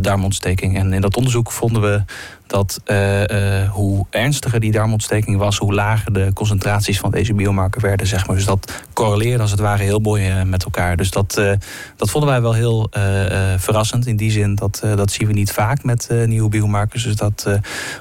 darmontsteking. 0.00 0.78
En 0.78 0.92
in 0.92 1.00
dat 1.00 1.16
onderzoek 1.16 1.52
vonden 1.52 1.82
we 1.82 2.02
dat 2.46 2.80
uh, 2.86 3.20
uh, 3.20 3.70
hoe 3.70 4.06
ernstiger 4.10 4.60
die 4.60 4.72
darmontsteking 4.72 5.38
was, 5.38 5.58
hoe 5.58 5.74
lager 5.74 6.12
de 6.12 6.30
concentraties 6.34 6.98
van 6.98 7.10
deze 7.10 7.34
biomarker 7.34 7.80
werden. 7.80 8.06
Zeg 8.06 8.26
maar. 8.26 8.36
Dus 8.36 8.44
dat 8.44 8.72
correleerde 8.92 9.42
als 9.42 9.50
het 9.50 9.60
ware 9.60 9.82
heel 9.82 9.98
mooi 9.98 10.28
uh, 10.28 10.42
met 10.42 10.64
elkaar. 10.64 10.96
Dus 10.96 11.10
dat, 11.10 11.40
dat 11.96 12.10
vonden 12.10 12.30
wij 12.30 12.42
wel 12.42 12.52
heel 12.52 12.90
verrassend. 13.56 14.06
In 14.06 14.16
die 14.16 14.30
zin 14.30 14.54
dat 14.54 14.82
dat 14.96 15.10
zien 15.10 15.26
we 15.26 15.32
niet 15.32 15.52
vaak 15.52 15.84
met 15.84 16.08
nieuwe 16.26 16.48
biomarkers. 16.48 17.02
Dus 17.02 17.16
dat 17.16 17.48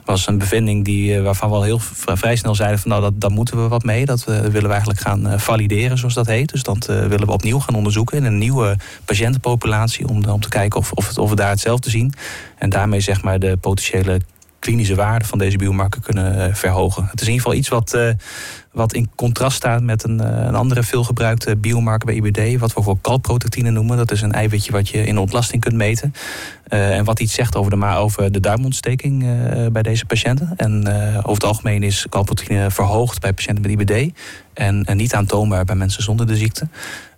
was 0.05 0.27
een 0.27 0.37
bevinding 0.37 0.85
die, 0.85 1.21
waarvan 1.21 1.49
we 1.49 1.55
al 1.55 1.63
heel 1.63 1.79
vrij 1.79 2.35
snel 2.35 2.55
zeiden 2.55 2.79
van 2.79 2.89
nou 2.89 3.01
dat, 3.01 3.21
daar 3.21 3.31
moeten 3.31 3.61
we 3.61 3.67
wat 3.67 3.83
mee. 3.83 4.05
Dat 4.05 4.23
willen 4.23 4.51
we 4.51 4.67
eigenlijk 4.67 4.99
gaan 4.99 5.39
valideren 5.39 5.97
zoals 5.97 6.13
dat 6.13 6.27
heet. 6.27 6.51
Dus 6.51 6.63
dat 6.63 6.85
willen 6.85 7.25
we 7.25 7.31
opnieuw 7.31 7.59
gaan 7.59 7.75
onderzoeken 7.75 8.17
in 8.17 8.23
een 8.23 8.37
nieuwe 8.37 8.77
patiëntenpopulatie. 9.05 10.07
Om, 10.07 10.25
om 10.25 10.41
te 10.41 10.49
kijken 10.49 10.79
of, 10.79 10.91
of, 10.91 11.17
of 11.17 11.29
we 11.29 11.35
daar 11.35 11.49
hetzelfde 11.49 11.89
zien. 11.89 12.13
En 12.63 12.69
daarmee 12.69 12.99
zeg 12.99 13.23
maar 13.23 13.39
de 13.39 13.57
potentiële 13.57 14.21
klinische 14.59 14.95
waarde 14.95 15.25
van 15.25 15.37
deze 15.37 15.57
biomarker 15.57 16.01
kunnen 16.01 16.47
eh, 16.47 16.55
verhogen. 16.55 17.07
Het 17.11 17.21
is 17.21 17.27
in 17.27 17.33
ieder 17.33 17.45
geval 17.45 17.59
iets 17.59 17.69
wat, 17.69 17.93
uh, 17.93 18.09
wat 18.71 18.93
in 18.93 19.09
contrast 19.15 19.55
staat 19.55 19.81
met 19.81 20.03
een, 20.03 20.21
uh, 20.21 20.27
een 20.27 20.55
andere 20.55 20.83
veelgebruikte 20.83 21.55
biomarker 21.55 22.05
bij 22.05 22.15
IBD, 22.15 22.59
wat 22.59 22.73
we 22.73 22.81
voor 22.81 22.97
kalprotectine 23.01 23.69
noemen. 23.69 23.97
Dat 23.97 24.11
is 24.11 24.21
een 24.21 24.31
eiwitje 24.31 24.71
wat 24.71 24.89
je 24.89 25.05
in 25.05 25.17
ontlasting 25.17 25.61
kunt 25.61 25.75
meten. 25.75 26.13
En 26.67 27.03
wat 27.03 27.19
iets 27.19 27.33
zegt 27.33 27.55
over 27.55 27.79
de, 27.79 27.85
over 27.85 28.31
de 28.31 28.39
duimontsteking 28.39 29.25
bij 29.71 29.81
deze 29.81 30.05
patiënten. 30.05 30.53
En 30.57 30.87
over 31.17 31.33
het 31.33 31.43
algemeen 31.43 31.83
is 31.83 32.05
kalprotectine 32.09 32.71
verhoogd 32.71 33.21
bij 33.21 33.33
patiënten 33.33 33.61
met 33.61 33.71
IBD 33.71 34.13
en, 34.53 34.83
en 34.83 34.97
niet 34.97 35.13
aantoonbaar 35.13 35.65
bij 35.65 35.75
mensen 35.75 36.03
zonder 36.03 36.27
de 36.27 36.37
ziekte. 36.37 36.67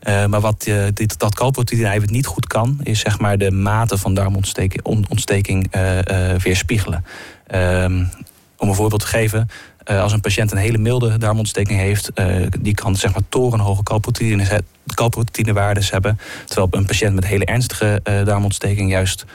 Uh, 0.07 0.25
maar 0.25 0.41
wat 0.41 0.65
uh, 0.67 0.85
dit, 0.93 1.19
dat 1.19 2.09
niet 2.09 2.25
goed 2.25 2.47
kan, 2.47 2.79
is 2.83 2.99
zeg 2.99 3.19
maar 3.19 3.37
de 3.37 3.51
mate 3.51 3.97
van 3.97 4.13
darmontsteking 4.13 4.83
ontsteking, 5.09 5.75
uh, 5.75 5.99
weerspiegelen. 6.43 7.05
Ehm, 7.47 8.03
om 8.57 8.69
een 8.69 8.75
voorbeeld 8.75 9.01
te 9.01 9.07
geven, 9.07 9.49
als 9.83 10.11
een 10.11 10.21
patiënt 10.21 10.51
een 10.51 10.57
hele 10.57 10.77
milde 10.77 11.17
darmontsteking 11.17 11.79
heeft, 11.79 12.11
die 12.59 12.73
kan 12.73 12.95
zeg 12.95 13.13
maar 13.13 13.21
torenhoge 13.29 13.83
kalprotectinewaardes 14.93 15.91
hebben, 15.91 16.19
terwijl 16.45 16.67
een 16.71 16.85
patiënt 16.85 17.15
met 17.15 17.25
hele 17.25 17.45
ernstige 17.45 18.01
darmontsteking 18.03 18.89
juist 18.89 19.25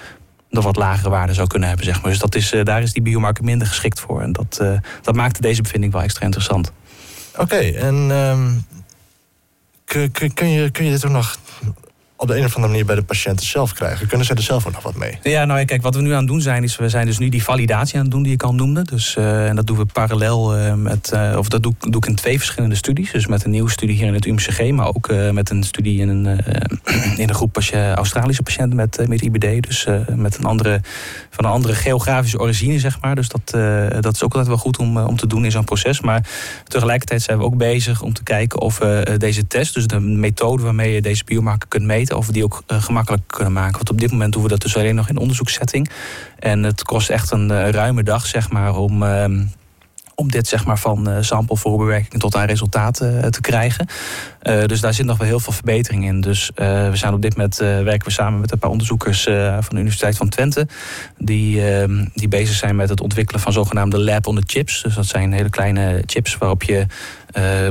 nog 0.49 0.65
wat 0.65 0.77
lagere 0.77 1.11
waarden 1.11 1.35
zou 1.35 1.47
kunnen 1.47 1.69
hebben. 1.69 1.87
Zeg 1.87 2.03
maar. 2.03 2.11
Dus 2.11 2.21
dat 2.21 2.35
is, 2.35 2.55
daar 2.63 2.83
is 2.83 2.93
die 2.93 3.03
biomarker 3.03 3.45
minder 3.45 3.67
geschikt 3.67 4.01
voor. 4.01 4.23
En 4.23 4.33
dat, 4.33 4.63
dat 5.03 5.15
maakte 5.15 5.41
deze 5.41 5.63
bevinding 5.63 5.93
wel 5.93 6.03
extra 6.03 6.25
interessant. 6.25 6.73
Oké, 7.37 7.59
en 7.59 7.95
um, 7.95 8.65
kun, 10.35 10.51
je, 10.51 10.71
kun 10.71 10.85
je 10.85 10.91
dit 10.91 11.05
ook 11.05 11.13
nog 11.13 11.39
op 12.21 12.29
de 12.29 12.37
een 12.37 12.45
of 12.45 12.55
andere 12.55 12.73
manier 12.73 12.87
bij 12.87 12.95
de 12.95 13.03
patiënten 13.03 13.47
zelf 13.47 13.73
krijgen? 13.73 14.07
Kunnen 14.07 14.27
zij 14.27 14.37
er 14.37 14.43
zelf 14.43 14.67
ook 14.67 14.73
nog 14.73 14.83
wat 14.83 14.97
mee? 14.97 15.19
Ja, 15.23 15.45
nou 15.45 15.65
kijk, 15.65 15.83
wat 15.83 15.95
we 15.95 16.01
nu 16.01 16.11
aan 16.11 16.19
het 16.19 16.27
doen 16.27 16.41
zijn, 16.41 16.63
is 16.63 16.77
we 16.77 16.89
zijn 16.89 17.07
dus 17.07 17.19
nu 17.19 17.29
die 17.29 17.43
validatie 17.43 17.97
aan 17.97 18.03
het 18.03 18.11
doen 18.11 18.23
die 18.23 18.33
ik 18.33 18.43
al 18.43 18.55
noemde. 18.55 18.83
Dus, 18.83 19.17
uh, 19.19 19.49
en 19.49 19.57
dat 19.57 19.67
doen 19.67 19.77
we 19.77 19.85
parallel 19.85 20.59
uh, 20.59 20.75
met, 20.75 21.11
uh, 21.15 21.35
of 21.39 21.49
dat 21.49 21.63
doe, 21.63 21.75
doe, 21.79 21.97
ik 21.97 22.07
in 22.07 22.15
twee 22.15 22.39
verschillende 22.39 22.75
studies. 22.75 23.13
Dus 23.13 23.27
met 23.27 23.45
een 23.45 23.51
nieuwe 23.51 23.71
studie 23.71 23.97
hier 23.97 24.07
in 24.07 24.15
het 24.15 24.25
UMCG, 24.25 24.71
maar 24.71 24.87
ook 24.87 25.09
met 25.33 25.51
een 25.51 25.63
studie 25.63 26.01
in 26.01 26.09
een, 26.09 26.27
in 27.23 27.29
een 27.29 27.35
groep 27.35 27.59
Australische 27.95 28.43
patiënten 28.43 28.77
met, 28.77 29.09
met 29.09 29.23
IBD. 29.23 29.63
Dus 29.67 29.87
met 30.15 30.37
een 30.37 30.45
andere, 30.45 30.81
van 31.31 31.45
een 31.45 31.51
andere 31.51 31.75
geografische 31.75 32.39
origine, 32.39 32.79
zeg 32.79 33.01
maar. 33.01 33.15
Dus 33.15 33.29
dat, 33.29 33.51
dat 34.03 34.15
is 34.15 34.23
ook 34.23 34.31
altijd 34.31 34.47
wel 34.47 34.57
goed 34.57 34.79
om, 34.79 34.99
om 34.99 35.17
te 35.17 35.27
doen 35.27 35.45
in 35.45 35.51
zo'n 35.51 35.65
proces. 35.65 36.01
Maar 36.01 36.29
tegelijkertijd 36.67 37.23
zijn 37.23 37.39
we 37.39 37.45
ook 37.45 37.57
bezig 37.57 38.03
om 38.03 38.13
te 38.13 38.23
kijken 38.23 38.61
of 38.61 38.79
deze 39.17 39.47
test, 39.47 39.75
dus 39.75 39.87
de 39.87 40.01
methode 40.01 40.63
waarmee 40.63 40.93
je 40.93 41.01
deze 41.01 41.25
biomarker 41.25 41.69
kunt 41.69 41.85
meten, 41.85 42.10
of 42.17 42.27
we 42.27 42.33
die 42.33 42.45
ook 42.45 42.63
uh, 42.67 42.83
gemakkelijk 42.83 43.23
kunnen 43.27 43.53
maken. 43.53 43.77
Want 43.77 43.91
op 43.91 44.01
dit 44.01 44.11
moment 44.11 44.33
doen 44.33 44.43
we 44.43 44.49
dat 44.49 44.61
dus 44.61 44.77
alleen 44.77 44.95
nog 44.95 45.09
in 45.09 45.19
onderzoekssetting. 45.19 45.91
En 46.39 46.63
het 46.63 46.83
kost 46.83 47.11
echt 47.11 47.31
een 47.31 47.51
uh, 47.51 47.69
ruime 47.69 48.03
dag, 48.03 48.27
zeg 48.27 48.51
maar, 48.51 48.77
om. 48.77 49.05
Om 50.15 50.31
dit 50.31 50.47
zeg 50.47 50.65
maar, 50.65 50.79
van 50.79 51.09
uh, 51.09 51.17
sample 51.21 51.57
voorbewerking 51.57 52.21
tot 52.21 52.37
aan 52.37 52.47
resultaten 52.47 53.31
te 53.31 53.41
krijgen. 53.41 53.87
dus 54.67 54.81
daar 54.81 54.95
zit 54.95 55.07
nog 55.07 55.19
wel 55.19 55.27
heel 55.27 55.41
veel 55.41 55.53
verbetering 55.53 56.05
in. 56.05 56.21
Dus 56.21 56.51
we 56.55 56.91
zijn 56.93 57.15
op 57.15 57.23
dit 57.23 57.37
moment 57.37 57.57
werken 57.57 58.05
we 58.05 58.11
samen 58.11 58.41
met 58.41 58.53
een 58.53 58.59
paar 58.59 58.71
onderzoekers 58.71 59.23
van 59.61 59.69
de 59.69 59.77
Universiteit 59.77 60.17
van 60.17 60.29
Twente. 60.29 60.67
Die, 61.19 61.73
ehm, 61.73 62.07
die 62.15 62.29
bezig 62.29 62.57
zijn 62.57 62.77
met 62.77 62.89
het 62.89 63.01
ontwikkelen 63.01 63.41
van 63.41 63.53
zogenaamde 63.53 63.99
lab 63.99 64.27
on 64.27 64.35
the 64.35 64.43
chips. 64.47 64.83
Dus 64.83 64.95
dat 64.95 65.07
zijn 65.07 65.33
hele 65.33 65.51
kleine 65.51 66.03
chips 66.07 66.39
waarop 66.39 66.63
je 66.63 66.79
uh, 66.79 66.87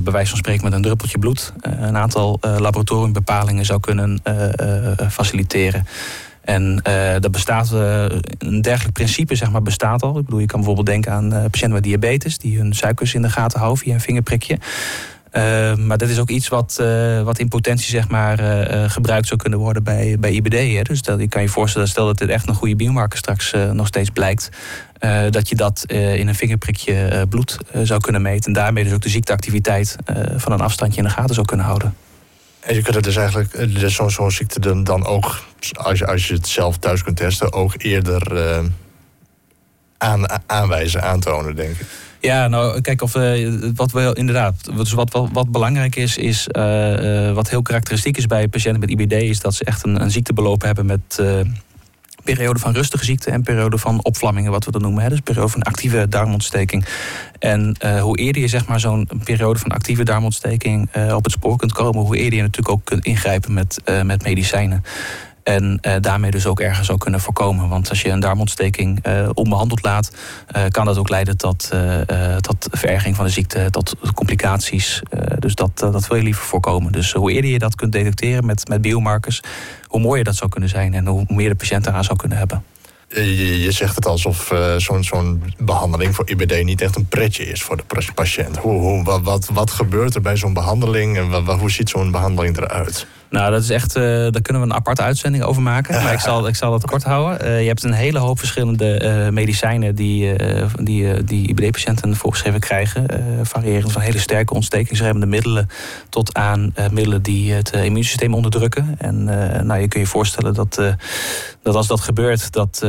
bij 0.03 0.13
wijze 0.13 0.29
van 0.29 0.37
spreken 0.37 0.63
met 0.63 0.73
een 0.73 0.81
druppeltje 0.81 1.19
bloed 1.19 1.53
een 1.61 1.97
aantal 1.97 2.37
laboratoriumbepalingen 2.41 3.65
zou 3.65 3.79
kunnen 3.79 4.21
faciliteren. 5.09 5.85
En 6.41 6.81
dat 7.19 7.31
bestaat, 7.31 7.71
een 7.71 8.61
dergelijk 8.61 8.93
principe 8.93 9.35
zeg 9.35 9.51
maar, 9.51 9.61
bestaat 9.61 10.03
al. 10.03 10.17
Ik 10.17 10.25
bedoel, 10.25 10.39
je 10.39 10.45
kan 10.45 10.57
bijvoorbeeld 10.57 10.87
denken 10.87 11.11
aan 11.11 11.29
patiënten 11.29 11.71
met 11.71 11.83
diabetes 11.83 12.37
die 12.37 12.57
hun 12.57 12.73
suikers 12.73 13.13
in 13.13 13.21
de 13.21 13.29
gaten 13.29 13.59
houden 13.59 13.83
via 13.83 13.93
een 13.93 14.01
vingerprikje. 14.01 14.57
Maar 15.77 15.97
dat 15.97 16.09
is 16.09 16.19
ook 16.19 16.29
iets 16.29 16.47
wat, 16.47 16.83
wat 17.23 17.39
in 17.39 17.47
potentie 17.47 17.89
zeg 17.89 18.07
maar, 18.09 18.37
gebruikt 18.89 19.27
zou 19.27 19.39
kunnen 19.39 19.59
worden 19.59 19.83
bij, 19.83 20.15
bij 20.19 20.31
IBD. 20.31 20.53
Hè? 20.53 20.81
Dus 20.81 21.01
dat, 21.01 21.19
je 21.19 21.27
kan 21.27 21.41
je 21.41 21.49
voorstellen, 21.49 21.87
stel 21.87 22.05
dat 22.05 22.17
dit 22.17 22.29
echt 22.29 22.47
een 22.47 22.55
goede 22.55 22.75
biomarker 22.75 23.17
straks 23.17 23.53
nog 23.73 23.87
steeds 23.87 24.09
blijkt. 24.09 24.49
dat 25.29 25.49
je 25.49 25.55
dat 25.55 25.83
in 25.87 26.27
een 26.27 26.35
vingerprikje 26.35 27.25
bloed 27.29 27.57
zou 27.83 27.99
kunnen 27.99 28.21
meten. 28.21 28.45
En 28.45 28.53
daarmee 28.53 28.83
dus 28.83 28.93
ook 28.93 29.01
de 29.01 29.09
ziekteactiviteit 29.09 29.95
van 30.35 30.51
een 30.51 30.61
afstandje 30.61 31.01
in 31.01 31.07
de 31.07 31.13
gaten 31.13 31.35
zou 31.35 31.45
kunnen 31.45 31.65
houden. 31.65 31.93
En 32.59 32.75
je 32.75 32.81
kunt 32.81 32.95
het 32.95 33.03
dus 33.03 33.15
eigenlijk, 33.15 33.79
dus 33.79 33.95
zo'n 33.95 34.11
zo 34.11 34.29
ziekte 34.29 34.59
dan, 34.59 34.83
dan 34.83 35.05
ook, 35.05 35.43
als 35.71 35.99
je, 35.99 36.07
als 36.07 36.27
je 36.27 36.33
het 36.33 36.47
zelf 36.47 36.77
thuis 36.77 37.03
kunt 37.03 37.17
testen, 37.17 37.53
ook 37.53 37.73
eerder 37.77 38.21
aan, 39.97 40.25
aanwijzen, 40.45 41.03
aantonen, 41.03 41.55
denk 41.55 41.77
ik. 41.77 41.85
Ja, 42.21 42.47
nou 42.47 42.81
kijk, 42.81 43.01
of, 43.01 43.15
uh, 43.15 43.53
wat 43.75 43.91
we 43.91 44.11
inderdaad, 44.13 44.75
dus 44.75 44.91
wat, 44.91 45.11
wat, 45.11 45.29
wat 45.33 45.51
belangrijk 45.51 45.95
is, 45.95 46.17
is 46.17 46.47
wat 47.33 47.49
heel 47.49 47.61
karakteristiek 47.61 48.17
is 48.17 48.25
bij 48.25 48.47
patiënten 48.47 48.79
met 48.79 48.89
IBD, 48.89 49.13
is 49.13 49.39
dat 49.39 49.53
ze 49.53 49.63
echt 49.63 49.85
een, 49.85 50.01
een 50.01 50.11
ziektebeloop 50.11 50.61
hebben 50.61 50.85
met 50.85 51.21
periode 52.23 52.59
van 52.59 52.73
rustige 52.73 53.05
ziekte 53.05 53.31
en 53.31 53.43
periode 53.43 53.77
van 53.77 54.03
opvlammingen, 54.03 54.51
wat 54.51 54.65
we 54.65 54.71
dat 54.71 54.81
noemen. 54.81 55.03
Hè? 55.03 55.09
Dus 55.09 55.19
periode 55.19 55.49
van 55.49 55.61
actieve 55.61 56.07
darmontsteking. 56.07 56.85
En 57.39 57.75
hoe 57.99 58.17
eerder 58.17 58.41
je 58.41 58.47
zeg 58.47 58.67
maar, 58.67 58.79
zo'n 58.79 59.09
periode 59.23 59.59
van 59.59 59.71
actieve 59.71 60.03
darmontsteking 60.03 60.89
op 61.13 61.23
het 61.23 61.31
spoor 61.31 61.57
kunt 61.57 61.73
komen, 61.73 62.01
hoe 62.01 62.17
eerder 62.17 62.35
je 62.35 62.41
natuurlijk 62.41 62.69
ook 62.69 62.85
kunt 62.85 63.05
ingrijpen 63.05 63.53
met, 63.53 63.81
met 64.03 64.23
medicijnen. 64.23 64.83
En 65.49 65.79
uh, 65.81 65.93
daarmee 66.01 66.31
dus 66.31 66.45
ook 66.45 66.59
ergens 66.59 66.91
ook 66.91 66.99
kunnen 66.99 67.19
voorkomen. 67.19 67.69
Want 67.69 67.89
als 67.89 68.01
je 68.01 68.09
een 68.09 68.19
darmontsteking 68.19 69.07
uh, 69.07 69.29
onbehandeld 69.33 69.83
laat, 69.83 70.11
uh, 70.55 70.63
kan 70.69 70.85
dat 70.85 70.97
ook 70.97 71.09
leiden 71.09 71.37
tot, 71.37 71.69
tot 72.39 72.67
vererging 72.71 73.15
van 73.15 73.25
de 73.25 73.31
ziekte, 73.31 73.67
tot 73.69 73.95
complicaties. 74.13 75.01
dus 75.39 75.55
dat, 75.55 75.77
dat 75.77 76.07
wil 76.07 76.17
je 76.17 76.23
liever 76.23 76.43
voorkomen. 76.43 76.91
Dus 76.91 77.13
hoe 77.13 77.31
eerder 77.31 77.51
je 77.51 77.59
dat 77.59 77.75
kunt 77.75 77.91
detecteren 77.91 78.45
met, 78.45 78.67
met 78.67 78.81
biomarkers, 78.81 79.41
hoe 79.87 80.01
mooier 80.01 80.23
dat 80.23 80.35
zou 80.35 80.49
kunnen 80.49 80.69
zijn 80.69 80.93
en 80.93 81.07
hoe 81.07 81.25
meer 81.27 81.49
de 81.49 81.55
patiënt 81.55 81.87
eraan 81.87 82.03
zou 82.03 82.17
kunnen 82.17 82.37
hebben. 82.37 82.63
Je, 83.07 83.61
je 83.61 83.71
zegt 83.71 83.95
het 83.95 84.05
alsof 84.05 84.53
zo'n 84.77 85.03
zo'n 85.03 85.43
behandeling 85.57 86.15
voor 86.15 86.29
IBD 86.29 86.63
niet 86.63 86.81
echt 86.81 86.95
een 86.95 87.07
pretje 87.07 87.43
is 87.43 87.63
voor 87.63 87.77
de 87.77 87.83
patiënt. 88.15 88.57
Hoe, 88.57 88.79
hoe, 88.79 89.03
wat, 89.03 89.21
wat, 89.23 89.49
wat 89.53 89.71
gebeurt 89.71 90.15
er 90.15 90.21
bij 90.21 90.37
zo'n 90.37 90.53
behandeling 90.53 91.17
en 91.17 91.45
hoe 91.45 91.71
ziet 91.71 91.89
zo'n 91.89 92.11
behandeling 92.11 92.57
eruit? 92.57 93.07
Nou, 93.29 93.51
dat 93.51 93.61
is 93.61 93.69
echt, 93.69 93.97
uh, 93.97 94.03
daar 94.03 94.41
kunnen 94.41 94.61
we 94.61 94.67
een 94.67 94.75
aparte 94.75 95.01
uitzending 95.01 95.43
over 95.43 95.61
maken. 95.61 96.03
Maar 96.03 96.13
ik 96.13 96.19
zal, 96.19 96.47
ik 96.47 96.55
zal 96.55 96.73
het 96.73 96.85
kort 96.85 97.03
houden. 97.03 97.47
Uh, 97.47 97.61
je 97.61 97.67
hebt 97.67 97.83
een 97.83 97.93
hele 97.93 98.19
hoop 98.19 98.39
verschillende 98.39 99.01
uh, 99.03 99.29
medicijnen 99.29 99.95
die, 99.95 100.35
die, 100.83 101.23
die 101.23 101.47
IBD-patiënten 101.47 102.15
voorgeschreven 102.15 102.59
krijgen. 102.59 103.05
variërend 103.41 103.91
van 103.91 104.01
hele 104.01 104.19
sterke 104.19 104.53
ontstekingsremmende 104.53 105.25
middelen 105.25 105.69
tot 106.09 106.33
aan 106.33 106.73
middelen 106.91 107.21
die 107.21 107.53
het 107.53 107.71
immuunsysteem 107.71 108.33
onderdrukken. 108.33 108.95
En 108.97 109.23
nou, 109.65 109.79
je 109.79 109.87
kun 109.87 109.99
je 109.99 110.05
voorstellen 110.05 110.53
dat, 110.53 110.81
dat 111.63 111.75
als 111.75 111.87
dat 111.87 112.01
gebeurt, 112.01 112.51
dat, 112.51 112.85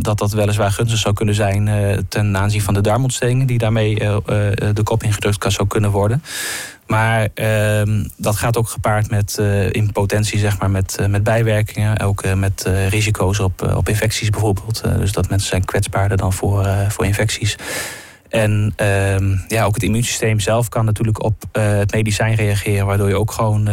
dat 0.00 0.18
dat 0.18 0.32
weliswaar 0.32 0.72
gunstig 0.72 0.98
zou 0.98 1.14
kunnen 1.14 1.34
zijn 1.34 1.68
ten 2.08 2.36
aanzien 2.36 2.62
van 2.62 2.74
de 2.74 2.80
darmontsteking, 2.80 3.48
die 3.48 3.58
daarmee 3.58 3.94
de 3.94 4.82
kop 4.82 5.02
ingedrukt 5.02 5.38
kan 5.38 5.50
zou 5.50 5.68
kunnen 5.68 5.90
worden. 5.90 6.22
Maar 6.86 7.28
ehm, 7.34 8.04
dat 8.16 8.36
gaat 8.36 8.56
ook 8.56 8.68
gepaard 8.68 9.10
met 9.10 9.36
uh, 9.40 9.72
in 9.72 9.92
potentie, 9.92 10.38
zeg 10.38 10.58
maar, 10.58 10.70
met, 10.70 10.96
uh, 11.00 11.06
met 11.06 11.22
bijwerkingen. 11.22 12.00
Ook 12.00 12.24
uh, 12.24 12.32
met 12.32 12.70
risico's 12.88 13.38
op, 13.38 13.74
op 13.76 13.88
infecties 13.88 14.30
bijvoorbeeld. 14.30 14.82
dus 14.98 15.12
dat 15.12 15.28
mensen 15.28 15.48
zijn 15.48 15.64
kwetsbaarder 15.64 16.16
dan 16.16 16.32
voor, 16.32 16.66
voor 16.88 17.04
infecties. 17.04 17.56
En 18.28 18.72
ehm, 18.76 19.36
ja, 19.48 19.64
ook 19.64 19.74
het 19.74 19.82
immuunsysteem 19.82 20.40
zelf 20.40 20.68
kan 20.68 20.84
natuurlijk 20.84 21.22
op 21.22 21.44
het 21.52 21.92
medicijn 21.92 22.34
reageren, 22.34 22.86
waardoor 22.86 23.08
je 23.08 23.18
ook 23.18 23.32
gewoon 23.32 23.68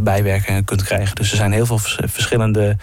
bijwerkingen 0.00 0.64
kunt 0.64 0.82
krijgen. 0.82 1.14
Dus 1.14 1.30
er 1.30 1.36
zijn 1.36 1.52
heel 1.52 1.66
veel 1.66 1.78
verschillende 2.08 2.76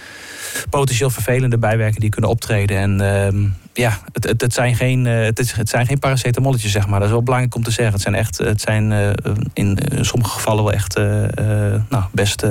potentieel 0.70 1.10
vervelende 1.10 1.58
bijwerkingen 1.58 2.02
die 2.02 2.10
kunnen 2.10 2.30
optreden. 2.30 2.78
En 2.78 3.02
uh, 3.02 3.50
ja, 3.78 4.00
het, 4.12 4.42
het, 4.42 4.54
zijn 4.54 4.76
geen, 4.76 5.06
uh, 5.06 5.24
het, 5.24 5.56
het, 5.56 5.70
zijn 5.70 5.86
geen 5.86 6.00
paracetamolletjes, 6.00 6.72
zeg 6.72 6.88
maar. 6.88 7.00
Dat 7.00 7.08
is 7.08 7.14
wel 7.14 7.24
belangrijk 7.24 7.56
om 7.56 7.64
te 7.64 7.72
zeggen. 7.72 7.94
Het 7.94 8.02
zijn, 8.02 8.16
echt, 8.16 8.38
het 8.38 8.62
zijn 8.62 8.92
uh, 8.92 9.10
in 9.54 9.80
sommige 10.02 10.32
gevallen 10.32 10.64
wel 10.64 10.74
echt 10.74 10.96
nou, 11.90 12.04
best 12.12 12.46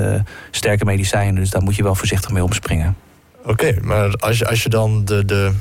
sterke 0.51 0.85
medicijnen. 0.85 1.35
Dus 1.35 1.49
daar 1.49 1.63
moet 1.63 1.75
je 1.75 1.83
wel 1.83 1.95
voorzichtig 1.95 2.31
mee 2.31 2.43
omspringen. 2.43 2.95
Oké, 3.45 3.77
maar 3.81 4.13
als 4.13 4.37
je, 4.37 4.47
als 4.47 4.63
je 4.63 4.69
dan 4.69 5.05
de, 5.05 5.25
de 5.25 5.51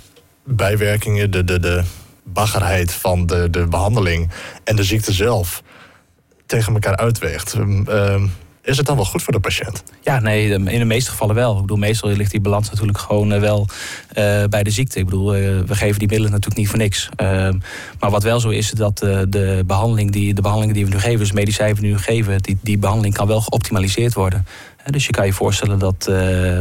bijwerkingen, 0.45 1.31
de, 1.31 1.45
de, 1.45 1.61
de 1.61 1.83
baggerheid 2.23 2.93
van 2.93 3.27
de, 3.27 3.51
de 3.51 3.67
behandeling 3.67 4.31
en 4.65 4.77
de 4.77 4.85
ziekte 4.85 5.13
zelf 5.13 5.63
tegen 6.47 6.73
elkaar 6.73 6.97
uitweegt. 6.97 7.57
Ehm, 8.65 8.71
is 8.71 8.77
het 8.77 8.87
dan 8.87 8.97
wel 8.97 9.05
goed 9.05 9.23
voor 9.23 9.33
de 9.33 9.41
patiënt? 9.41 9.83
Ja, 10.03 10.21
nee, 10.21 10.49
in 10.49 10.79
de 10.79 10.85
meeste 10.85 11.11
gevallen 11.11 11.35
wel. 11.35 11.55
Ik 11.55 11.61
bedoel, 11.61 11.77
meestal 11.77 12.11
ligt 12.11 12.31
die 12.31 12.41
balans 12.41 12.71
natuurlijk 12.71 12.99
gewoon 12.99 13.33
eh, 13.33 13.41
wel 13.41 13.67
uh, 14.19 14.45
bij 14.45 14.63
de 14.63 14.71
ziekte. 14.71 14.99
Ik 14.99 15.05
bedoel, 15.05 15.37
uh, 15.37 15.61
we 15.67 15.75
geven 15.75 15.99
die 15.99 16.09
middelen 16.09 16.31
natuurlijk 16.31 16.57
niet 16.57 16.69
voor 16.69 16.79
niks. 16.79 17.09
Uh, 17.23 17.49
maar 17.99 18.11
wat 18.11 18.23
wel 18.23 18.41
zo 18.41 18.49
is, 18.49 18.71
dat 18.71 18.99
de, 18.99 19.63
behandeling 19.67 20.11
die, 20.11 20.35
de 20.35 20.43
behandelingen 20.43 20.77
die 20.77 20.85
we 20.85 20.95
nu 20.95 21.01
geven, 21.01 21.19
dus 21.19 21.33
medicijnen 21.33 21.75
die 21.75 21.91
we 21.91 21.97
nu 21.97 22.03
geven, 22.03 22.43
die, 22.43 22.59
die 22.63 22.79
behandeling 22.79 23.15
kan 23.15 23.27
wel 23.27 23.41
geoptimaliseerd 23.41 24.15
worden. 24.15 24.47
Dus 24.91 25.07
je 25.07 25.13
kan 25.13 25.27
je 25.27 25.33
voorstellen 25.33 25.79
dat, 25.79 26.11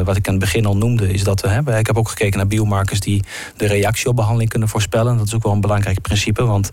wat 0.03 0.15
ik 0.17 0.27
aan 0.27 0.33
het 0.33 0.43
begin 0.43 0.65
al 0.65 0.77
noemde, 0.77 1.13
is 1.13 1.23
dat 1.23 1.41
we 1.41 1.47
hebben. 1.47 1.77
Ik 1.77 1.87
heb 1.87 1.97
ook 1.97 2.09
gekeken 2.09 2.37
naar 2.37 2.47
biomarkers 2.47 2.99
die 2.99 3.23
de 3.57 3.67
reactie 3.67 4.07
op 4.07 4.15
behandeling 4.15 4.49
kunnen 4.49 4.69
voorspellen. 4.69 5.17
Dat 5.17 5.27
is 5.27 5.35
ook 5.35 5.43
wel 5.43 5.51
een 5.51 5.61
belangrijk 5.61 6.01
principe, 6.01 6.45
want 6.45 6.69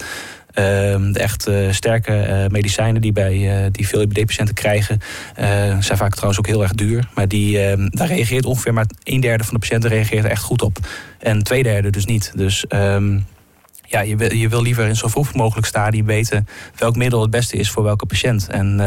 Ehm, 0.54 1.12
de 1.12 1.18
echt 1.18 1.48
uh, 1.48 1.72
sterke 1.72 2.12
uh, 2.12 2.46
medicijnen 2.46 3.00
die, 3.00 3.12
bij, 3.12 3.68
die 3.72 3.88
veel 3.88 4.00
IBD-patiënten 4.00 4.54
krijgen, 4.54 4.98
zijn 5.80 5.96
vaak 5.96 6.12
trouwens 6.12 6.38
ook 6.38 6.46
heel 6.46 6.62
erg 6.62 6.72
duur. 6.72 7.08
Maar 7.14 7.28
die, 7.28 7.58
ehm, 7.58 7.88
daar 7.90 8.06
reageert 8.06 8.44
ongeveer 8.44 8.74
maar 8.74 8.86
een 9.04 9.20
derde 9.20 9.44
van 9.44 9.54
de 9.54 9.60
patiënten 9.60 9.90
reageert 9.90 10.24
er 10.24 10.30
echt 10.30 10.42
goed 10.42 10.62
op. 10.62 10.78
En 11.18 11.42
twee 11.42 11.62
derde 11.62 11.90
dus 11.90 12.04
niet. 12.04 12.32
Dus 12.34 12.64
um, 12.68 13.26
ja, 13.86 14.00
je, 14.00 14.16
wil, 14.16 14.32
je 14.32 14.48
wil 14.48 14.62
liever 14.62 14.86
in 14.86 14.96
zo 14.96 15.08
vroeg 15.08 15.34
mogelijk 15.34 15.66
stadium 15.66 16.06
weten 16.06 16.46
welk 16.76 16.96
middel 16.96 17.20
het 17.20 17.30
beste 17.30 17.56
is 17.56 17.70
voor 17.70 17.82
welke 17.82 18.06
patiënt. 18.06 18.48
En 18.48 18.80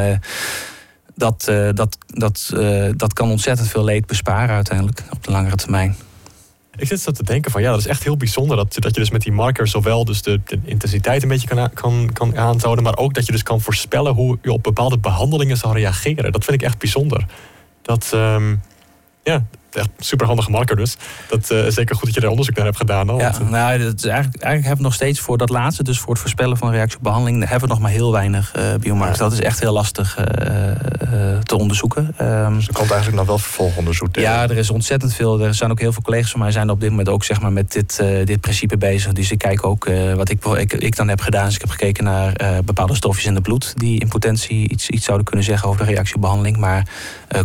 dat, 1.16 1.44
dat, 1.74 1.98
dat, 2.08 2.54
dat 2.96 3.14
kan 3.14 3.30
ontzettend 3.30 3.70
veel 3.70 3.84
leed 3.84 4.06
besparen 4.06 4.56
uiteindelijk 4.56 5.04
op 5.10 5.24
de 5.24 5.32
langere 5.32 5.56
termijn. 5.56 5.96
Ik 6.76 6.88
zit 6.88 7.02
zo 7.02 7.12
te 7.12 7.24
denken 7.24 7.52
van 7.52 7.62
ja, 7.62 7.70
dat 7.70 7.80
is 7.80 7.88
echt 7.88 8.04
heel 8.04 8.18
bijzonder 8.18 8.58
dat, 8.58 8.74
dat 8.74 8.94
je 8.94 9.00
dus 9.00 9.12
met 9.12 9.22
die 9.22 9.32
markers 9.32 9.72
zowel 9.72 10.06
dus 10.06 10.22
de, 10.22 10.42
de 10.46 10.60
intensiteit 10.64 11.24
een 11.24 11.28
beetje 11.28 11.48
kan, 11.48 11.74
kan, 11.74 12.10
kan 12.14 12.38
aanhouden, 12.38 12.84
maar 12.84 12.98
ook 12.98 13.14
dat 13.14 13.26
je 13.26 13.32
dus 13.32 13.44
kan 13.44 13.62
voorspellen 13.62 14.14
hoe 14.14 14.38
je 14.42 14.52
op 14.52 14.64
bepaalde 14.64 14.98
behandelingen 14.98 15.58
zal 15.58 15.74
reageren. 15.74 16.32
Dat 16.32 16.44
vind 16.44 16.62
ik 16.62 16.68
echt 16.68 16.78
bijzonder. 16.78 17.26
Dat, 17.82 18.12
um, 18.16 18.62
ja, 19.24 19.46
echt 19.76 19.90
super 19.98 20.26
handige 20.26 20.52
marker 20.52 20.76
dus. 20.76 20.98
Dat 21.30 21.52
uh, 21.52 21.68
zeker 21.68 21.96
goed 21.96 22.06
dat 22.06 22.14
je 22.14 22.22
er 22.22 22.30
onderzoek 22.30 22.56
naar 22.56 22.66
hebt 22.66 22.78
gedaan. 22.78 23.08
Dan, 23.08 23.18
ja, 23.18 23.32
want, 23.32 23.44
uh, 23.44 23.50
nou, 23.50 23.72
het 23.72 23.98
is 24.00 24.06
eigenlijk, 24.06 24.44
eigenlijk 24.44 24.54
hebben 24.54 24.78
we 24.78 24.84
nog 24.84 24.94
steeds 24.94 25.20
voor 25.20 25.38
dat 25.38 25.50
laatste, 25.50 25.84
dus 25.84 26.00
voor 26.00 26.10
het 26.10 26.20
voorspellen 26.20 26.58
van 26.58 26.72
reactie 26.72 26.98
op 26.98 27.04
behandeling, 27.04 27.40
hebben 27.40 27.68
we 27.68 27.74
nog 27.74 27.80
maar 27.80 27.92
heel 27.92 28.12
weinig 28.12 28.54
uh, 28.56 28.64
biomarkers. 28.80 29.18
Ja. 29.18 29.24
Dat 29.24 29.34
is 29.34 29.40
echt 29.40 29.60
heel 29.60 29.74
lastig 29.74 30.18
te 31.44 31.58
onderzoeken. 31.58 32.16
Um, 32.22 32.56
dus 32.56 32.68
er 32.68 32.74
komt 32.74 32.92
eigenlijk 32.92 33.18
nog 33.18 33.26
wel 33.26 33.38
vervolgonderzoek. 33.38 34.16
Ja, 34.16 34.44
er 34.44 34.58
is 34.58 34.70
ontzettend 34.70 35.14
veel. 35.14 35.42
Er 35.42 35.54
zijn 35.54 35.72
ook 35.72 35.80
heel 35.80 35.94
veel 35.94 36.02
collega's 36.02 36.32
van 36.32 36.40
mij 36.40 36.52
zijn 36.52 36.70
op 36.70 36.80
dit 36.80 36.90
moment 36.90 37.10
ook 37.10 37.24
zeg 37.24 37.42
maar, 37.42 37.52
met 37.52 37.72
dit, 37.72 38.04
dit 38.24 38.42
principe 38.42 38.78
bezig. 38.78 39.12
Dus 39.12 39.32
ik 39.32 39.38
kijk 39.38 39.66
ook 39.66 39.90
wat 40.16 40.30
ik, 40.30 40.46
ik, 40.46 40.74
ik 40.74 40.96
dan 40.96 41.08
heb 41.08 41.22
gedaan. 41.22 41.46
Dus 41.46 41.56
ik 41.56 41.62
heb 41.62 41.70
gekeken 41.70 42.04
naar 42.04 42.62
bepaalde 42.66 42.96
stofjes 42.96 43.26
in 43.26 43.34
het 43.34 43.44
bloed 43.44 43.74
die 43.78 44.00
in 44.00 44.08
potentie 44.08 44.70
iets, 44.70 44.90
iets 44.90 45.06
zouden 45.06 45.26
kunnen 45.26 45.46
zeggen 45.46 45.70
over 45.70 45.86
de 45.86 45.92
reactie 45.92 46.16
op 46.16 46.22
behandeling. 46.22 46.58
Maar 46.58 46.88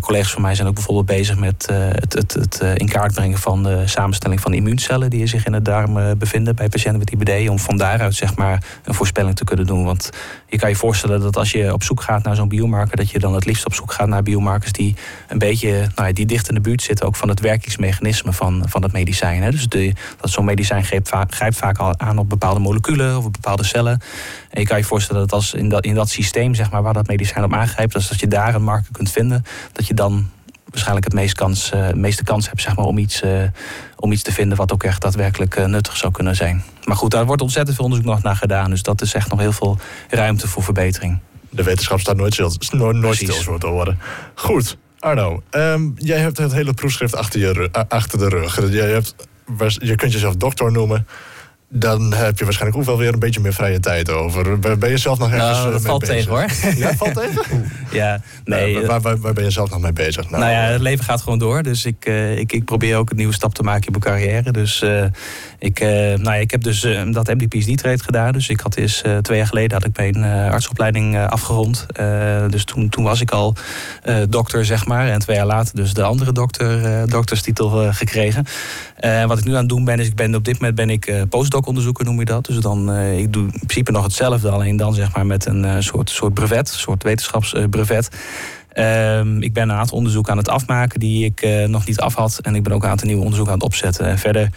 collega's 0.00 0.32
van 0.32 0.42
mij 0.42 0.54
zijn 0.54 0.68
ook 0.68 0.74
bijvoorbeeld 0.74 1.06
bezig 1.06 1.38
met 1.38 1.68
het 1.98 2.17
het, 2.18 2.34
het 2.34 2.60
uh, 2.62 2.74
in 2.74 2.88
kaart 2.88 3.14
brengen 3.14 3.38
van 3.38 3.62
de 3.62 3.82
samenstelling 3.86 4.40
van 4.40 4.52
immuuncellen 4.52 5.10
die 5.10 5.26
zich 5.26 5.46
in 5.46 5.52
de 5.52 5.62
darm 5.62 5.96
uh, 5.96 6.10
bevinden 6.18 6.56
bij 6.56 6.68
patiënten 6.68 6.98
met 6.98 7.10
IBD. 7.10 7.48
Om 7.48 7.58
van 7.58 7.76
daaruit 7.76 8.14
zeg 8.14 8.36
maar 8.36 8.62
een 8.84 8.94
voorspelling 8.94 9.36
te 9.36 9.44
kunnen 9.44 9.66
doen. 9.66 9.84
Want 9.84 10.10
je 10.46 10.58
kan 10.58 10.68
je 10.68 10.76
voorstellen 10.76 11.20
dat 11.20 11.36
als 11.36 11.52
je 11.52 11.72
op 11.72 11.82
zoek 11.82 12.02
gaat 12.02 12.24
naar 12.24 12.36
zo'n 12.36 12.48
biomarker, 12.48 12.96
dat 12.96 13.10
je 13.10 13.18
dan 13.18 13.34
het 13.34 13.44
liefst 13.44 13.66
op 13.66 13.74
zoek 13.74 13.92
gaat 13.92 14.08
naar 14.08 14.22
biomarkers 14.22 14.72
die 14.72 14.94
een 15.28 15.38
beetje 15.38 15.70
nou 15.94 16.08
ja, 16.08 16.12
die 16.12 16.26
dicht 16.26 16.48
in 16.48 16.54
de 16.54 16.60
buurt 16.60 16.82
zitten, 16.82 17.06
ook 17.06 17.16
van 17.16 17.28
het 17.28 17.40
werkingsmechanisme 17.40 18.32
van, 18.32 18.64
van 18.68 18.82
het 18.82 18.92
medicijn. 18.92 19.42
Hè. 19.42 19.50
Dus 19.50 19.68
dat 19.68 20.30
zo'n 20.30 20.44
medicijn 20.44 20.84
grijpt, 20.84 21.08
va 21.08 21.26
grijpt 21.30 21.56
vaak 21.56 21.78
al 21.78 21.98
aan 21.98 22.18
op 22.18 22.28
bepaalde 22.28 22.60
moleculen 22.60 23.18
of 23.18 23.24
op 23.24 23.32
bepaalde 23.32 23.64
cellen. 23.64 24.00
En 24.50 24.60
je 24.60 24.66
kan 24.66 24.78
je 24.78 24.84
voorstellen 24.84 25.20
dat 25.20 25.32
als 25.32 25.54
in 25.54 25.68
dat, 25.68 25.84
in 25.84 25.94
dat 25.94 26.08
systeem 26.08 26.54
zeg 26.54 26.70
maar, 26.70 26.82
waar 26.82 26.94
dat 26.94 27.06
medicijn 27.06 27.44
op 27.44 27.52
aangrijpt, 27.52 27.92
dus 27.92 28.08
dat 28.08 28.20
je 28.20 28.28
daar 28.28 28.54
een 28.54 28.62
marker 28.62 28.92
kunt 28.92 29.10
vinden, 29.10 29.44
dat 29.72 29.86
je 29.86 29.94
dan 29.94 30.30
waarschijnlijk 30.70 31.04
het 31.04 31.14
meest 31.14 31.34
kans, 31.34 31.70
uh, 31.74 31.92
meeste 31.92 32.24
kans 32.24 32.46
hebt 32.46 32.60
zeg 32.60 32.76
maar, 32.76 32.84
om, 32.84 32.98
iets, 32.98 33.22
uh, 33.22 33.42
om 33.96 34.12
iets 34.12 34.22
te 34.22 34.32
vinden 34.32 34.56
wat 34.56 34.72
ook 34.72 34.82
echt 34.82 35.02
daadwerkelijk 35.02 35.56
uh, 35.56 35.64
nuttig 35.64 35.96
zou 35.96 36.12
kunnen 36.12 36.36
zijn. 36.36 36.62
Maar 36.84 36.96
goed, 36.96 37.10
daar 37.10 37.26
wordt 37.26 37.42
ontzettend 37.42 37.76
veel 37.76 37.84
onderzoek 37.84 38.08
nog 38.08 38.22
naar 38.22 38.36
gedaan. 38.36 38.70
Dus 38.70 38.82
dat 38.82 39.00
is 39.00 39.14
echt 39.14 39.30
nog 39.30 39.38
heel 39.40 39.52
veel 39.52 39.78
ruimte 40.08 40.48
voor 40.48 40.62
verbetering. 40.62 41.18
De 41.50 41.62
wetenschap 41.62 42.00
staat 42.00 42.16
nooit 42.16 42.32
stil, 42.32 42.52
nooit, 42.70 42.96
nooit 42.96 43.16
stil 43.16 43.58
te 43.58 43.66
worden. 43.66 43.98
Goed, 44.34 44.78
Arno, 44.98 45.42
um, 45.50 45.94
jij 45.96 46.18
hebt 46.18 46.38
het 46.38 46.52
hele 46.52 46.74
proefschrift 46.74 47.16
achter, 47.16 47.40
je, 47.40 47.68
achter 47.88 48.18
de 48.18 48.28
rug. 48.28 48.70
Jij 48.72 48.90
hebt, 48.90 49.14
je 49.78 49.94
kunt 49.94 50.12
jezelf 50.12 50.36
dokter 50.36 50.72
noemen 50.72 51.06
dan 51.68 52.12
heb 52.14 52.38
je 52.38 52.44
waarschijnlijk 52.44 52.80
ook 52.80 52.86
wel 52.86 52.98
weer 52.98 53.12
een 53.12 53.18
beetje 53.18 53.40
meer 53.40 53.52
vrije 53.52 53.80
tijd 53.80 54.10
over. 54.10 54.58
Ben 54.78 54.90
je 54.90 54.96
zelf 54.96 55.18
nog 55.18 55.30
ergens 55.32 55.58
nou, 55.58 55.72
dat 55.72 55.72
mee 55.72 55.90
valt 55.90 56.00
bezig? 56.00 56.14
tegen 56.16 56.30
hoor. 56.30 56.76
Ja, 56.76 56.94
valt 56.96 57.14
tegen? 57.14 57.70
ja, 58.00 58.20
nee. 58.44 58.74
Nou, 58.74 58.86
waar, 58.86 59.00
waar, 59.00 59.18
waar, 59.18 59.32
ben 59.32 59.44
je 59.44 59.50
zelf 59.50 59.70
nog 59.70 59.80
mee 59.80 59.92
bezig? 59.92 60.30
Nou, 60.30 60.42
nou 60.42 60.52
ja, 60.52 60.60
het 60.60 60.80
leven 60.80 61.04
gaat 61.04 61.22
gewoon 61.22 61.38
door. 61.38 61.62
Dus 61.62 61.84
ik, 61.84 62.06
uh, 62.06 62.38
ik, 62.38 62.52
ik 62.52 62.64
probeer 62.64 62.96
ook 62.96 63.10
een 63.10 63.16
nieuwe 63.16 63.34
stap 63.34 63.54
te 63.54 63.62
maken 63.62 63.86
in 63.86 63.98
mijn 64.00 64.04
carrière. 64.04 64.52
Dus 64.52 64.82
uh, 64.82 65.04
ik, 65.58 65.80
uh, 65.80 65.88
nou 65.88 66.22
ja, 66.22 66.34
ik 66.34 66.50
heb 66.50 66.62
dus 66.62 66.80
dat 67.10 67.34
MD-PhD-trade 67.34 68.02
gedaan. 68.02 68.32
Dus 68.32 68.48
ik 68.48 68.60
had 68.60 68.76
eens, 68.76 69.02
twee 69.22 69.38
jaar 69.38 69.46
geleden 69.46 69.72
had 69.72 69.86
ik 69.86 69.96
mijn 69.96 70.50
artsopleiding 70.50 71.26
afgerond. 71.26 71.86
dus 72.50 72.64
toen, 72.64 72.88
toen 72.88 73.04
was 73.04 73.20
ik 73.20 73.30
al 73.30 73.54
dokter, 74.28 74.64
zeg 74.64 74.86
maar. 74.86 75.08
En 75.08 75.18
twee 75.18 75.36
jaar 75.36 75.46
later 75.46 75.76
dus 75.76 75.94
de 75.94 76.02
andere 76.02 76.32
dokter, 76.32 77.08
dokterstitel 77.10 77.92
gekregen. 77.92 78.44
wat 79.26 79.38
ik 79.38 79.44
nu 79.44 79.52
aan 79.52 79.58
het 79.58 79.68
doen 79.68 79.84
ben, 79.84 80.00
is 80.00 80.06
ik 80.06 80.14
ben 80.14 80.34
op 80.34 80.44
dit 80.44 80.54
moment 80.54 80.74
ben 80.74 80.90
ik 80.90 81.12
postdoc 81.28 81.66
onderzoeken 81.66 82.04
noem 82.04 82.18
je 82.18 82.24
dat. 82.24 82.44
Dus 82.46 82.56
dan, 82.56 82.94
ik 82.96 83.32
doe 83.32 83.42
in 83.42 83.50
principe 83.50 83.90
nog 83.90 84.04
hetzelfde, 84.04 84.50
alleen 84.50 84.76
dan 84.76 84.94
zeg 84.94 85.14
maar 85.14 85.26
met 85.26 85.46
een 85.46 85.82
soort, 85.82 86.10
soort 86.10 86.34
brevet, 86.34 86.68
een 86.68 86.78
soort 86.78 87.02
wetenschapsbrevet. 87.02 88.08
Um, 88.78 89.42
ik 89.42 89.52
ben 89.52 89.68
een 89.68 89.76
aantal 89.76 89.96
onderzoeken 89.96 90.32
aan 90.32 90.38
het 90.38 90.48
afmaken 90.48 91.00
die 91.00 91.24
ik 91.24 91.42
uh, 91.44 91.64
nog 91.64 91.86
niet 91.86 92.00
af 92.00 92.14
had. 92.14 92.38
En 92.42 92.54
ik 92.54 92.62
ben 92.62 92.72
ook 92.72 92.82
een 92.82 92.88
aantal 92.88 93.06
nieuwe 93.06 93.22
onderzoeken 93.22 93.54
aan 93.54 93.58
het 93.60 93.68
opzetten. 93.68 94.06
En 94.06 94.18
verder, 94.18 94.50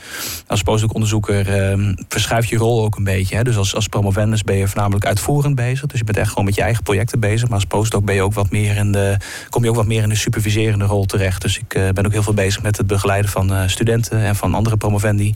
als 0.47 0.61
postdoc-onderzoeker 0.61 1.69
um, 1.71 1.95
verschuift 2.09 2.49
je 2.49 2.57
rol 2.57 2.83
ook 2.83 2.95
een 2.95 3.03
beetje. 3.03 3.35
Hè. 3.35 3.43
Dus 3.43 3.57
als, 3.57 3.75
als 3.75 3.87
promovendus 3.87 4.43
ben 4.43 4.55
je 4.55 4.67
voornamelijk 4.67 5.05
uitvoerend 5.05 5.55
bezig. 5.55 5.85
Dus 5.85 5.99
je 5.99 6.05
bent 6.05 6.17
echt 6.17 6.29
gewoon 6.29 6.45
met 6.45 6.55
je 6.55 6.61
eigen 6.61 6.83
projecten 6.83 7.19
bezig. 7.19 7.47
Maar 7.47 7.57
als 7.57 7.65
postdoc 7.65 8.05
ben 8.05 8.15
je 8.15 8.21
ook 8.21 8.33
wat 8.33 8.51
meer 8.51 8.75
in 8.75 8.91
de, 8.91 9.17
kom 9.49 9.63
je 9.63 9.69
ook 9.69 9.75
wat 9.75 9.85
meer 9.85 10.03
in 10.03 10.09
de 10.09 10.15
superviserende 10.15 10.85
rol 10.85 11.05
terecht. 11.05 11.41
Dus 11.41 11.57
ik 11.57 11.75
uh, 11.75 11.89
ben 11.89 12.05
ook 12.05 12.11
heel 12.11 12.23
veel 12.23 12.33
bezig 12.33 12.61
met 12.61 12.77
het 12.77 12.87
begeleiden 12.87 13.31
van 13.31 13.53
uh, 13.53 13.61
studenten 13.65 14.19
en 14.19 14.35
van 14.35 14.53
andere 14.53 14.77
promovendi. 14.77 15.35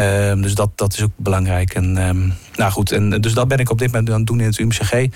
Um, 0.00 0.42
dus 0.42 0.54
dat, 0.54 0.70
dat 0.74 0.92
is 0.92 1.02
ook 1.02 1.10
belangrijk. 1.16 1.74
En, 1.74 1.92
nou 2.56 2.72
goed, 2.72 2.92
en, 2.92 3.20
dus 3.20 3.34
dat 3.34 3.48
ben 3.48 3.58
ik 3.58 3.70
op 3.70 3.78
dit 3.78 3.86
moment 3.86 4.10
aan 4.10 4.18
het 4.18 4.26
doen 4.26 4.40
in 4.40 4.46
het 4.46 4.58
UMCG. 4.58 5.06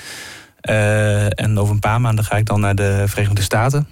Uh, 0.68 1.40
en 1.40 1.58
over 1.58 1.74
een 1.74 1.80
paar 1.80 2.00
maanden 2.00 2.24
ga 2.24 2.36
ik 2.36 2.46
dan 2.46 2.60
naar 2.60 2.74
de 2.74 3.04
Verenigde 3.06 3.42
Staten. 3.42 3.86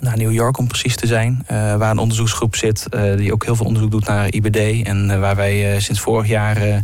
naar 0.00 0.16
New 0.16 0.32
York 0.32 0.58
om 0.58 0.66
precies 0.68 0.96
te 0.96 1.06
zijn. 1.06 1.42
eh, 1.46 1.76
waar 1.76 1.90
een 1.90 1.98
onderzoeksgroep 1.98 2.56
zit 2.56 2.88
eh, 2.88 3.16
die 3.16 3.32
ook 3.32 3.44
heel 3.44 3.56
veel 3.56 3.66
onderzoek 3.66 3.90
doet 3.90 4.06
naar 4.06 4.32
IBD. 4.32 4.86
En 4.86 5.10
eh, 5.10 5.20
waar 5.20 5.36
wij 5.36 5.74
eh, 5.74 5.80
sinds 5.80 6.00
vorig 6.00 6.26
jaar 6.28 6.56
eh, 6.56 6.76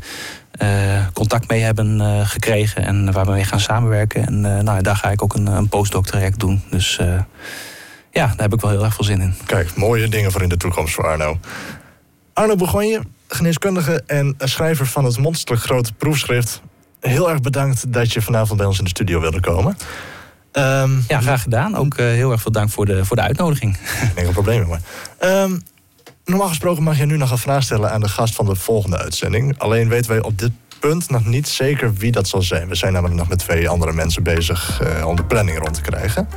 eh, 0.51 1.07
contact 1.13 1.49
mee 1.49 1.61
hebben 1.61 2.01
eh, 2.01 2.21
gekregen. 2.29 2.85
En 2.85 3.13
waar 3.13 3.25
we 3.27 3.31
mee 3.33 3.45
gaan 3.45 3.61
samenwerken. 3.61 4.27
En 4.27 4.57
eh, 4.57 4.63
nou, 4.63 4.83
daar 4.83 4.97
ga 4.97 5.11
ik 5.11 5.23
ook 5.23 5.35
een, 5.35 5.47
een 5.47 5.69
postdoc 5.69 6.07
traject 6.07 6.39
doen. 6.41 6.63
Dus 6.71 6.99
eh, 6.99 7.07
ja, 8.13 8.27
daar 8.27 8.35
heb 8.37 8.53
ik 8.55 8.61
wel 8.61 8.71
heel 8.71 8.85
erg 8.85 8.95
veel 8.95 9.05
zin 9.05 9.21
in. 9.21 9.35
Kijk, 9.47 9.77
mooie 9.77 10.09
dingen 10.09 10.33
voor 10.33 10.43
in 10.43 10.49
de 10.49 10.57
toekomst 10.57 10.95
voor 10.95 11.07
Arno. 11.07 11.39
Arno 12.33 12.55
Begonje, 12.57 13.01
geneeskundige 13.29 14.03
en 14.07 14.35
schrijver 14.39 14.87
van 14.87 15.05
het 15.05 15.19
monsterlijk 15.19 15.63
grote 15.63 15.93
proefschrift. 15.93 16.63
Heel 17.01 17.31
erg 17.31 17.41
bedankt 17.41 17.93
dat 17.93 18.13
je 18.13 18.23
vanavond 18.23 18.59
bij 18.59 18.67
ons 18.67 18.79
in 18.79 18.85
de 18.85 18.91
studio 18.91 19.21
wilde 19.21 19.41
komen. 19.41 19.77
Ehm, 20.53 20.91
Ja, 21.09 21.21
graag 21.21 21.43
gedaan. 21.43 21.77
Ook 21.77 21.95
eh, 21.95 22.07
heel 22.07 22.31
erg 22.33 22.43
veel 22.43 22.53
dank 22.53 22.71
voor 22.71 22.87
de, 22.87 23.05
voor 23.05 23.17
de 23.17 23.23
uitnodiging. 23.23 23.79
Geen 24.17 24.33
probleem, 24.33 24.69
maar. 24.69 24.81
Ehm, 25.19 25.59
normaal 26.25 26.49
gesproken 26.49 26.83
mag 26.83 26.99
je 26.99 27.07
nu 27.07 27.17
nog 27.17 27.31
een 27.31 27.39
vraag 27.39 27.63
stellen 27.63 27.93
aan 27.93 28.01
de 28.01 28.09
gast 28.09 28.35
van 28.35 28.47
de 28.47 28.55
volgende 28.55 28.99
uitzending. 28.99 29.59
Alleen 29.59 29.89
weten 29.89 30.11
wij 30.11 30.23
op 30.23 30.39
dit 30.39 30.53
punt 30.81 31.11
nog 31.11 31.25
niet 31.25 31.49
zeker 31.49 31.95
wie 31.95 32.13
dat 32.13 32.29
zal 32.29 32.43
zijn. 32.43 32.69
We 32.69 32.75
zijn 32.75 32.93
namelijk 32.93 33.19
nog 33.19 33.29
met 33.29 33.39
twee 33.39 33.69
andere 33.69 33.93
mensen 33.93 34.23
bezig 34.23 34.81
eh, 34.81 35.07
om 35.07 35.17
de 35.17 35.25
planning 35.25 35.59
rond 35.59 35.75
te 35.75 35.81
krijgen. 35.81 36.29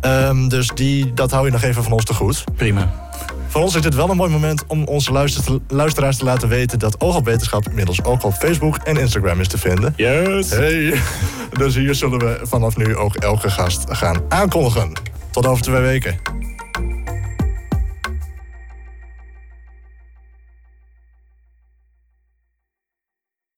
Ehm, 0.00 0.48
dus 0.48 0.68
die, 0.74 1.14
dat 1.14 1.30
hou 1.30 1.44
je 1.46 1.52
nog 1.52 1.62
even 1.62 1.82
van 1.82 1.92
ons 1.92 2.04
te 2.04 2.14
goed. 2.14 2.44
Prima. 2.56 3.10
Voor 3.52 3.62
ons 3.62 3.74
is 3.74 3.82
dit 3.82 3.94
wel 3.94 4.10
een 4.10 4.16
mooi 4.16 4.30
moment 4.30 4.66
om 4.66 4.84
onze 4.84 5.12
luister- 5.12 5.58
luisteraars 5.68 6.16
te 6.16 6.24
laten 6.24 6.48
weten 6.48 6.78
dat 6.78 7.00
Oog 7.00 7.16
op 7.16 7.24
Wetenschap 7.24 7.68
inmiddels 7.68 8.04
ook 8.04 8.22
op 8.24 8.32
Facebook 8.32 8.76
en 8.76 8.96
Instagram 8.96 9.40
is 9.40 9.48
te 9.48 9.58
vinden. 9.58 9.94
Yes! 9.96 10.50
Hey, 10.50 10.94
dus 11.58 11.74
hier 11.74 11.94
zullen 11.94 12.18
we 12.18 12.40
vanaf 12.42 12.76
nu 12.76 12.96
ook 12.96 13.14
elke 13.16 13.50
gast 13.50 13.84
gaan 13.88 14.22
aankondigen. 14.28 14.92
Tot 15.30 15.46
over 15.46 15.62
twee 15.62 15.80
weken. 15.80 16.20